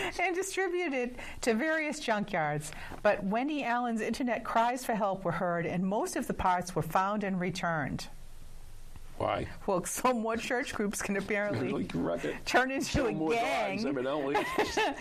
and 0.20 0.34
distributed 0.34 1.16
to 1.42 1.54
various 1.54 2.00
junkyards. 2.00 2.70
But 3.02 3.22
Wendy 3.24 3.64
Allen's 3.64 4.00
internet 4.00 4.44
cries 4.44 4.84
for 4.84 4.94
help 4.94 5.24
were 5.24 5.32
heard, 5.32 5.66
and 5.66 5.84
most 5.84 6.16
of 6.16 6.26
the 6.26 6.34
parts 6.34 6.74
were 6.74 6.82
found 6.82 7.24
and 7.24 7.40
returned. 7.40 8.08
Why? 9.18 9.46
Well, 9.66 9.84
some 9.84 10.20
more 10.22 10.38
church 10.38 10.72
groups 10.72 11.02
can 11.02 11.16
apparently 11.18 11.68
Like 11.72 11.92
you 11.92 12.00
wreck 12.00 12.24
it. 12.24 12.36
turn 12.46 12.70
into 12.70 12.90
Kill 12.90 13.06
a 13.08 13.12
dogs, 13.12 13.34
gang. 13.34 13.86
evidently. 13.86 14.36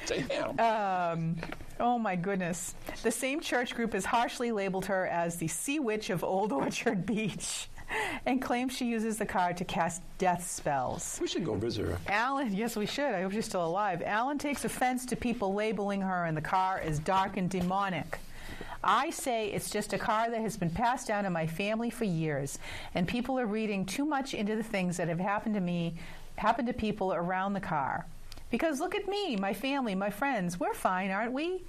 Damn. 0.27 0.59
Um, 0.59 1.35
oh 1.79 1.97
my 1.97 2.17
goodness. 2.17 2.75
The 3.01 3.11
same 3.11 3.39
church 3.39 3.73
group 3.75 3.93
has 3.93 4.03
harshly 4.03 4.51
labeled 4.51 4.85
her 4.87 5.07
as 5.07 5.37
the 5.37 5.47
Sea 5.47 5.79
Witch 5.79 6.09
of 6.09 6.21
Old 6.25 6.51
Orchard 6.51 7.05
Beach 7.05 7.69
and 8.25 8.41
claims 8.41 8.75
she 8.75 8.85
uses 8.85 9.17
the 9.17 9.25
car 9.25 9.53
to 9.53 9.65
cast 9.65 10.01
death 10.17 10.49
spells. 10.49 11.17
we 11.21 11.27
should 11.27 11.45
go 11.45 11.55
visit 11.55 11.85
her. 11.85 11.97
Alan, 12.07 12.53
yes, 12.53 12.75
we 12.75 12.85
should. 12.85 13.13
I 13.13 13.21
hope 13.21 13.31
she's 13.31 13.45
still 13.45 13.65
alive. 13.65 14.01
Allen 14.05 14.37
takes 14.37 14.65
offense 14.65 15.05
to 15.07 15.15
people 15.15 15.53
labeling 15.53 16.01
her 16.01 16.25
in 16.25 16.35
the 16.35 16.41
car 16.41 16.79
as 16.83 16.99
dark 16.99 17.37
and 17.37 17.49
demonic. 17.49 18.19
I 18.83 19.09
say 19.09 19.49
it's 19.49 19.69
just 19.69 19.91
a 19.91 19.97
car 19.97 20.29
that 20.29 20.39
has 20.39 20.55
been 20.55 20.69
passed 20.69 21.07
down 21.07 21.25
in 21.25 21.33
my 21.33 21.45
family 21.45 21.89
for 21.89 22.05
years, 22.05 22.59
and 22.95 23.07
people 23.07 23.37
are 23.37 23.45
reading 23.45 23.85
too 23.85 24.05
much 24.05 24.33
into 24.33 24.55
the 24.55 24.63
things 24.63 24.95
that 24.97 25.09
have 25.09 25.19
happened 25.19 25.55
to 25.55 25.61
me, 25.61 25.95
happened 26.37 26.67
to 26.67 26.73
people 26.73 27.13
around 27.13 27.53
the 27.53 27.59
car. 27.59 28.05
Because 28.51 28.79
look 28.79 28.95
at 28.95 29.07
me, 29.07 29.35
my 29.35 29.53
family, 29.53 29.95
my 29.95 30.09
friends, 30.09 30.59
we're 30.59 30.73
fine, 30.73 31.11
aren't 31.11 31.33
we? 31.33 31.61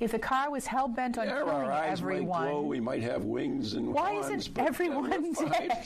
If 0.00 0.12
the 0.12 0.18
car 0.18 0.50
was 0.50 0.66
hell 0.66 0.88
bent 0.88 1.18
on 1.18 1.26
Yeah, 1.26 1.34
killing 1.40 1.54
our 1.54 1.70
eyes 1.70 2.00
everyone, 2.00 2.44
might 2.46 2.50
glow. 2.52 2.62
We 2.62 2.80
might 2.80 3.02
have 3.02 3.24
wings 3.24 3.74
and 3.74 3.92
why 3.92 4.14
horns, 4.14 4.30
isn't 4.48 4.58
everyone 4.58 5.32
dead? 5.34 5.76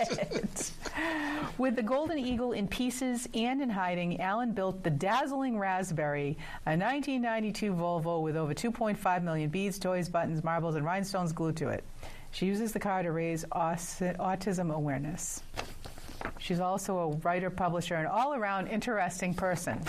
With 1.59 1.75
the 1.75 1.83
Golden 1.83 2.19
Eagle 2.19 2.53
in 2.53 2.69
pieces 2.69 3.29
and 3.35 3.61
in 3.61 3.69
hiding, 3.69 4.21
Allen 4.21 4.53
built 4.53 4.85
the 4.85 4.91
dazzling 4.91 5.59
Raspberry, 5.59 6.39
a 6.65 6.71
1992 6.77 7.73
Volvo 7.75 8.23
with 8.23 8.37
over 8.37 8.55
2.5 8.55 9.23
million 9.25 9.51
beads, 9.51 9.81
toys, 9.81 10.09
buttons, 10.09 10.45
marbles, 10.45 10.77
and 10.77 10.85
rhinestones 10.85 11.33
glued 11.33 11.57
to 11.57 11.69
it. 11.71 11.83
She 12.31 12.47
uses 12.47 12.73
the 12.73 12.81
car 12.81 13.03
to 13.03 13.11
raise 13.11 13.45
aus- 13.51 13.99
autism 14.01 14.73
awareness. 14.73 15.43
She's 16.39 16.61
also 16.61 16.99
a 16.99 17.09
writer, 17.19 17.51
publisher, 17.51 17.95
and 17.95 18.07
all 18.07 18.35
around 18.35 18.67
interesting 18.69 19.35
person. 19.35 19.81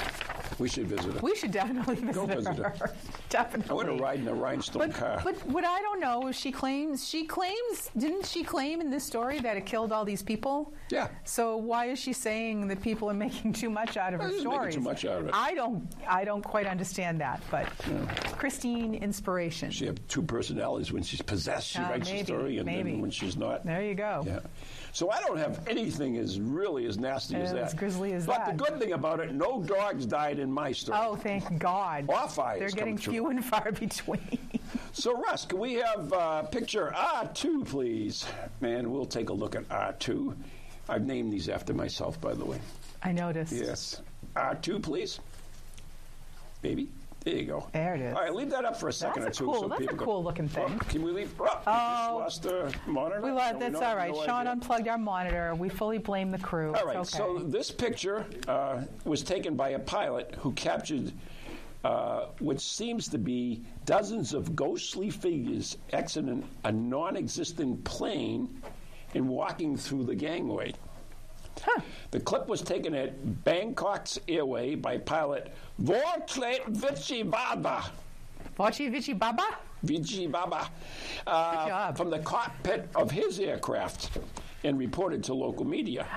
we 0.60 0.70
should 0.70 0.88
visit 0.88 1.14
her. 1.14 1.20
We 1.22 1.36
should 1.36 1.52
definitely 1.52 1.96
visit, 1.96 2.14
Go 2.16 2.26
visit 2.26 2.56
her. 2.58 2.70
her. 2.70 2.96
definitely. 3.30 3.72
I 3.72 3.74
want 3.74 3.88
to 3.98 4.02
ride 4.04 4.20
in 4.20 4.28
a 4.28 4.34
rhinestone 4.34 4.88
But, 4.88 4.94
car. 4.94 5.22
but 5.24 5.36
what 5.48 5.66
I 5.66 5.82
don't 5.82 6.00
know 6.00 6.28
is 6.28 6.36
she 6.40 6.52
claims 6.52 7.06
she 7.08 7.26
claims 7.26 7.90
didn't 7.98 8.26
she 8.26 8.44
claim 8.44 8.80
in 8.80 8.90
this 8.90 9.04
story 9.04 9.40
that 9.40 9.58
it 9.58 9.66
killed 9.66 9.92
all 9.92 10.06
these 10.06 10.22
people? 10.24 10.74
Yeah. 10.90 11.08
So 11.26 11.58
why 11.58 11.88
is 11.88 12.00
she 12.00 12.14
saying 12.14 12.68
that 12.70 12.82
people 12.82 13.10
are 13.10 13.14
making 13.28 13.54
too 13.54 13.70
much 13.70 13.98
out 13.98 14.14
of 14.14 14.22
her 14.22 14.28
Well, 14.28 14.36
she's 14.36 14.44
making 14.46 14.52
stories? 14.58 14.76
too 14.76 14.82
much 14.82 15.06
out 15.06 15.22
of 15.22 15.28
it. 15.28 15.32
I 15.34 15.54
don't 15.56 15.88
I 16.08 16.24
don't 16.24 16.44
quite 16.44 16.68
understand 16.68 17.20
that, 17.22 17.42
but 17.52 17.68
Christine 18.38 18.96
inspiration. 18.96 19.72
she 19.72 19.86
have 19.86 19.98
two 20.08 20.22
personalities. 20.22 20.92
When 20.92 21.04
she's 21.04 21.22
possessed, 21.22 21.68
she 21.68 21.80
Uh, 21.80 21.90
writes 21.90 22.10
maybe, 22.10 22.22
a 22.22 22.26
story, 22.26 22.58
and 22.58 22.66
maybe. 22.66 22.92
then 22.92 23.02
when 23.02 23.12
she's 23.12 23.36
not, 23.38 23.66
there 23.66 23.84
you 23.84 23.96
go. 23.96 24.24
Yeah. 24.26 24.40
So 24.92 25.10
I 25.10 25.20
don't 25.22 25.38
have 25.38 25.68
anything 25.68 26.16
as 26.26 26.40
really 26.40 26.88
as 26.88 26.98
nasty 26.98 27.36
as 27.36 27.54
that. 27.54 27.64
as 27.64 27.74
grisly 27.76 28.14
as 28.14 28.26
but 28.26 28.46
that. 28.46 28.58
the 28.58 28.64
good 28.64 28.80
thing 28.80 28.94
about 28.94 29.20
it, 29.20 29.32
no 29.34 29.62
dogs 29.62 30.06
died 30.08 30.40
in 30.40 30.52
my 30.52 30.72
story. 30.72 30.98
Oh, 31.00 31.16
thank 31.16 31.60
God. 31.60 32.06
Or 32.08 32.28
fires 32.28 32.60
They're 32.60 32.70
getting 32.70 32.98
few 32.98 33.28
and 33.28 33.46
far 33.46 33.72
between. 33.80 34.40
So 34.94 35.16
Russ, 35.22 35.46
can 35.46 35.60
we 35.60 35.76
have 35.76 36.12
uh, 36.12 36.44
picture 36.44 36.92
R2, 36.96 37.68
please? 37.68 38.26
And 38.62 38.92
we'll 38.92 39.06
take 39.06 39.30
a 39.30 39.34
look 39.34 39.56
at 39.56 39.70
R2. 39.70 40.36
I've 40.90 41.06
named 41.06 41.32
these 41.32 41.48
after 41.48 41.74
myself, 41.74 42.20
by 42.20 42.34
the 42.34 42.46
way. 42.46 42.60
I 43.04 43.12
noticed. 43.12 43.54
Yes. 43.54 44.02
R2, 44.36 44.82
please. 44.82 45.20
Baby. 46.62 46.90
There 47.26 47.34
you 47.36 47.46
go. 47.46 47.68
There 47.74 47.96
it 47.96 48.02
is. 48.02 48.16
All 48.16 48.22
right, 48.22 48.34
leave 48.36 48.52
that 48.52 48.66
up 48.66 48.80
for 48.80 48.88
a 48.88 48.94
second 48.94 49.24
That's 49.24 49.42
or 49.42 49.46
a 49.46 49.48
two. 49.48 49.52
cool- 49.52 49.62
so 49.64 49.68
that's 49.68 49.80
a 49.80 49.82
people 49.82 49.98
can- 49.98 50.06
cool 50.06 50.24
looking 50.24 50.48
thing. 50.48 50.80
Oh, 50.80 50.86
can 50.90 51.02
we 51.02 51.12
leave? 51.12 51.34
Oh, 51.40 51.44
we 51.44 51.50
just 51.50 51.68
Oh. 51.68 52.18
lost 52.20 52.44
the 52.44 52.76
monitor. 52.86 53.20
We 53.22 53.32
let, 53.32 53.60
that's 53.60 53.74
know- 53.74 53.82
all 53.82 53.96
right. 53.96 54.12
no 54.14 54.24
Sean 54.26 54.42
idea. 54.42 54.52
unplugged 54.52 54.88
our 54.88 54.98
monitor. 55.00 55.56
We 55.56 55.68
fully 55.70 55.98
blame 55.98 56.30
the 56.30 56.38
crew. 56.38 56.76
All 56.76 56.86
right, 56.86 56.98
It's 57.00 57.10
so 57.10 57.40
this 57.40 57.72
picture 57.72 58.28
uh, 58.48 58.84
was 59.06 59.24
taken 59.24 59.56
by 59.56 59.70
a 59.70 59.80
pilot 59.80 60.36
who 60.40 60.52
captured 60.54 61.12
uh, 61.84 62.28
what 62.40 62.60
seems 62.62 63.08
to 63.10 63.18
be 63.18 63.64
dozens 63.86 64.34
of 64.36 64.56
ghostly 64.56 65.10
figures 65.10 65.78
exiting 65.94 66.48
a 66.64 66.72
non 66.72 67.18
existent 67.18 67.84
plane 67.86 68.62
and 69.16 69.28
walking 69.28 69.76
through 69.78 70.04
the 70.04 70.16
gangway. 70.16 70.74
The 72.12 72.20
clip 72.20 72.48
was 72.48 72.62
taken 72.62 72.94
at 72.94 73.44
Bangkok's 73.44 74.20
airway 74.28 74.76
by 74.76 74.98
pilot 74.98 75.52
Vortlet 75.82 76.64
Vichibaba. 76.70 77.90
Vachi 78.58 78.90
Vichi 78.90 79.14
Baba? 79.14 79.58
Vijay 79.86 80.32
Baba, 80.32 80.70
uh, 81.28 81.92
from 81.94 82.10
the 82.10 82.20
cockpit 82.20 82.88
of 82.96 83.12
his 83.12 83.40
aircraft 83.40 84.18
and 84.64 84.80
reported 84.80 85.24
to 85.26 85.34
local 85.34 85.66
media. 85.66 86.08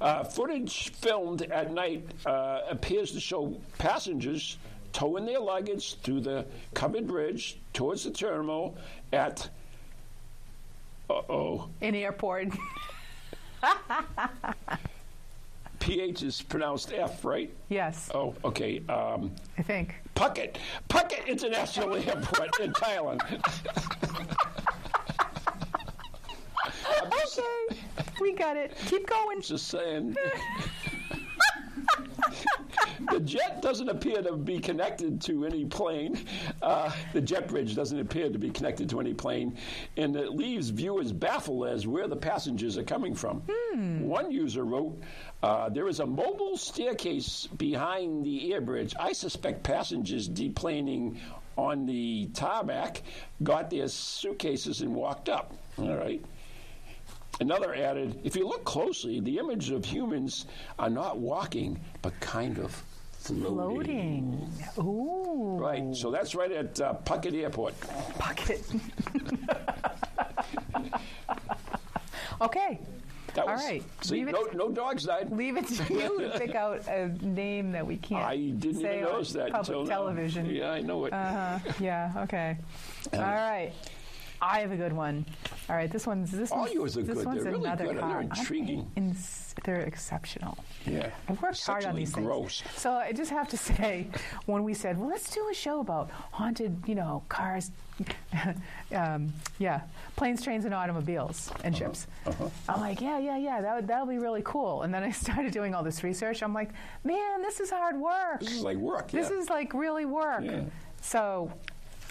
Uh, 0.00 0.24
footage 0.24 0.90
filmed 0.92 1.42
at 1.42 1.72
night 1.72 2.04
uh, 2.26 2.60
appears 2.68 3.12
to 3.12 3.20
show 3.20 3.56
passengers 3.78 4.58
towing 4.92 5.24
their 5.24 5.40
luggage 5.40 5.96
through 6.00 6.20
the 6.20 6.44
covered 6.74 7.06
bridge 7.06 7.58
towards 7.72 8.04
the 8.04 8.10
terminal 8.10 8.76
at. 9.12 9.48
Uh 11.10 11.14
oh. 11.28 11.68
In 11.80 11.94
airport. 11.94 12.48
PH 15.80 16.22
is 16.22 16.42
pronounced 16.42 16.92
F, 16.92 17.24
right? 17.24 17.50
yes, 17.68 18.08
Oh, 18.14 18.34
okay. 18.44 18.80
Um, 18.88 19.32
I 19.58 19.62
think. 19.62 19.96
Phuket. 20.14 20.56
Phuket 20.88 21.26
International 21.26 21.96
Airport 21.96 22.60
in 22.60 22.72
Thailand. 22.72 23.20
Okay, 27.04 27.76
we 28.20 28.32
got 28.32 28.56
it. 28.56 28.76
Keep 28.86 29.06
going. 29.08 29.40
Just 29.40 29.68
saying. 29.68 30.16
the 33.10 33.20
jet 33.20 33.62
doesn't 33.62 33.88
appear 33.88 34.22
to 34.22 34.36
be 34.36 34.58
connected 34.58 35.20
to 35.22 35.44
any 35.44 35.64
plane. 35.64 36.18
Uh, 36.60 36.90
the 37.12 37.20
jet 37.20 37.48
bridge 37.48 37.74
doesn't 37.74 37.98
appear 37.98 38.30
to 38.30 38.38
be 38.38 38.50
connected 38.50 38.88
to 38.90 39.00
any 39.00 39.14
plane, 39.14 39.56
and 39.96 40.16
it 40.16 40.30
leaves 40.30 40.70
viewers 40.70 41.12
baffled 41.12 41.66
as 41.66 41.86
where 41.86 42.08
the 42.08 42.16
passengers 42.16 42.78
are 42.78 42.82
coming 42.82 43.14
from. 43.14 43.42
One 44.00 44.30
user 44.30 44.64
wrote, 44.64 45.00
uh, 45.42 45.68
"There 45.68 45.88
is 45.88 46.00
a 46.00 46.06
mobile 46.06 46.56
staircase 46.56 47.46
behind 47.46 48.24
the 48.24 48.52
air 48.52 48.60
bridge. 48.60 48.94
I 48.98 49.12
suspect 49.12 49.62
passengers 49.62 50.28
deplaning." 50.28 51.18
On 51.58 51.84
the 51.84 52.30
tarmac, 52.32 53.02
got 53.42 53.68
their 53.68 53.86
suitcases 53.86 54.80
and 54.80 54.94
walked 54.94 55.28
up. 55.28 55.52
All 55.76 55.94
right. 55.94 56.24
Another 57.40 57.74
added, 57.74 58.20
if 58.24 58.36
you 58.36 58.48
look 58.48 58.64
closely, 58.64 59.20
the 59.20 59.38
image 59.38 59.70
of 59.70 59.84
humans 59.84 60.46
are 60.78 60.88
not 60.88 61.18
walking, 61.18 61.78
but 62.00 62.18
kind 62.20 62.58
of 62.58 62.82
floating. 63.22 64.50
Floating. 64.74 64.78
Ooh. 64.78 65.58
Right, 65.60 65.94
so 65.94 66.10
that's 66.10 66.34
right 66.34 66.50
at 66.52 66.80
uh, 66.80 66.94
Phuket 67.04 67.34
Airport. 67.34 67.74
Bucket. 68.18 68.64
okay. 72.40 72.78
That 73.34 73.46
All 73.46 73.54
was, 73.54 73.64
right. 73.64 73.82
See, 74.02 74.16
Leave 74.16 74.28
it- 74.28 74.32
no, 74.32 74.66
no 74.66 74.70
dogs 74.70 75.04
died. 75.04 75.32
Leave 75.32 75.56
it 75.56 75.66
to 75.68 75.84
you 75.94 76.20
to 76.20 76.38
pick 76.38 76.54
out 76.54 76.86
a 76.86 77.08
name 77.24 77.72
that 77.72 77.86
we 77.86 77.96
can't 77.96 78.24
I 78.24 78.36
didn't 78.36 78.74
say 78.80 78.96
even 78.98 79.06
on 79.06 79.12
notice 79.14 79.32
that 79.32 79.52
public 79.52 79.68
until 79.68 79.84
now. 79.84 79.88
television. 79.90 80.46
Yeah, 80.50 80.70
I 80.72 80.80
know 80.82 81.06
it. 81.06 81.12
Uh-huh. 81.14 81.58
Yeah. 81.80 82.12
Okay. 82.24 82.58
All 83.14 83.20
right. 83.20 83.72
I 84.42 84.58
have 84.60 84.72
a 84.72 84.76
good 84.76 84.92
one. 84.92 85.24
All 85.70 85.76
right. 85.76 85.90
This 85.90 86.04
one's 86.06 86.32
this 86.32 86.50
All 86.50 86.62
one's, 86.62 86.72
yours 86.74 86.96
are 86.98 87.02
this 87.02 87.18
good. 87.18 87.26
one's 87.26 87.42
They're 87.44 87.52
really 87.52 87.64
another 87.64 87.84
good. 87.86 87.96
They're 87.96 88.00
car. 88.02 88.20
Intriguing. 88.22 88.90
ins- 88.96 89.54
they're 89.64 89.80
exceptional. 89.82 90.58
yeah. 90.84 91.10
I've 91.28 91.40
worked 91.40 91.64
hard 91.64 91.84
on 91.84 91.94
these 91.94 92.12
things. 92.12 92.62
So 92.76 92.92
I 92.92 93.12
just 93.12 93.30
have 93.30 93.48
to 93.50 93.56
say, 93.68 94.08
when 94.46 94.64
we 94.64 94.74
said, 94.74 94.98
"Well, 94.98 95.08
let's 95.08 95.30
do 95.30 95.48
a 95.50 95.54
show 95.54 95.78
about 95.80 96.10
haunted, 96.10 96.76
you 96.86 96.94
know, 96.96 97.22
cars," 97.28 97.70
um, 98.94 99.32
yeah, 99.58 99.82
planes, 100.16 100.42
trains, 100.42 100.64
and 100.64 100.74
automobiles 100.74 101.48
Uh-huh. 101.50 101.60
and 101.64 101.76
ships. 101.76 102.06
I'm 102.68 102.80
like, 102.80 103.00
yeah, 103.00 103.18
yeah, 103.18 103.36
yeah, 103.36 103.60
that 103.60 103.76
would 103.76 103.86
that'll 103.86 104.06
be 104.06 104.18
really 104.18 104.42
cool. 104.44 104.82
And 104.82 104.92
then 104.92 105.02
I 105.04 105.10
started 105.24 105.52
doing 105.52 105.74
all 105.74 105.82
this 105.84 106.02
research. 106.02 106.42
I'm 106.42 106.54
like, 106.54 106.70
man, 107.04 107.42
this 107.42 107.60
is 107.60 107.70
hard 107.70 107.96
work. 107.96 108.40
This 108.40 108.52
is 108.52 108.62
like 108.62 108.78
work. 108.78 109.10
This 109.10 109.30
yeah. 109.30 109.38
is 109.38 109.50
like 109.50 109.72
really 109.74 110.04
work. 110.04 110.42
Yeah. 110.42 110.62
So 111.00 111.52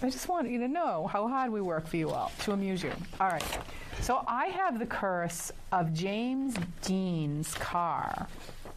I 0.04 0.10
just 0.10 0.28
want 0.28 0.49
you 0.49 0.58
to 0.60 0.68
know 0.68 1.08
how 1.08 1.28
hard 1.28 1.52
we 1.52 1.62
work 1.62 1.86
for 1.86 1.97
you 1.97 2.10
all 2.10 2.32
to 2.39 2.54
amuse 2.54 2.82
you. 2.82 2.91
All 3.20 3.28
right. 3.28 3.60
So 4.02 4.24
I 4.28 4.47
have 4.47 4.80
the 4.80 4.86
curse 4.86 5.52
of 5.72 5.93
James 5.93 6.56
Dean's 6.82 7.54
car. 7.54 8.28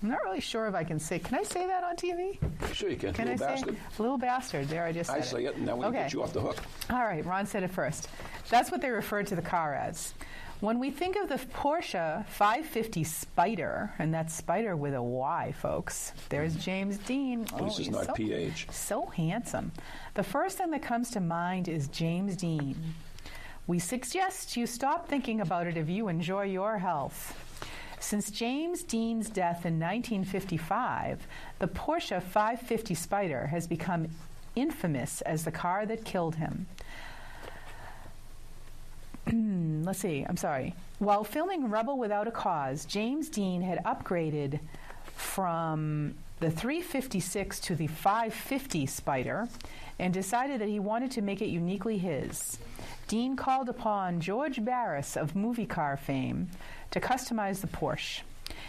I'm 0.03 0.11
not 0.11 0.22
really 0.22 0.41
sure 0.41 0.66
if 0.66 0.75
I 0.75 0.85
can 0.85 0.99
say. 0.99 1.18
Can 1.18 1.39
I 1.39 1.43
say 1.43 1.66
that 1.66 1.83
on 1.83 1.97
TV? 1.97 2.39
Sure 2.75 2.91
you 2.91 2.97
can. 2.97 3.14
Can 3.14 3.29
little 3.29 3.47
I 3.47 3.49
bastard. 3.49 3.75
say 3.75 4.03
little 4.03 4.18
bastard? 4.18 4.68
There, 4.68 4.85
I 4.85 4.93
just 4.93 5.09
said 5.09 5.20
I 5.20 5.22
say 5.22 5.45
it, 5.47 5.57
and 5.57 5.66
then 5.66 5.79
we 5.79 5.87
okay. 5.87 6.03
get 6.03 6.12
you 6.12 6.22
off 6.22 6.35
the 6.35 6.43
hook. 6.43 6.59
All 6.91 6.99
right, 6.99 7.25
Ron 7.25 7.47
said 7.47 7.62
it 7.62 7.70
first. 7.70 8.09
That's 8.51 8.70
what 8.70 8.83
they 8.83 8.91
referred 8.91 9.27
to 9.29 9.35
the 9.35 9.43
car 9.43 9.72
as. 9.72 10.12
When 10.61 10.79
we 10.79 10.91
think 10.91 11.17
of 11.17 11.29
the 11.29 11.35
Porsche 11.35 12.25
550 12.27 13.05
Spider, 13.05 13.93
and 13.99 14.15
that's 14.15 14.33
Spider 14.33 14.77
with 14.77 14.95
a 14.95 15.03
Y, 15.03 15.53
folks, 15.59 16.13
there's 16.29 16.55
James 16.57 16.97
Dean. 16.99 17.47
Oh, 17.55 17.67
it's 17.67 17.79
he's 17.79 17.91
not 17.91 18.07
so, 18.07 18.13
PH. 18.15 18.69
So 18.71 19.07
handsome. 19.07 19.73
The 20.15 20.23
first 20.23 20.59
thing 20.59 20.71
that 20.71 20.83
comes 20.83 21.11
to 21.11 21.21
mind 21.21 21.69
is 21.69 21.89
James 21.89 22.37
Dean. 22.37 22.77
We 23.67 23.79
suggest 23.79 24.57
you 24.57 24.67
stop 24.67 25.09
thinking 25.09 25.41
about 25.41 25.67
it 25.67 25.77
if 25.77 25.89
you 25.89 26.09
enjoy 26.09 26.45
your 26.45 26.79
health. 26.79 27.37
Since 27.99 28.31
James 28.31 28.83
Dean's 28.83 29.29
death 29.29 29.67
in 29.67 29.81
1955, 29.81 31.27
the 31.59 31.69
Porsche 31.69 32.23
550 32.23 32.95
Spider 32.95 33.47
has 33.49 33.67
become 33.67 34.09
infamous 34.55 35.21
as 35.23 35.45
the 35.45 35.51
car 35.51 35.85
that 35.87 36.05
killed 36.05 36.37
him. 36.37 36.67
Let's 39.85 39.99
see, 39.99 40.24
I'm 40.26 40.37
sorry. 40.37 40.74
While 40.99 41.24
filming 41.24 41.70
Rebel 41.70 41.99
Without 41.99 42.26
a 42.26 42.30
Cause, 42.30 42.87
James 42.87 43.28
Dean 43.28 43.61
had 43.61 43.85
upgraded 43.85 44.61
from 45.14 46.14
the 46.41 46.51
356 46.51 47.61
to 47.61 47.74
the 47.76 47.87
550 47.87 48.87
Spider 48.87 49.49
and 49.99 50.12
decided 50.12 50.61
that 50.61 50.68
he 50.68 50.80
wanted 50.80 51.11
to 51.12 51.22
make 51.22 51.43
it 51.43 51.49
uniquely 51.49 51.99
his. 51.99 52.59
Dean 53.09 53.37
called 53.37 53.68
upon 53.68 54.20
George 54.20 54.64
Barris 54.64 55.16
of 55.16 55.37
movie 55.37 55.66
car 55.66 55.97
fame 55.97 56.49
to 56.91 57.01
customize 57.01 57.61
the 57.61 57.66
Porsche. 57.66 58.22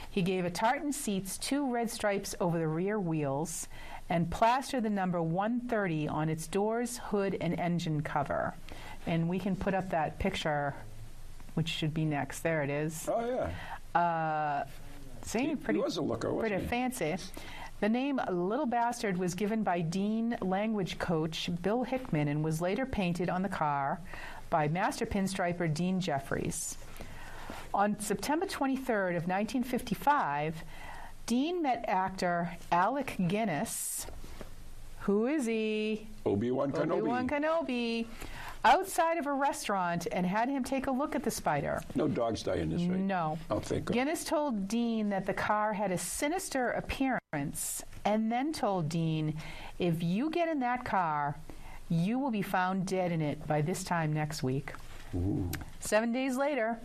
He 0.09 0.22
gave 0.22 0.45
a 0.45 0.49
tartan 0.49 0.93
seats, 0.93 1.38
two 1.38 1.72
red 1.72 1.89
stripes 1.89 2.36
over 2.39 2.57
the 2.57 2.68
rear 2.68 2.99
wheels, 2.99 3.68
and 4.09 4.30
plastered 4.30 4.84
the 4.84 4.89
number 4.89 5.22
130 5.22 6.07
on 6.07 6.30
its 6.30 6.47
doors, 6.47 6.97
hood, 6.97 7.38
and 7.41 7.59
engine 7.59 8.01
cover. 8.01 8.53
And 9.07 9.28
we 9.28 9.39
can 9.39 9.55
put 9.55 9.74
up 9.74 9.89
that 9.89 10.20
picture, 10.20 10.76
which 11.56 11.68
should 11.70 11.93
be 11.93 12.06
next. 12.06 12.39
There 12.41 12.62
it 12.64 12.70
is. 12.70 13.10
Oh, 13.12 13.49
yeah. 13.95 13.99
Uh, 13.99 14.66
see, 15.24 15.39
He- 15.39 15.47
he 15.47 15.56
pretty, 15.56 15.80
was 15.80 15.97
a 15.97 16.01
looker, 16.01 16.32
wasn't 16.34 16.49
pretty 16.51 16.64
he? 16.64 16.70
fancy. 16.70 17.16
The 17.82 17.89
name 17.89 18.22
Little 18.32 18.66
Bastard 18.66 19.18
was 19.18 19.36
given 19.36 19.64
by 19.64 19.82
Dean 19.82 20.38
language 20.41 20.97
coach 20.97 21.49
Bill 21.62 21.84
Hickman 21.84 22.28
and 22.30 22.43
was 22.43 22.62
later 22.62 22.86
painted 22.86 23.30
on 23.30 23.41
the 23.41 23.49
car 23.49 23.99
by 24.49 24.68
master 24.70 25.06
pinstriper 25.06 25.68
Dean 25.68 25.99
Jeffries. 25.99 26.78
On 27.74 27.99
September 27.99 28.45
23rd 28.45 29.18
of 29.18 29.28
1955, 29.28 30.64
Dean 31.26 31.62
met 31.62 31.84
actor 31.88 32.51
Alec 32.72 33.16
Guinness. 33.28 34.08
Who 35.01 35.28
is 35.28 35.45
he? 35.45 36.08
Obi-Wan 36.26 36.72
Kenobi. 36.72 36.91
Obi-Wan 36.93 37.28
Kenobi. 37.28 38.06
Outside 38.66 39.20
of 39.20 39.28
a 39.28 39.34
restaurant 39.34 40.07
and 40.11 40.26
had 40.26 40.49
him 40.49 40.63
take 40.63 40.88
a 40.88 40.91
look 40.91 41.16
at 41.16 41.24
the 41.24 41.30
spider. 41.30 41.82
no 41.93 42.07
dogs 42.07 42.41
die 42.41 42.55
in 42.55 42.70
this, 42.70 42.82
right? 42.82 42.99
No. 42.99 43.38
Oh, 43.51 43.59
thank 43.59 43.86
God. 43.86 43.93
Guinness 43.93 44.24
told 44.24 44.68
Dean 44.68 45.09
that 45.09 45.28
the 45.28 45.34
car 45.36 45.72
had 45.74 45.91
a 45.91 45.97
sinister 45.99 46.72
appearance 46.72 47.84
and 48.05 48.32
then 48.32 48.51
told 48.51 48.89
Dean, 48.89 49.36
if 49.78 50.01
you 50.01 50.32
get 50.32 50.49
in 50.49 50.59
that 50.61 50.84
car, 50.84 51.36
you 51.89 52.18
will 52.18 52.32
be 52.32 52.41
found 52.41 52.88
dead 52.88 53.11
in 53.11 53.22
it 53.22 53.45
by 53.47 53.61
this 53.61 53.84
time 53.84 54.11
next 54.11 54.41
week. 54.41 54.74
Seven 55.80 56.11
days 56.11 56.36
later, 56.36 56.80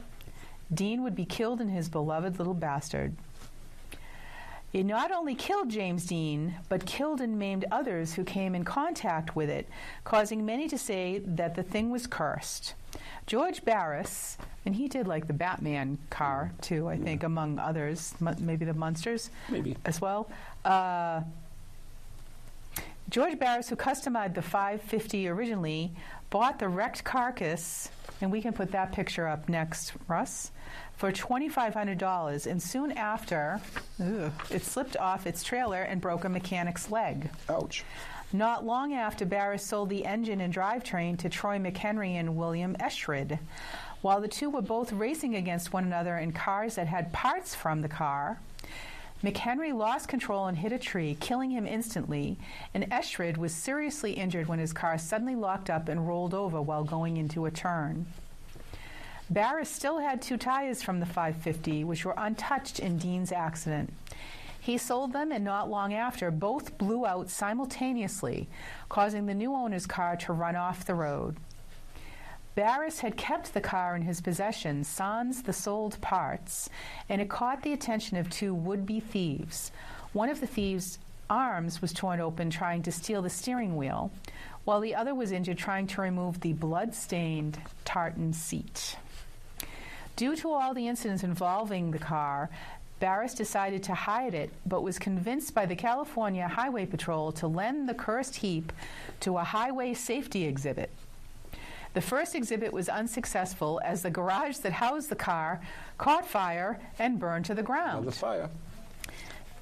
Dean 0.75 1.03
would 1.03 1.15
be 1.17 1.25
killed 1.25 1.61
in 1.63 1.69
his 1.69 1.89
beloved 1.89 2.39
little 2.39 2.55
bastard. 2.55 3.17
It 4.73 4.85
not 4.85 5.11
only 5.11 5.35
killed 5.35 5.69
James 5.69 6.07
Dean, 6.07 6.55
but 6.69 6.87
killed 6.87 7.21
and 7.21 7.39
maimed 7.39 7.65
others 7.73 8.15
who 8.15 8.23
came 8.23 8.55
in 8.55 8.65
contact 8.65 9.35
with 9.35 9.51
it, 9.51 9.69
causing 10.05 10.47
many 10.47 10.69
to 10.69 10.79
say 10.79 11.19
that 11.25 11.57
the 11.57 11.63
thing 11.65 11.91
was 11.91 12.07
cursed. 12.07 12.75
George 13.27 13.65
Barris, 13.65 14.39
and 14.65 14.77
he 14.77 14.87
did 14.89 15.09
like 15.09 15.27
the 15.27 15.33
Batman 15.33 15.99
car 16.09 16.53
too, 16.61 16.89
I 16.89 16.97
think, 16.99 17.25
among 17.25 17.59
others, 17.59 18.15
mu- 18.21 18.33
maybe 18.39 18.65
the 18.65 18.75
Munsters 18.75 19.31
Maybe. 19.49 19.77
as 19.85 20.01
well. 20.01 20.31
Uh, 20.65 21.23
George 23.09 23.39
Barris, 23.41 23.69
who 23.69 23.77
customized 23.77 24.35
the 24.35 24.43
550 24.43 25.27
originally, 25.29 25.91
bought 26.31 26.61
the 26.61 26.69
wrecked 26.69 27.03
carcass, 27.03 27.89
and 28.21 28.31
we 28.31 28.41
can 28.43 28.53
put 28.53 28.73
that 28.73 28.93
picture 28.93 29.27
up 29.27 29.49
next, 29.49 29.93
Russ, 30.09 30.53
for 30.97 31.11
$2,500. 31.11 32.47
And 32.47 32.63
soon 32.63 32.93
after, 32.93 33.61
it 34.51 34.63
slipped 34.63 34.97
off 34.97 35.27
its 35.27 35.43
trailer 35.43 35.83
and 35.83 36.01
broke 36.01 36.25
a 36.25 36.29
mechanic's 36.29 36.91
leg. 36.91 37.31
Ouch. 37.49 37.85
Not 38.33 38.65
long 38.65 38.95
after, 38.95 39.27
Barris 39.27 39.65
sold 39.65 39.89
the 39.89 40.05
engine 40.05 40.41
and 40.41 40.55
drivetrain 40.55 41.19
to 41.19 41.29
Troy 41.29 41.59
McHenry 41.59 42.13
and 42.13 42.37
William 42.37 42.77
Eschrid. 42.77 43.41
While 44.03 44.21
the 44.21 44.29
two 44.29 44.49
were 44.49 44.63
both 44.63 44.93
racing 44.93 45.35
against 45.35 45.73
one 45.73 45.85
another 45.85 46.17
in 46.17 46.33
cars 46.33 46.77
that 46.77 46.87
had 46.87 47.13
parts 47.13 47.55
from 47.55 47.83
the 47.83 47.89
car, 47.89 48.39
McHenry 49.23 49.75
lost 49.77 50.09
control 50.09 50.47
and 50.47 50.57
hit 50.57 50.73
a 50.73 50.79
tree, 50.79 51.17
killing 51.21 51.51
him 51.51 51.67
instantly, 51.67 52.39
and 52.73 52.91
Eschrid 52.91 53.37
was 53.37 53.55
seriously 53.55 54.13
injured 54.13 54.49
when 54.49 54.59
his 54.59 54.73
car 54.73 54.97
suddenly 54.97 55.35
locked 55.35 55.69
up 55.69 55.89
and 55.89 56.09
rolled 56.09 56.33
over 56.33 56.63
while 56.63 56.85
going 56.85 57.19
into 57.19 57.45
a 57.45 57.51
turn. 57.51 58.07
Barris 59.29 59.69
still 59.69 59.99
had 59.99 60.23
two 60.23 60.39
tires 60.39 60.83
from 60.83 61.01
the 61.01 61.07
550, 61.07 61.85
which 61.85 62.05
were 62.05 62.15
untouched 62.17 62.81
in 62.81 62.97
Dean's 62.97 63.31
accident. 63.31 63.93
He 64.59 64.79
sold 64.79 65.13
them, 65.13 65.33
and 65.33 65.45
not 65.45 65.71
long 65.71 65.93
after, 65.93 66.31
both 66.31 66.79
blew 66.79 67.07
out 67.07 67.29
simultaneously, 67.31 68.49
causing 68.89 69.27
the 69.27 69.35
new 69.35 69.55
owner's 69.55 69.87
car 69.87 70.17
to 70.17 70.33
run 70.33 70.57
off 70.57 70.85
the 70.85 70.95
road. 70.95 71.37
Barris 72.61 73.01
had 73.01 73.17
kept 73.17 73.55
the 73.55 73.61
car 73.63 73.97
in 73.97 74.03
his 74.03 74.21
possession, 74.21 74.85
sans 74.85 75.45
the 75.45 75.53
sold 75.55 75.99
parts, 76.03 76.69
and 77.09 77.19
it 77.19 77.31
caught 77.31 77.63
the 77.63 77.73
attention 77.73 78.19
of 78.19 78.29
two 78.29 78.53
would 78.53 78.85
be 78.85 79.01
thieves. 79.01 79.73
One 80.13 80.29
of 80.29 80.41
the 80.41 80.47
thieves' 80.47 80.99
arms 81.31 81.81
was 81.81 81.95
torn 81.95 82.21
open 82.21 82.51
trying 82.51 82.83
to 82.83 82.93
steal 82.93 83.23
the 83.23 83.31
steering 83.31 83.79
wheel, 83.79 84.11
while 84.65 84.81
the 84.81 84.95
other 84.95 85.15
was 85.15 85.33
injured 85.33 85.57
trying 85.57 85.87
to 85.87 86.03
remove 86.03 86.43
the 86.43 86.53
blood 86.53 86.95
stained 86.95 87.59
tartan 87.87 88.35
seat. 88.35 88.99
Due 90.15 90.37
to 90.37 90.51
all 90.51 90.75
the 90.75 90.87
incidents 90.87 91.25
involving 91.25 91.93
the 91.93 91.99
car, 91.99 92.51
Barris 92.99 93.33
decided 93.33 93.83
to 93.85 93.95
hide 93.95 94.35
it, 94.35 94.51
but 94.67 94.83
was 94.83 94.99
convinced 94.99 95.55
by 95.55 95.65
the 95.65 95.77
California 95.77 96.47
Highway 96.47 96.85
Patrol 96.85 97.33
to 97.33 97.47
lend 97.47 97.89
the 97.89 97.95
cursed 97.95 98.37
heap 98.37 98.71
to 99.21 99.39
a 99.39 99.45
highway 99.45 99.95
safety 99.95 100.45
exhibit. 100.45 100.91
The 101.93 102.01
first 102.01 102.35
exhibit 102.35 102.73
was 102.73 102.89
unsuccessful 102.89 103.81
as 103.85 104.03
the 104.03 104.11
garage 104.11 104.59
that 104.59 104.73
housed 104.73 105.09
the 105.09 105.17
car 105.17 105.61
caught 105.99 106.27
fire 106.27 106.81
and 106.99 107.19
burned 107.19 107.47
to 107.47 107.55
the 107.55 107.63
ground. 107.63 108.03
Another 108.03 108.11
fire. 108.13 108.51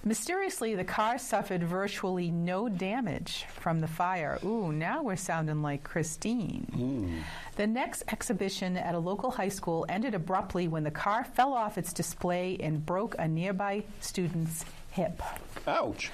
Mysteriously, 0.05 0.74
the 0.74 0.85
car 0.85 1.18
suffered 1.18 1.62
virtually 1.64 2.31
no 2.31 2.68
damage 2.68 3.47
from 3.61 3.81
the 3.81 3.89
fire. 3.89 4.39
Ooh, 4.45 4.72
now 4.72 5.03
we're 5.03 5.16
sounding 5.16 5.61
like 5.61 5.83
Christine. 5.83 6.66
Hmm. 6.72 7.18
The 7.57 7.66
next 7.66 8.05
exhibition 8.09 8.76
at 8.76 8.95
a 8.95 8.99
local 8.99 9.33
high 9.33 9.49
school 9.49 9.85
ended 9.89 10.14
abruptly 10.14 10.68
when 10.68 10.85
the 10.85 10.91
car 10.91 11.24
fell 11.24 11.53
off 11.53 11.76
its 11.76 11.93
display 11.93 12.57
and 12.61 12.87
broke 12.87 13.16
a 13.18 13.26
nearby 13.26 13.83
student's 14.01 14.64
hip. 14.93 15.20
Ouch. 15.66 16.12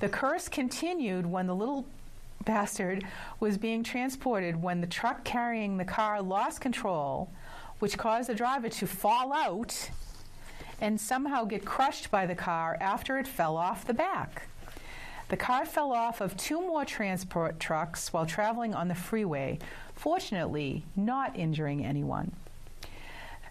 The 0.00 0.08
curse 0.08 0.48
continued 0.48 1.26
when 1.26 1.46
the 1.46 1.54
little 1.54 1.86
bastard 2.44 3.04
was 3.40 3.58
being 3.58 3.82
transported 3.82 4.62
when 4.62 4.80
the 4.80 4.86
truck 4.86 5.24
carrying 5.24 5.76
the 5.76 5.84
car 5.84 6.22
lost 6.22 6.60
control, 6.60 7.30
which 7.78 7.98
caused 7.98 8.28
the 8.28 8.34
driver 8.34 8.68
to 8.68 8.86
fall 8.86 9.32
out 9.32 9.90
and 10.80 11.00
somehow 11.00 11.44
get 11.44 11.64
crushed 11.64 12.10
by 12.10 12.26
the 12.26 12.34
car 12.34 12.76
after 12.80 13.18
it 13.18 13.26
fell 13.26 13.56
off 13.56 13.86
the 13.86 13.94
back. 13.94 14.48
The 15.28 15.36
car 15.36 15.64
fell 15.64 15.92
off 15.92 16.20
of 16.20 16.36
two 16.36 16.60
more 16.60 16.84
transport 16.84 17.58
trucks 17.58 18.12
while 18.12 18.26
traveling 18.26 18.74
on 18.74 18.88
the 18.88 18.94
freeway, 18.94 19.58
fortunately, 19.94 20.84
not 20.94 21.36
injuring 21.36 21.84
anyone. 21.84 22.32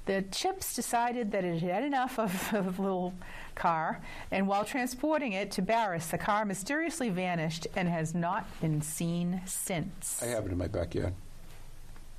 The 0.05 0.23
Chips 0.31 0.75
decided 0.75 1.31
that 1.31 1.45
it 1.45 1.61
had 1.61 1.83
enough 1.83 2.19
of, 2.19 2.53
of 2.53 2.75
the 2.77 2.81
little 2.81 3.13
car, 3.55 4.01
and 4.31 4.47
while 4.47 4.65
transporting 4.65 5.33
it 5.33 5.51
to 5.51 5.61
Barris, 5.61 6.07
the 6.07 6.17
car 6.17 6.43
mysteriously 6.45 7.09
vanished 7.09 7.67
and 7.75 7.87
has 7.87 8.13
not 8.13 8.45
been 8.59 8.81
seen 8.81 9.41
since. 9.45 10.21
I 10.21 10.27
have 10.27 10.45
it 10.45 10.51
in 10.51 10.57
my 10.57 10.67
backyard. 10.67 11.13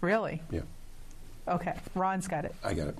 Really? 0.01 0.43
Yeah, 0.51 0.61
Okay, 1.47 1.74
Ron's 1.95 2.26
got 2.26 2.45
it. 2.45 2.55
I 2.64 2.72
got 2.74 2.89
it. 2.89 2.99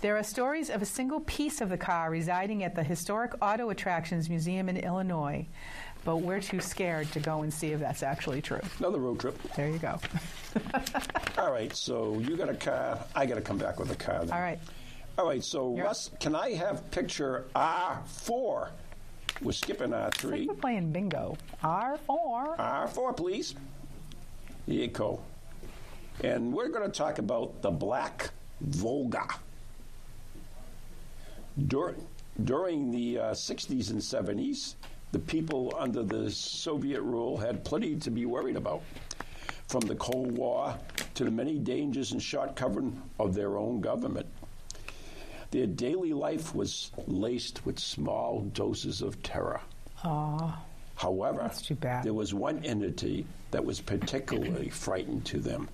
There 0.00 0.16
are 0.16 0.22
stories 0.22 0.70
of 0.70 0.80
a 0.80 0.86
single 0.86 1.20
piece 1.20 1.60
of 1.60 1.70
the 1.70 1.76
car 1.76 2.10
residing 2.10 2.62
at 2.62 2.74
the 2.76 2.84
Historic 2.84 3.32
Auto 3.42 3.70
Attractions 3.70 4.28
Museum 4.28 4.68
in 4.68 4.76
Illinois, 4.76 5.46
but 6.04 6.16
we're 6.18 6.40
too 6.40 6.60
scared 6.60 7.10
to 7.12 7.20
go 7.20 7.42
and 7.42 7.52
see 7.52 7.68
if 7.72 7.80
that's 7.80 8.02
actually 8.02 8.40
true. 8.42 8.60
Another 8.78 8.98
road 8.98 9.20
trip. 9.20 9.40
There 9.54 9.68
you 9.68 9.78
go. 9.78 9.98
All 11.38 11.52
right, 11.52 11.74
so 11.74 12.18
you 12.20 12.36
got 12.36 12.48
a 12.48 12.54
car. 12.54 12.98
I 13.14 13.26
got 13.26 13.34
to 13.36 13.40
come 13.40 13.58
back 13.58 13.78
with 13.78 13.90
a 13.90 13.96
car. 13.96 14.24
Then. 14.24 14.32
All 14.32 14.40
right. 14.40 14.58
All 15.18 15.26
right, 15.26 15.42
so 15.42 15.74
You're 15.76 15.84
Russ, 15.86 16.10
can 16.20 16.34
I 16.34 16.50
have 16.50 16.88
picture 16.90 17.46
R4? 17.54 18.70
We're 19.42 19.52
skipping 19.52 19.92
It's 19.92 20.16
R3. 20.18 20.46
we're 20.46 20.54
playing 20.54 20.92
bingo. 20.92 21.36
R4. 21.62 22.56
R4, 22.58 23.16
please. 23.16 23.54
Here 24.66 24.82
you 24.82 24.88
go. 24.88 25.20
And 26.24 26.52
we're 26.52 26.68
going 26.68 26.84
to 26.90 26.96
talk 26.96 27.18
about 27.18 27.62
the 27.62 27.70
Black 27.70 28.30
Volga. 28.60 29.26
Dur- 31.66 31.96
during 32.44 32.90
the 32.90 33.18
uh, 33.18 33.22
60s 33.32 33.90
and 33.90 34.00
70s, 34.00 34.74
the 35.12 35.18
people 35.18 35.74
under 35.78 36.02
the 36.02 36.30
Soviet 36.30 37.00
rule 37.02 37.36
had 37.36 37.64
plenty 37.64 37.96
to 37.96 38.10
be 38.10 38.26
worried 38.26 38.56
about. 38.56 38.82
From 39.68 39.80
the 39.80 39.96
Cold 39.96 40.32
War 40.32 40.74
to 41.14 41.24
the 41.24 41.30
many 41.30 41.58
dangers 41.58 42.12
and 42.12 42.22
shortcoming 42.22 43.02
of 43.20 43.34
their 43.34 43.58
own 43.58 43.82
government. 43.82 44.26
Their 45.50 45.66
daily 45.66 46.14
life 46.14 46.54
was 46.54 46.90
laced 47.06 47.66
with 47.66 47.78
small 47.78 48.42
doses 48.54 49.02
of 49.02 49.22
terror. 49.22 49.60
Aw, 50.04 50.58
However, 50.96 51.40
That's 51.42 51.62
too 51.62 51.74
bad. 51.74 52.02
there 52.04 52.14
was 52.14 52.32
one 52.34 52.64
entity 52.64 53.26
that 53.50 53.64
was 53.64 53.80
particularly 53.80 54.68
frightening 54.70 55.20
to 55.22 55.38
them 55.38 55.68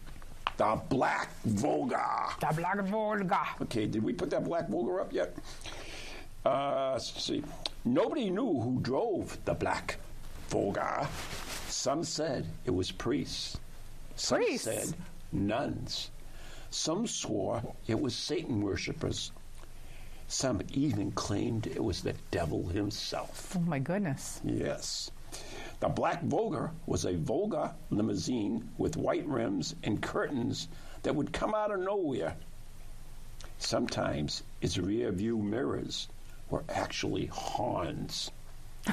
the 0.57 0.81
Black 0.89 1.31
Volga. 1.45 2.29
the 2.41 2.53
Black 2.55 2.81
Volga. 2.85 3.47
Okay, 3.63 3.87
did 3.87 4.03
we 4.03 4.13
put 4.13 4.31
that 4.31 4.45
Black 4.45 4.69
Volga 4.69 5.01
up 5.03 5.13
yet? 5.13 5.37
Uh, 6.45 6.91
let's 6.93 7.23
see. 7.23 7.43
Nobody 7.85 8.29
knew 8.29 8.61
who 8.61 8.79
drove 8.83 9.39
the 9.47 9.55
black 9.55 9.99
Volga. 10.49 11.09
Some 11.69 12.05
said 12.05 12.47
it 12.67 12.71
was 12.71 12.93
priests. 12.93 13.57
Some 14.17 14.39
Priests? 14.43 14.65
said 14.65 14.95
nuns. 15.33 16.11
Some 16.71 17.07
swore 17.07 17.63
it 17.87 17.99
was 17.99 18.15
Satan 18.15 18.61
worshippers. 18.61 19.33
Some 20.29 20.61
even 20.73 21.13
claimed 21.13 21.67
it 21.67 21.83
was 21.83 22.03
the 22.03 22.15
devil 22.31 22.69
himself. 22.69 23.55
Oh 23.57 23.61
my 23.61 23.79
goodness. 23.79 24.41
Yes. 24.45 25.11
The 25.81 25.89
Black 25.89 26.23
Volga 26.23 26.71
was 26.87 27.05
a 27.05 27.15
Volga 27.15 27.75
limousine 27.91 28.71
with 28.79 28.97
white 28.97 29.27
rims 29.27 29.75
and 29.83 30.03
curtains 30.03 30.69
that 31.03 31.15
would 31.15 31.33
come 31.33 31.55
out 31.55 31.73
of 31.73 31.81
nowhere. 31.81 32.37
Sometimes 33.59 34.43
its 34.61 34.79
rear 34.79 35.11
view 35.11 35.39
mirrors 35.39 36.09
were 36.55 36.65
actually 36.69 37.27
horns. 37.27 38.31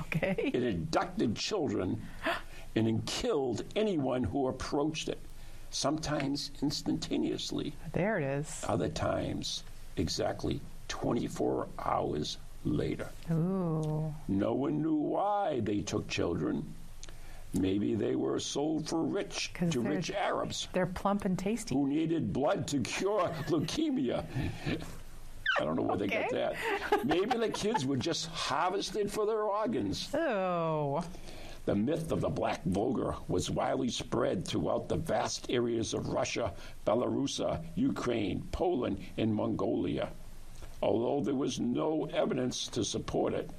Okay. 0.00 0.50
It 0.54 0.62
abducted 0.74 1.36
children 1.36 2.00
and 2.74 2.88
it 2.88 3.04
killed 3.04 3.62
anyone 3.76 4.24
who 4.24 4.48
approached 4.48 5.10
it, 5.10 5.18
sometimes 5.68 6.50
instantaneously, 6.62 7.74
There 7.92 8.18
it 8.18 8.24
is. 8.24 8.64
other 8.66 8.88
times 8.88 9.62
exactly 9.98 10.62
24 10.88 11.68
hours 11.78 12.38
later. 12.64 13.10
Ooh. 13.30 14.14
No 14.28 14.54
one 14.54 14.80
knew 14.80 14.94
why 14.94 15.60
they 15.60 15.80
took 15.82 16.08
children. 16.08 16.64
Maybe 17.52 17.94
they 17.94 18.14
were 18.14 18.40
sold 18.40 18.88
for 18.88 19.02
rich 19.02 19.52
to 19.72 19.80
rich 19.82 20.10
Arabs 20.10 20.68
They're 20.72 20.86
plump 20.86 21.26
and 21.26 21.38
tasty. 21.38 21.74
who 21.74 21.86
needed 21.86 22.32
blood 22.32 22.66
to 22.68 22.80
cure 22.80 23.28
leukemia. 23.48 24.24
I 25.60 25.64
don't 25.64 25.76
know 25.76 25.82
where 25.82 25.96
they 25.96 26.06
got 26.06 26.30
that. 26.30 26.56
Maybe 27.04 27.36
the 27.36 27.48
kids 27.48 27.84
were 27.84 27.96
just 27.96 28.26
harvested 28.26 29.10
for 29.10 29.26
their 29.26 29.42
organs. 29.42 30.12
Oh. 30.14 31.04
The 31.64 31.74
myth 31.74 32.12
of 32.12 32.20
the 32.20 32.28
Black 32.28 32.62
Volga 32.64 33.16
was 33.28 33.50
widely 33.50 33.88
spread 33.88 34.46
throughout 34.46 34.88
the 34.88 34.96
vast 34.96 35.46
areas 35.48 35.94
of 35.94 36.08
Russia, 36.08 36.52
Belarus, 36.86 37.40
Ukraine, 37.74 38.46
Poland, 38.52 38.98
and 39.16 39.34
Mongolia. 39.34 40.10
Although 40.82 41.24
there 41.24 41.34
was 41.34 41.60
no 41.60 42.04
evidence 42.12 42.68
to 42.68 42.84
support 42.84 43.32
it, 43.32 43.50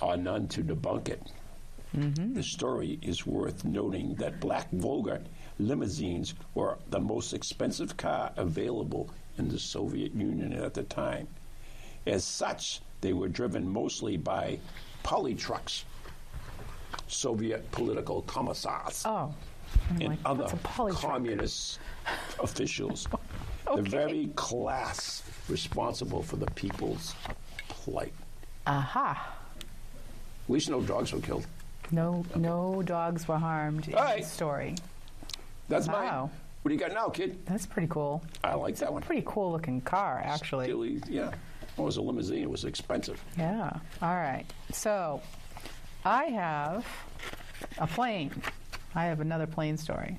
or 0.00 0.16
none 0.16 0.48
to 0.48 0.62
debunk 0.62 1.08
it. 1.08 1.22
Mm-hmm. 1.94 2.34
The 2.34 2.42
story 2.42 2.98
is 3.02 3.26
worth 3.26 3.64
noting 3.64 4.14
that 4.14 4.40
Black 4.40 4.70
Volga 4.70 5.20
limousines 5.58 6.34
were 6.54 6.78
the 6.88 7.00
most 7.00 7.34
expensive 7.34 7.96
car 7.96 8.32
available 8.36 9.10
in 9.40 9.48
the 9.48 9.58
Soviet 9.58 10.14
Union 10.14 10.52
at 10.52 10.74
the 10.74 10.84
time. 10.84 11.26
As 12.06 12.24
such, 12.24 12.80
they 13.00 13.12
were 13.12 13.28
driven 13.28 13.68
mostly 13.68 14.16
by 14.16 14.58
politruks, 15.02 15.84
Soviet 17.08 17.68
political 17.72 18.22
commissars, 18.22 19.02
Oh. 19.04 19.34
And 19.90 20.02
like, 20.08 20.18
other 20.24 20.42
what's 20.42 20.52
a 20.52 20.56
politruk? 20.56 21.00
communist 21.00 21.78
officials. 22.40 23.06
The 23.74 23.82
very 23.82 24.30
class 24.34 25.22
responsible 25.48 26.22
for 26.22 26.36
the 26.36 26.50
people's 26.56 27.14
plight. 27.68 28.12
Aha. 28.66 29.32
At 29.60 30.50
least 30.50 30.68
no 30.70 30.80
dogs 30.82 31.12
were 31.12 31.20
killed. 31.20 31.46
No, 31.92 32.24
no 32.34 32.82
dogs 32.82 33.28
were 33.28 33.38
harmed 33.38 33.86
in 33.86 33.94
right. 33.94 34.18
this 34.22 34.30
story. 34.30 34.74
That's 35.68 35.86
mine. 35.86 36.30
What 36.62 36.68
do 36.68 36.74
you 36.74 36.80
got 36.80 36.92
now, 36.92 37.08
kid? 37.08 37.44
That's 37.46 37.64
pretty 37.64 37.88
cool. 37.88 38.22
I 38.44 38.54
like 38.54 38.76
that 38.76 38.92
one. 38.92 39.02
Pretty 39.02 39.22
cool 39.24 39.52
looking 39.52 39.80
car, 39.80 40.20
actually. 40.22 40.66
Really, 40.66 41.02
yeah. 41.08 41.30
Well, 41.76 41.84
it 41.84 41.86
was 41.86 41.96
a 41.96 42.02
limousine. 42.02 42.42
It 42.42 42.50
was 42.50 42.64
expensive. 42.64 43.22
Yeah. 43.38 43.70
All 44.02 44.14
right. 44.14 44.44
So, 44.72 45.22
I 46.04 46.24
have 46.24 46.86
a 47.78 47.86
plane. 47.86 48.42
I 48.94 49.04
have 49.04 49.20
another 49.20 49.46
plane 49.46 49.78
story. 49.78 50.18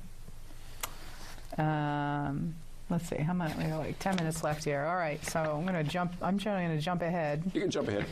Um, 1.58 2.54
let's 2.90 3.08
see. 3.08 3.16
How 3.16 3.34
much? 3.34 3.56
We 3.56 3.64
got 3.64 3.78
like 3.78 3.98
ten 3.98 4.16
minutes 4.16 4.42
left 4.42 4.64
here. 4.64 4.84
All 4.84 4.96
right. 4.96 5.24
So 5.24 5.40
I'm 5.40 5.66
gonna 5.66 5.84
jump. 5.84 6.14
I'm 6.22 6.38
just 6.38 6.44
gonna 6.46 6.80
jump 6.80 7.02
ahead. 7.02 7.42
You 7.54 7.60
can 7.60 7.70
jump 7.70 7.88
ahead. 7.88 8.06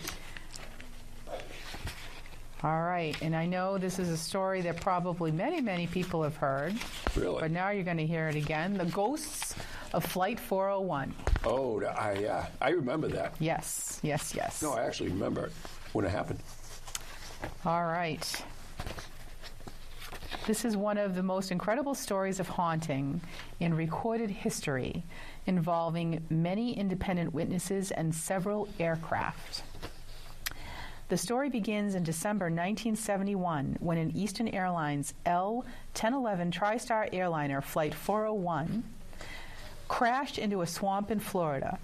All 2.62 2.82
right. 2.82 3.16
And 3.22 3.34
I 3.34 3.46
know 3.46 3.78
this 3.78 3.98
is 3.98 4.10
a 4.10 4.16
story 4.16 4.60
that 4.62 4.80
probably 4.80 5.30
many, 5.32 5.60
many 5.62 5.86
people 5.86 6.22
have 6.22 6.36
heard, 6.36 6.74
Really? 7.16 7.40
but 7.40 7.50
now 7.50 7.70
you're 7.70 7.84
going 7.84 7.96
to 7.96 8.06
hear 8.06 8.28
it 8.28 8.36
again. 8.36 8.74
The 8.76 8.84
ghosts 8.86 9.54
of 9.94 10.04
Flight 10.04 10.38
401. 10.38 11.14
Oh, 11.44 11.82
I 11.82 12.24
uh, 12.26 12.46
I 12.60 12.70
remember 12.70 13.08
that. 13.08 13.34
Yes. 13.38 13.98
Yes. 14.02 14.34
Yes. 14.34 14.60
No, 14.62 14.74
I 14.74 14.84
actually 14.84 15.08
remember 15.08 15.50
when 15.94 16.04
it 16.04 16.10
happened. 16.10 16.40
All 17.64 17.84
right. 17.84 18.44
This 20.46 20.64
is 20.64 20.76
one 20.76 20.98
of 20.98 21.14
the 21.14 21.22
most 21.22 21.50
incredible 21.52 21.94
stories 21.94 22.40
of 22.40 22.48
haunting 22.48 23.20
in 23.60 23.72
recorded 23.74 24.30
history, 24.30 25.02
involving 25.46 26.24
many 26.28 26.76
independent 26.76 27.32
witnesses 27.32 27.90
and 27.90 28.14
several 28.14 28.68
aircraft. 28.78 29.62
The 31.10 31.16
story 31.16 31.50
begins 31.50 31.96
in 31.96 32.04
December 32.04 32.44
1971 32.44 33.78
when 33.80 33.98
an 33.98 34.16
Eastern 34.16 34.46
Airlines 34.46 35.12
L 35.26 35.64
1011 35.94 36.52
TriStar 36.52 37.08
airliner 37.12 37.60
Flight 37.60 37.94
401 37.94 38.84
crashed 39.88 40.38
into 40.38 40.62
a 40.62 40.68
swamp 40.68 41.10
in 41.10 41.18
Florida. 41.18 41.80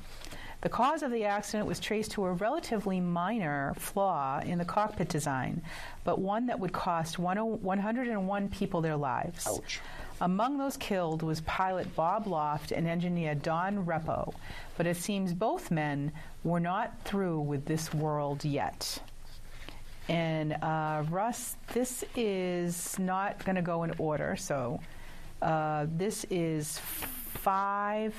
The 0.61 0.69
cause 0.69 1.03
of 1.03 1.11
the 1.11 1.25
accident 1.25 1.67
was 1.67 1.81
traced 1.81 2.13
to 2.13 2.25
a 2.25 2.35
relatively 2.35 3.01
minor 3.01 3.75
flaw 3.77 4.43
in 4.45 4.59
the 4.59 4.65
cockpit 4.65 5.09
design, 5.09 5.61
but 6.05 6.21
one 6.21 6.47
that 6.47 6.61
would 6.61 6.73
cost 6.73 7.19
101 7.19 8.49
people 8.51 8.81
their 8.81 8.97
lives. 8.97 9.45
Ouch. 9.49 9.81
Among 10.21 10.57
those 10.57 10.77
killed 10.77 11.25
was 11.25 11.41
pilot 11.41 11.97
Bob 11.97 12.29
Loft 12.29 12.71
and 12.71 12.87
engineer 12.87 13.35
Don 13.35 13.85
Repo, 13.85 14.33
but 14.77 14.87
it 14.87 14.97
seems 14.97 15.33
both 15.33 15.73
men 15.73 16.13
were 16.45 16.61
not 16.61 17.03
through 17.05 17.41
with 17.41 17.65
this 17.65 17.93
world 17.93 18.45
yet. 18.45 19.01
And 20.09 20.53
uh, 20.53 21.03
Russ, 21.11 21.57
this 21.73 22.05
is 22.15 22.99
not 22.99 23.45
going 23.45 23.57
to 23.57 23.63
go 23.63 23.83
in 23.83 23.93
order, 23.99 24.37
so 24.37 24.81
uh, 25.43 25.87
this 25.97 26.25
is 26.31 26.79
five. 26.79 28.15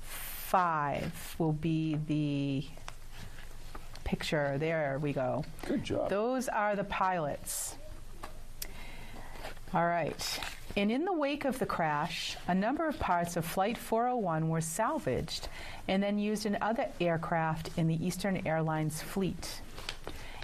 Five 0.00 1.36
will 1.38 1.52
be 1.52 1.98
the 2.06 2.64
picture. 4.04 4.56
There 4.58 4.98
we 5.02 5.12
go. 5.12 5.44
Good 5.66 5.84
job. 5.84 6.08
Those 6.08 6.48
are 6.48 6.74
the 6.74 6.84
pilots. 6.84 7.76
All 9.74 9.84
right. 9.84 10.40
And 10.78 10.90
in 10.90 11.04
the 11.04 11.12
wake 11.12 11.44
of 11.44 11.58
the 11.58 11.66
crash, 11.66 12.36
a 12.46 12.54
number 12.54 12.88
of 12.88 12.98
parts 12.98 13.36
of 13.36 13.44
Flight 13.44 13.76
401 13.76 14.48
were 14.48 14.62
salvaged 14.62 15.48
and 15.88 16.02
then 16.02 16.18
used 16.18 16.46
in 16.46 16.56
other 16.62 16.86
aircraft 17.00 17.70
in 17.76 17.86
the 17.86 18.06
Eastern 18.06 18.46
Airlines 18.46 19.02
fleet. 19.02 19.60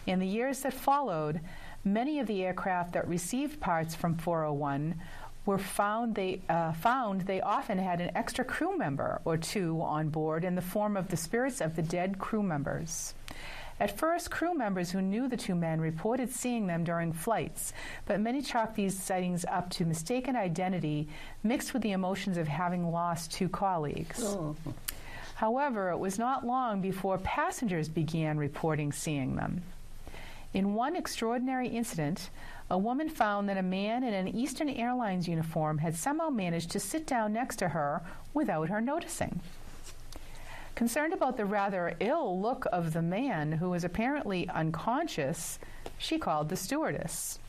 In 0.06 0.18
the 0.18 0.26
years 0.26 0.60
that 0.60 0.74
followed, 0.74 1.40
many 1.82 2.18
of 2.20 2.26
the 2.26 2.44
aircraft 2.44 2.92
that 2.92 3.08
received 3.08 3.60
parts 3.60 3.94
from 3.94 4.16
401 4.16 5.00
were 5.46 5.58
found 5.58 6.14
they 6.14 6.40
uh, 6.48 6.72
found 6.72 7.22
they 7.22 7.40
often 7.40 7.78
had 7.78 8.00
an 8.00 8.10
extra 8.14 8.44
crew 8.44 8.76
member 8.76 9.20
or 9.24 9.36
two 9.36 9.80
on 9.82 10.08
board 10.08 10.44
in 10.44 10.54
the 10.54 10.62
form 10.62 10.96
of 10.96 11.08
the 11.08 11.16
spirits 11.16 11.60
of 11.60 11.76
the 11.76 11.82
dead 11.82 12.18
crew 12.18 12.42
members. 12.42 13.14
At 13.80 13.98
first, 13.98 14.30
crew 14.30 14.54
members 14.54 14.90
who 14.90 15.02
knew 15.02 15.26
the 15.26 15.36
two 15.36 15.54
men 15.54 15.80
reported 15.80 16.30
seeing 16.30 16.66
them 16.66 16.84
during 16.84 17.12
flights, 17.12 17.72
but 18.06 18.20
many 18.20 18.40
chalked 18.40 18.76
these 18.76 18.98
sightings 18.98 19.44
up 19.46 19.68
to 19.70 19.84
mistaken 19.84 20.36
identity 20.36 21.08
mixed 21.42 21.72
with 21.72 21.82
the 21.82 21.92
emotions 21.92 22.36
of 22.36 22.46
having 22.46 22.92
lost 22.92 23.32
two 23.32 23.48
colleagues. 23.48 24.22
However, 25.34 25.90
it 25.90 25.98
was 25.98 26.18
not 26.18 26.46
long 26.46 26.80
before 26.80 27.18
passengers 27.18 27.88
began 27.88 28.38
reporting 28.38 28.92
seeing 28.92 29.34
them. 29.34 29.62
In 30.54 30.74
one 30.74 30.94
extraordinary 30.94 31.66
incident, 31.66 32.30
a 32.70 32.78
woman 32.78 33.08
found 33.08 33.48
that 33.48 33.58
a 33.58 33.62
man 33.62 34.04
in 34.04 34.14
an 34.14 34.28
Eastern 34.28 34.68
Airlines 34.68 35.26
uniform 35.26 35.78
had 35.78 35.96
somehow 35.96 36.30
managed 36.30 36.70
to 36.70 36.80
sit 36.80 37.08
down 37.08 37.32
next 37.32 37.56
to 37.56 37.70
her 37.70 38.02
without 38.32 38.68
her 38.68 38.80
noticing. 38.80 39.40
Concerned 40.76 41.12
about 41.12 41.36
the 41.36 41.44
rather 41.44 41.96
ill 41.98 42.40
look 42.40 42.66
of 42.72 42.92
the 42.92 43.02
man 43.02 43.52
who 43.52 43.70
was 43.70 43.82
apparently 43.82 44.48
unconscious, 44.48 45.58
she 45.98 46.18
called 46.18 46.48
the 46.48 46.56
stewardess. 46.56 47.40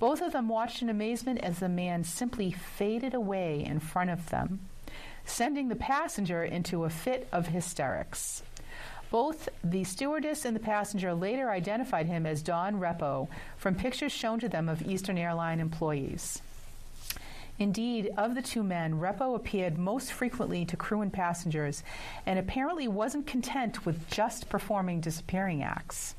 Both 0.00 0.20
of 0.20 0.32
them 0.32 0.48
watched 0.48 0.82
in 0.82 0.88
amazement 0.88 1.38
as 1.40 1.60
the 1.60 1.68
man 1.68 2.02
simply 2.02 2.50
faded 2.50 3.14
away 3.14 3.64
in 3.64 3.78
front 3.78 4.10
of 4.10 4.30
them, 4.30 4.60
sending 5.24 5.68
the 5.68 5.76
passenger 5.76 6.42
into 6.42 6.84
a 6.84 6.90
fit 6.90 7.28
of 7.30 7.48
hysterics. 7.48 8.42
Both 9.10 9.48
the 9.64 9.84
stewardess 9.84 10.44
and 10.44 10.54
the 10.54 10.60
passenger 10.60 11.14
later 11.14 11.50
identified 11.50 12.06
him 12.06 12.26
as 12.26 12.42
Don 12.42 12.78
Repo 12.78 13.28
from 13.56 13.74
pictures 13.74 14.12
shown 14.12 14.38
to 14.40 14.48
them 14.48 14.68
of 14.68 14.82
Eastern 14.82 15.16
Airline 15.16 15.60
employees. 15.60 16.42
Indeed, 17.58 18.10
of 18.16 18.34
the 18.34 18.42
two 18.42 18.62
men, 18.62 19.00
Repo 19.00 19.34
appeared 19.34 19.78
most 19.78 20.12
frequently 20.12 20.64
to 20.66 20.76
crew 20.76 21.00
and 21.00 21.12
passengers 21.12 21.82
and 22.26 22.38
apparently 22.38 22.86
wasn't 22.86 23.26
content 23.26 23.84
with 23.84 24.08
just 24.10 24.48
performing 24.48 25.00
disappearing 25.00 25.62
acts. 25.62 26.14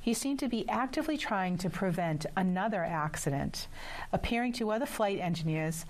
He 0.00 0.14
seemed 0.14 0.38
to 0.38 0.48
be 0.48 0.66
actively 0.68 1.18
trying 1.18 1.58
to 1.58 1.68
prevent 1.68 2.24
another 2.34 2.82
accident, 2.82 3.66
appearing 4.12 4.54
to 4.54 4.70
other 4.70 4.86
flight 4.86 5.18
engineers, 5.18 5.84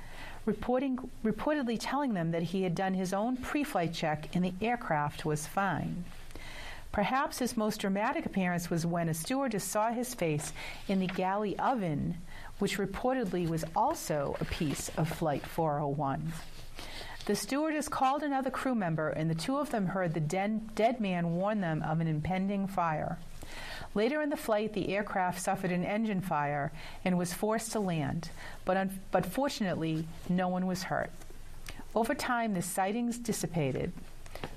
reporting, 0.44 0.98
reportedly 1.24 1.76
telling 1.78 2.14
them 2.14 2.32
that 2.32 2.42
he 2.42 2.62
had 2.62 2.74
done 2.74 2.94
his 2.94 3.12
own 3.12 3.36
pre 3.36 3.62
flight 3.62 3.94
check 3.94 4.34
and 4.34 4.44
the 4.44 4.54
aircraft 4.60 5.24
was 5.24 5.46
fine. 5.46 6.04
Perhaps 6.92 7.38
his 7.38 7.56
most 7.56 7.80
dramatic 7.80 8.26
appearance 8.26 8.68
was 8.68 8.84
when 8.84 9.08
a 9.08 9.14
stewardess 9.14 9.62
saw 9.62 9.92
his 9.92 10.12
face 10.14 10.52
in 10.88 10.98
the 10.98 11.06
galley 11.06 11.56
oven, 11.58 12.16
which 12.58 12.78
reportedly 12.78 13.48
was 13.48 13.64
also 13.76 14.36
a 14.40 14.44
piece 14.44 14.90
of 14.96 15.08
Flight 15.08 15.46
401. 15.46 16.32
The 17.26 17.36
stewardess 17.36 17.88
called 17.88 18.22
another 18.24 18.50
crew 18.50 18.74
member, 18.74 19.10
and 19.10 19.30
the 19.30 19.36
two 19.36 19.58
of 19.58 19.70
them 19.70 19.86
heard 19.86 20.14
the 20.14 20.20
dead, 20.20 20.74
dead 20.74 21.00
man 21.00 21.36
warn 21.36 21.60
them 21.60 21.82
of 21.82 22.00
an 22.00 22.08
impending 22.08 22.66
fire. 22.66 23.18
Later 23.94 24.20
in 24.20 24.30
the 24.30 24.36
flight, 24.36 24.72
the 24.72 24.94
aircraft 24.94 25.40
suffered 25.40 25.70
an 25.70 25.84
engine 25.84 26.20
fire 26.20 26.72
and 27.04 27.18
was 27.18 27.32
forced 27.32 27.72
to 27.72 27.80
land, 27.80 28.30
but, 28.64 28.76
un- 28.76 29.00
but 29.10 29.26
fortunately, 29.26 30.06
no 30.28 30.48
one 30.48 30.66
was 30.66 30.84
hurt. 30.84 31.10
Over 31.94 32.14
time, 32.14 32.54
the 32.54 32.62
sightings 32.62 33.18
dissipated, 33.18 33.92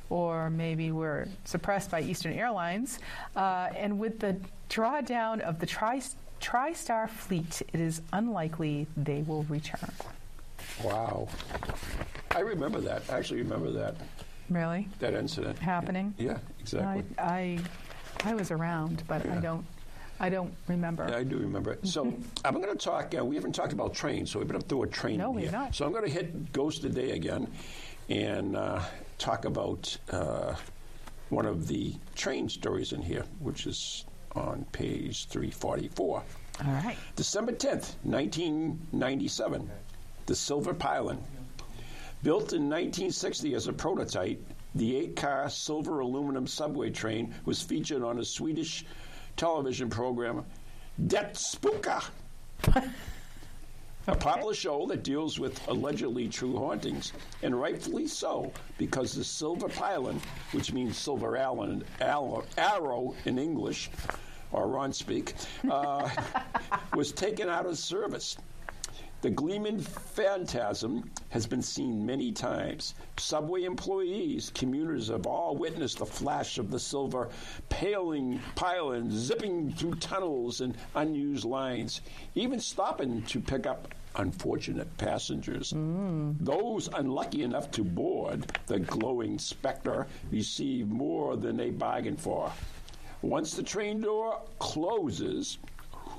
or 0.09 0.49
maybe 0.49 0.91
were 0.91 1.27
suppressed 1.45 1.89
by 1.91 2.01
Eastern 2.01 2.33
Airlines, 2.33 2.99
uh, 3.35 3.69
and 3.75 3.97
with 3.99 4.19
the 4.19 4.35
drawdown 4.69 5.39
of 5.41 5.59
the 5.59 5.65
tri- 5.65 6.01
TriStar 6.41 7.09
fleet, 7.09 7.61
it 7.73 7.79
is 7.79 8.01
unlikely 8.11 8.85
they 8.97 9.21
will 9.23 9.43
return. 9.43 9.91
Wow. 10.83 11.27
I 12.31 12.39
remember 12.39 12.81
that. 12.81 13.03
I 13.09 13.17
actually 13.17 13.41
remember 13.41 13.71
that, 13.71 13.95
Really? 14.49 14.87
that 14.99 15.13
incident. 15.13 15.57
Happening? 15.59 16.13
Yeah, 16.17 16.37
exactly. 16.59 17.03
I, 17.17 17.59
I, 18.23 18.29
I 18.31 18.35
was 18.35 18.51
around, 18.51 19.03
but 19.07 19.25
I 19.29 19.35
don't, 19.37 19.65
I 20.19 20.29
don't 20.29 20.53
remember. 20.67 21.07
Yeah, 21.09 21.17
I 21.17 21.23
do 21.23 21.37
remember 21.37 21.73
it. 21.73 21.85
So 21.87 22.13
I'm 22.45 22.55
going 22.61 22.75
to 22.75 22.75
talk. 22.75 23.13
Uh, 23.17 23.23
we 23.23 23.35
haven't 23.35 23.53
talked 23.53 23.73
about 23.73 23.93
trains, 23.93 24.31
so 24.31 24.39
we've 24.39 24.47
been 24.47 24.57
up 24.57 24.67
through 24.67 24.83
a 24.83 24.87
train. 24.87 25.17
No, 25.19 25.31
we've 25.31 25.51
not. 25.51 25.75
So 25.75 25.85
I'm 25.85 25.91
going 25.91 26.05
to 26.05 26.11
hit 26.11 26.51
Ghost 26.53 26.81
today 26.81 27.11
again, 27.11 27.47
and 28.09 28.55
uh, 28.55 28.81
talk 29.17 29.45
about 29.45 29.95
uh, 30.11 30.55
one 31.29 31.45
of 31.45 31.67
the 31.67 31.95
train 32.15 32.49
stories 32.49 32.93
in 32.93 33.01
here, 33.01 33.23
which 33.39 33.65
is 33.65 34.05
on 34.35 34.65
page 34.71 35.27
344. 35.27 36.23
All 36.65 36.71
right. 36.71 36.97
December 37.15 37.51
10th, 37.51 37.95
1997, 38.03 39.69
the 40.25 40.35
Silver 40.35 40.73
Pylon. 40.73 41.21
Built 42.21 42.53
in 42.53 42.69
1960 42.69 43.53
as 43.53 43.67
a 43.67 43.73
prototype, 43.73 44.41
the 44.75 44.95
eight 44.95 45.15
car 45.15 45.49
silver 45.49 45.99
aluminum 45.99 46.47
subway 46.47 46.89
train 46.89 47.33
was 47.45 47.61
featured 47.61 48.01
on 48.01 48.19
a 48.19 48.25
Swedish 48.25 48.85
television 49.35 49.89
program, 49.89 50.45
Det 51.07 51.33
spökar. 51.33 52.03
A 54.05 54.15
popular 54.15 54.53
show 54.53 54.85
that 54.87 55.03
deals 55.03 55.39
with 55.39 55.65
allegedly 55.69 56.27
true 56.27 56.57
hauntings, 56.57 57.13
and 57.41 57.57
rightfully 57.57 58.05
so, 58.05 58.51
because 58.77 59.13
the 59.13 59.23
Silver 59.23 59.69
Pylon, 59.69 60.19
which 60.51 60.73
means 60.73 60.97
Silver 60.97 61.37
Allen, 61.37 61.85
arrow, 62.01 62.43
arrow 62.57 63.15
in 63.23 63.39
English, 63.39 63.89
or 64.51 64.67
Ron 64.67 64.91
speak, 64.91 65.35
uh, 65.71 66.09
was 66.95 67.13
taken 67.13 67.47
out 67.47 67.65
of 67.65 67.77
service. 67.77 68.35
The 69.23 69.29
gleaming 69.29 69.79
phantasm 69.79 71.09
has 71.29 71.47
been 71.47 71.61
seen 71.61 72.05
many 72.05 72.33
times. 72.33 72.93
Subway 73.15 73.63
employees, 73.63 74.51
commuters 74.53 75.07
have 75.07 75.25
all 75.25 75.55
witnessed 75.55 75.99
the 75.99 76.05
flash 76.05 76.57
of 76.57 76.69
the 76.69 76.77
silver 76.77 77.29
paling 77.69 78.41
pylon 78.55 79.09
zipping 79.09 79.71
through 79.71 79.95
tunnels 79.95 80.59
and 80.59 80.75
unused 80.93 81.45
lines, 81.45 82.01
even 82.35 82.59
stopping 82.59 83.21
to 83.27 83.39
pick 83.39 83.65
up 83.65 83.95
unfortunate 84.17 84.97
passengers. 84.97 85.71
Mm. 85.71 86.35
Those 86.41 86.89
unlucky 86.89 87.43
enough 87.43 87.71
to 87.71 87.85
board 87.85 88.51
the 88.67 88.79
glowing 88.79 89.39
specter 89.39 90.05
receive 90.31 90.89
more 90.89 91.37
than 91.37 91.55
they 91.55 91.69
bargained 91.69 92.19
for. 92.19 92.51
Once 93.21 93.53
the 93.53 93.63
train 93.63 94.01
door 94.01 94.41
closes, 94.59 95.59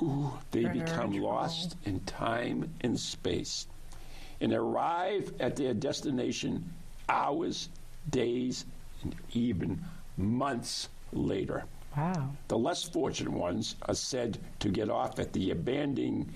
Ooh, 0.03 0.33
they 0.51 0.65
become 0.67 1.13
lost 1.13 1.77
in 1.85 2.01
time 2.01 2.75
and 2.81 2.99
space 2.99 3.67
and 4.41 4.53
arrive 4.53 5.33
at 5.41 5.57
their 5.57 5.75
destination 5.75 6.73
hours, 7.09 7.69
days, 8.11 8.67
and 9.03 9.15
even 9.33 9.83
months 10.17 10.89
later. 11.13 11.65
Wow. 11.97 12.31
The 12.49 12.59
less 12.59 12.83
fortunate 12.83 13.33
ones 13.33 13.77
are 13.83 13.95
said 13.95 14.39
to 14.61 14.69
get 14.69 14.91
off 14.91 15.19
at 15.19 15.33
the 15.33 15.51
abandoned 15.51 16.33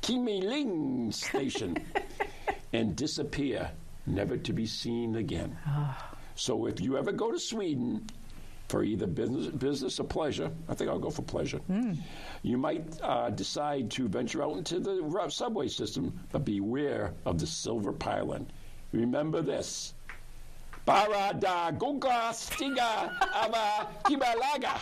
Kimiling 0.00 1.12
station 1.12 1.76
and 2.72 2.96
disappear, 2.96 3.70
never 4.06 4.36
to 4.36 4.52
be 4.52 4.66
seen 4.66 5.16
again. 5.16 5.56
Ah. 5.66 6.16
So 6.34 6.66
if 6.66 6.80
you 6.80 6.96
ever 6.96 7.12
go 7.12 7.30
to 7.30 7.38
Sweden 7.38 8.06
for 8.72 8.82
either 8.82 9.06
business, 9.06 9.48
business 9.48 10.00
or 10.00 10.04
pleasure, 10.04 10.50
I 10.66 10.72
think 10.74 10.88
I'll 10.88 10.98
go 10.98 11.10
for 11.10 11.20
pleasure. 11.20 11.60
You 12.42 12.56
might 12.56 12.82
uh, 13.02 13.28
decide 13.28 13.90
to 13.90 14.08
venture 14.08 14.42
out 14.42 14.56
into 14.56 14.80
the 14.80 15.26
subway 15.28 15.68
system, 15.68 16.18
but 16.32 16.46
beware 16.46 17.12
of 17.26 17.38
the 17.38 17.46
silver 17.46 17.92
pylon. 17.92 18.50
Remember 18.92 19.42
this. 19.42 19.92
Bara 20.86 21.36
da 21.38 21.70
gunga 21.70 22.32
stiga 22.32 23.12
ava 23.44 23.88
kimalaga. 24.04 24.80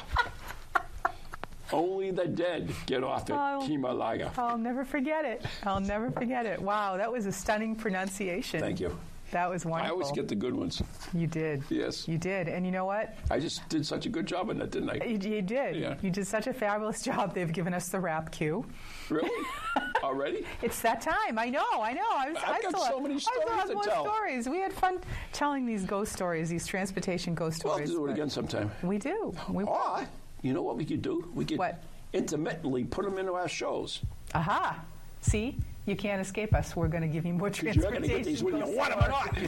Only 1.73 2.13
the 2.13 2.27
dead 2.27 2.73
get 2.87 3.03
off 3.03 3.29
at 3.29 3.37
Oh. 3.37 3.67
Kimalaga. 3.67 4.37
I'll 4.39 4.57
never 4.59 4.85
forget 4.85 5.25
it. 5.25 5.45
I'll 5.65 5.81
never 5.81 6.11
forget 6.13 6.47
it. 6.47 6.63
Wow, 6.63 6.97
that 6.97 7.11
was 7.11 7.27
a 7.27 7.33
stunning 7.33 7.75
pronunciation. 7.75 8.61
Thank 8.61 8.79
you. 8.81 8.97
That 9.33 9.49
was 9.49 9.65
wonderful. 9.65 9.87
I 9.87 9.91
always 9.93 10.11
get 10.13 10.27
the 10.29 10.35
good 10.35 10.55
ones. 10.55 10.83
You 11.15 11.27
did. 11.29 11.63
Yes. 11.69 12.09
You 12.09 12.19
did. 12.19 12.49
And 12.49 12.67
you 12.67 12.73
know 12.73 12.85
what? 12.85 13.17
I 13.31 13.39
just 13.39 13.69
did 13.69 13.87
such 13.87 14.07
a 14.07 14.09
good 14.09 14.27
job 14.27 14.51
on 14.51 14.59
that, 14.59 14.71
didn't 14.73 14.91
I? 14.91 15.05
You, 15.05 15.19
you 15.37 15.43
did. 15.43 15.77
Yeah. 15.77 15.95
You 16.03 16.11
did 16.11 16.27
such 16.27 16.47
a 16.49 16.53
fabulous 16.53 17.03
job. 17.09 17.35
They've 17.35 17.53
given 17.53 17.73
us 17.73 17.89
the 17.89 18.01
rap 18.01 18.33
cue. 18.33 18.65
Really? 19.09 19.31
Already? 20.03 20.45
It's 20.63 20.81
that 20.81 21.01
time. 21.01 21.39
I 21.39 21.49
know. 21.49 21.65
I 21.81 21.93
know. 21.93 22.01
I, 22.11 22.29
was, 22.31 22.39
I've 22.39 22.57
I 22.57 22.61
got 22.63 22.71
still 22.73 22.87
so 22.87 23.01
many 23.01 23.15
I 23.15 23.19
still 23.19 23.49
have 23.51 23.69
to 23.69 23.75
more 23.75 23.83
tell. 23.85 24.05
stories. 24.05 24.49
We 24.49 24.59
had 24.59 24.73
fun 24.73 24.99
telling 25.33 25.65
these 25.67 25.85
ghost 25.85 26.13
stories, 26.13 26.49
these 26.49 26.67
transportation 26.67 27.35
ghost 27.35 27.59
stories. 27.61 27.75
We'll 27.75 27.79
have 27.79 27.89
stories. 27.89 27.91
to 27.91 28.07
do 28.07 28.11
it 28.11 28.13
again 28.13 28.31
sometime. 28.31 28.71
We 28.83 28.99
do. 28.99 29.33
We 29.49 29.63
Or, 29.65 30.07
you 30.43 30.53
know 30.53 30.63
what 30.63 30.77
we 30.77 30.85
could 30.85 31.03
do? 31.03 31.29
We 31.35 31.45
could 31.45 31.59
What? 31.59 31.83
intermittently 32.13 32.83
put 32.85 33.05
them 33.05 33.19
into 33.19 33.35
our 33.35 33.47
shows. 33.49 34.01
Aha. 34.35 34.83
See, 35.21 35.57
you 35.87 35.97
can't 35.97 36.21
escape 36.21 36.55
us. 36.55 36.75
We're 36.77 36.89
going 36.89 37.03
to 37.03 37.09
give 37.09 37.25
you 37.27 37.33
more 37.35 37.49
Because 37.51 37.77
you're 37.77 37.91
going 37.91 38.03
to 38.03 38.09
transportation. 38.09 38.23
get 38.23 38.25
these 38.25 38.43
whether 38.43 38.59
you 38.59 38.65
ghost 38.65 38.77
want 38.77 38.91
them 38.91 39.05
or 39.05 39.09
not. 39.09 39.39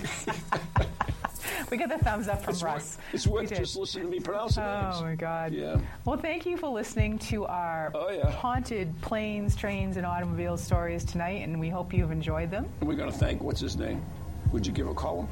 We 1.70 1.76
get 1.78 1.88
the 1.88 1.98
thumbs 1.98 2.28
up 2.28 2.42
from 2.42 2.52
It's 2.54 2.62
Russ. 2.62 2.98
worth, 2.98 3.14
it's 3.14 3.26
worth 3.26 3.48
just 3.54 3.76
listening 3.76 4.04
to 4.06 4.10
me 4.10 4.20
pronounce 4.20 4.56
names. 4.58 4.96
Oh 4.98 5.02
my 5.02 5.14
God! 5.14 5.52
Yeah. 5.54 5.78
Well, 6.04 6.18
thank 6.18 6.44
you 6.44 6.56
for 6.58 6.68
listening 6.68 7.18
to 7.20 7.46
our 7.46 7.90
Oh, 7.94 8.10
yeah. 8.10 8.30
haunted 8.30 8.92
planes, 9.00 9.56
trains, 9.56 9.96
and 9.96 10.04
automobile 10.04 10.58
stories 10.58 11.02
tonight, 11.04 11.42
and 11.42 11.58
we 11.58 11.70
hope 11.70 11.94
you've 11.94 12.10
enjoyed 12.10 12.50
them. 12.50 12.68
And 12.80 12.88
we're 12.88 12.96
going 12.96 13.10
to 13.10 13.16
thank, 13.16 13.42
what's 13.42 13.60
his 13.60 13.76
name? 13.76 14.04
Would 14.52 14.66
you 14.66 14.72
give 14.72 14.86
a 14.88 14.92
call 14.94 15.22
him? 15.22 15.28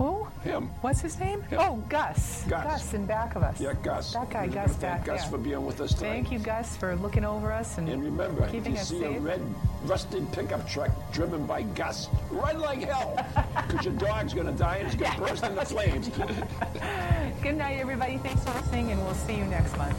Who? 0.00 0.26
Him. 0.44 0.68
What's 0.80 1.02
his 1.02 1.20
name? 1.20 1.42
Him. 1.42 1.58
Oh, 1.60 1.76
Gus. 1.90 2.46
Gus. 2.48 2.94
in 2.94 3.04
back 3.04 3.36
of 3.36 3.42
us. 3.42 3.60
Yeah, 3.60 3.74
Gus. 3.82 4.14
That 4.14 4.30
guy, 4.30 4.46
We're 4.46 4.52
Gus, 4.54 4.54
gonna 4.54 4.68
thank 4.68 4.80
back 4.80 5.04
Gus 5.04 5.20
there. 5.20 5.30
for 5.30 5.36
being 5.36 5.66
with 5.66 5.78
us 5.82 5.92
today. 5.92 6.08
Thank 6.08 6.32
you, 6.32 6.38
Gus, 6.38 6.74
for 6.74 6.96
looking 6.96 7.22
over 7.22 7.52
us 7.52 7.76
and, 7.76 7.86
And 7.86 8.02
remember, 8.02 8.46
if 8.50 8.66
you 8.66 8.76
see 8.78 9.00
safe. 9.00 9.18
a 9.18 9.20
red 9.20 9.42
rusted 9.84 10.32
pickup 10.32 10.66
truck 10.66 10.90
driven 11.12 11.44
by 11.46 11.60
Gus, 11.76 12.08
run 12.30 12.60
like 12.60 12.82
hell, 12.82 13.14
because 13.68 13.84
your 13.84 13.92
dog's 13.96 14.32
going 14.32 14.46
to 14.46 14.54
die 14.54 14.76
and 14.76 14.86
it's 14.86 14.96
going 14.96 15.12
to 15.12 15.18
burst 15.20 15.44
into 15.44 15.64
flames. 15.66 16.08
Good 17.42 17.56
night, 17.58 17.78
everybody. 17.78 18.16
Thanks 18.16 18.42
for 18.42 18.54
listening, 18.58 18.92
and 18.92 19.04
we'll 19.04 19.12
see 19.12 19.34
you 19.36 19.44
next 19.44 19.76
month. 19.76 19.98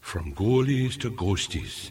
From 0.00 0.32
goalies 0.34 0.98
to 1.00 1.10
ghosties, 1.10 1.90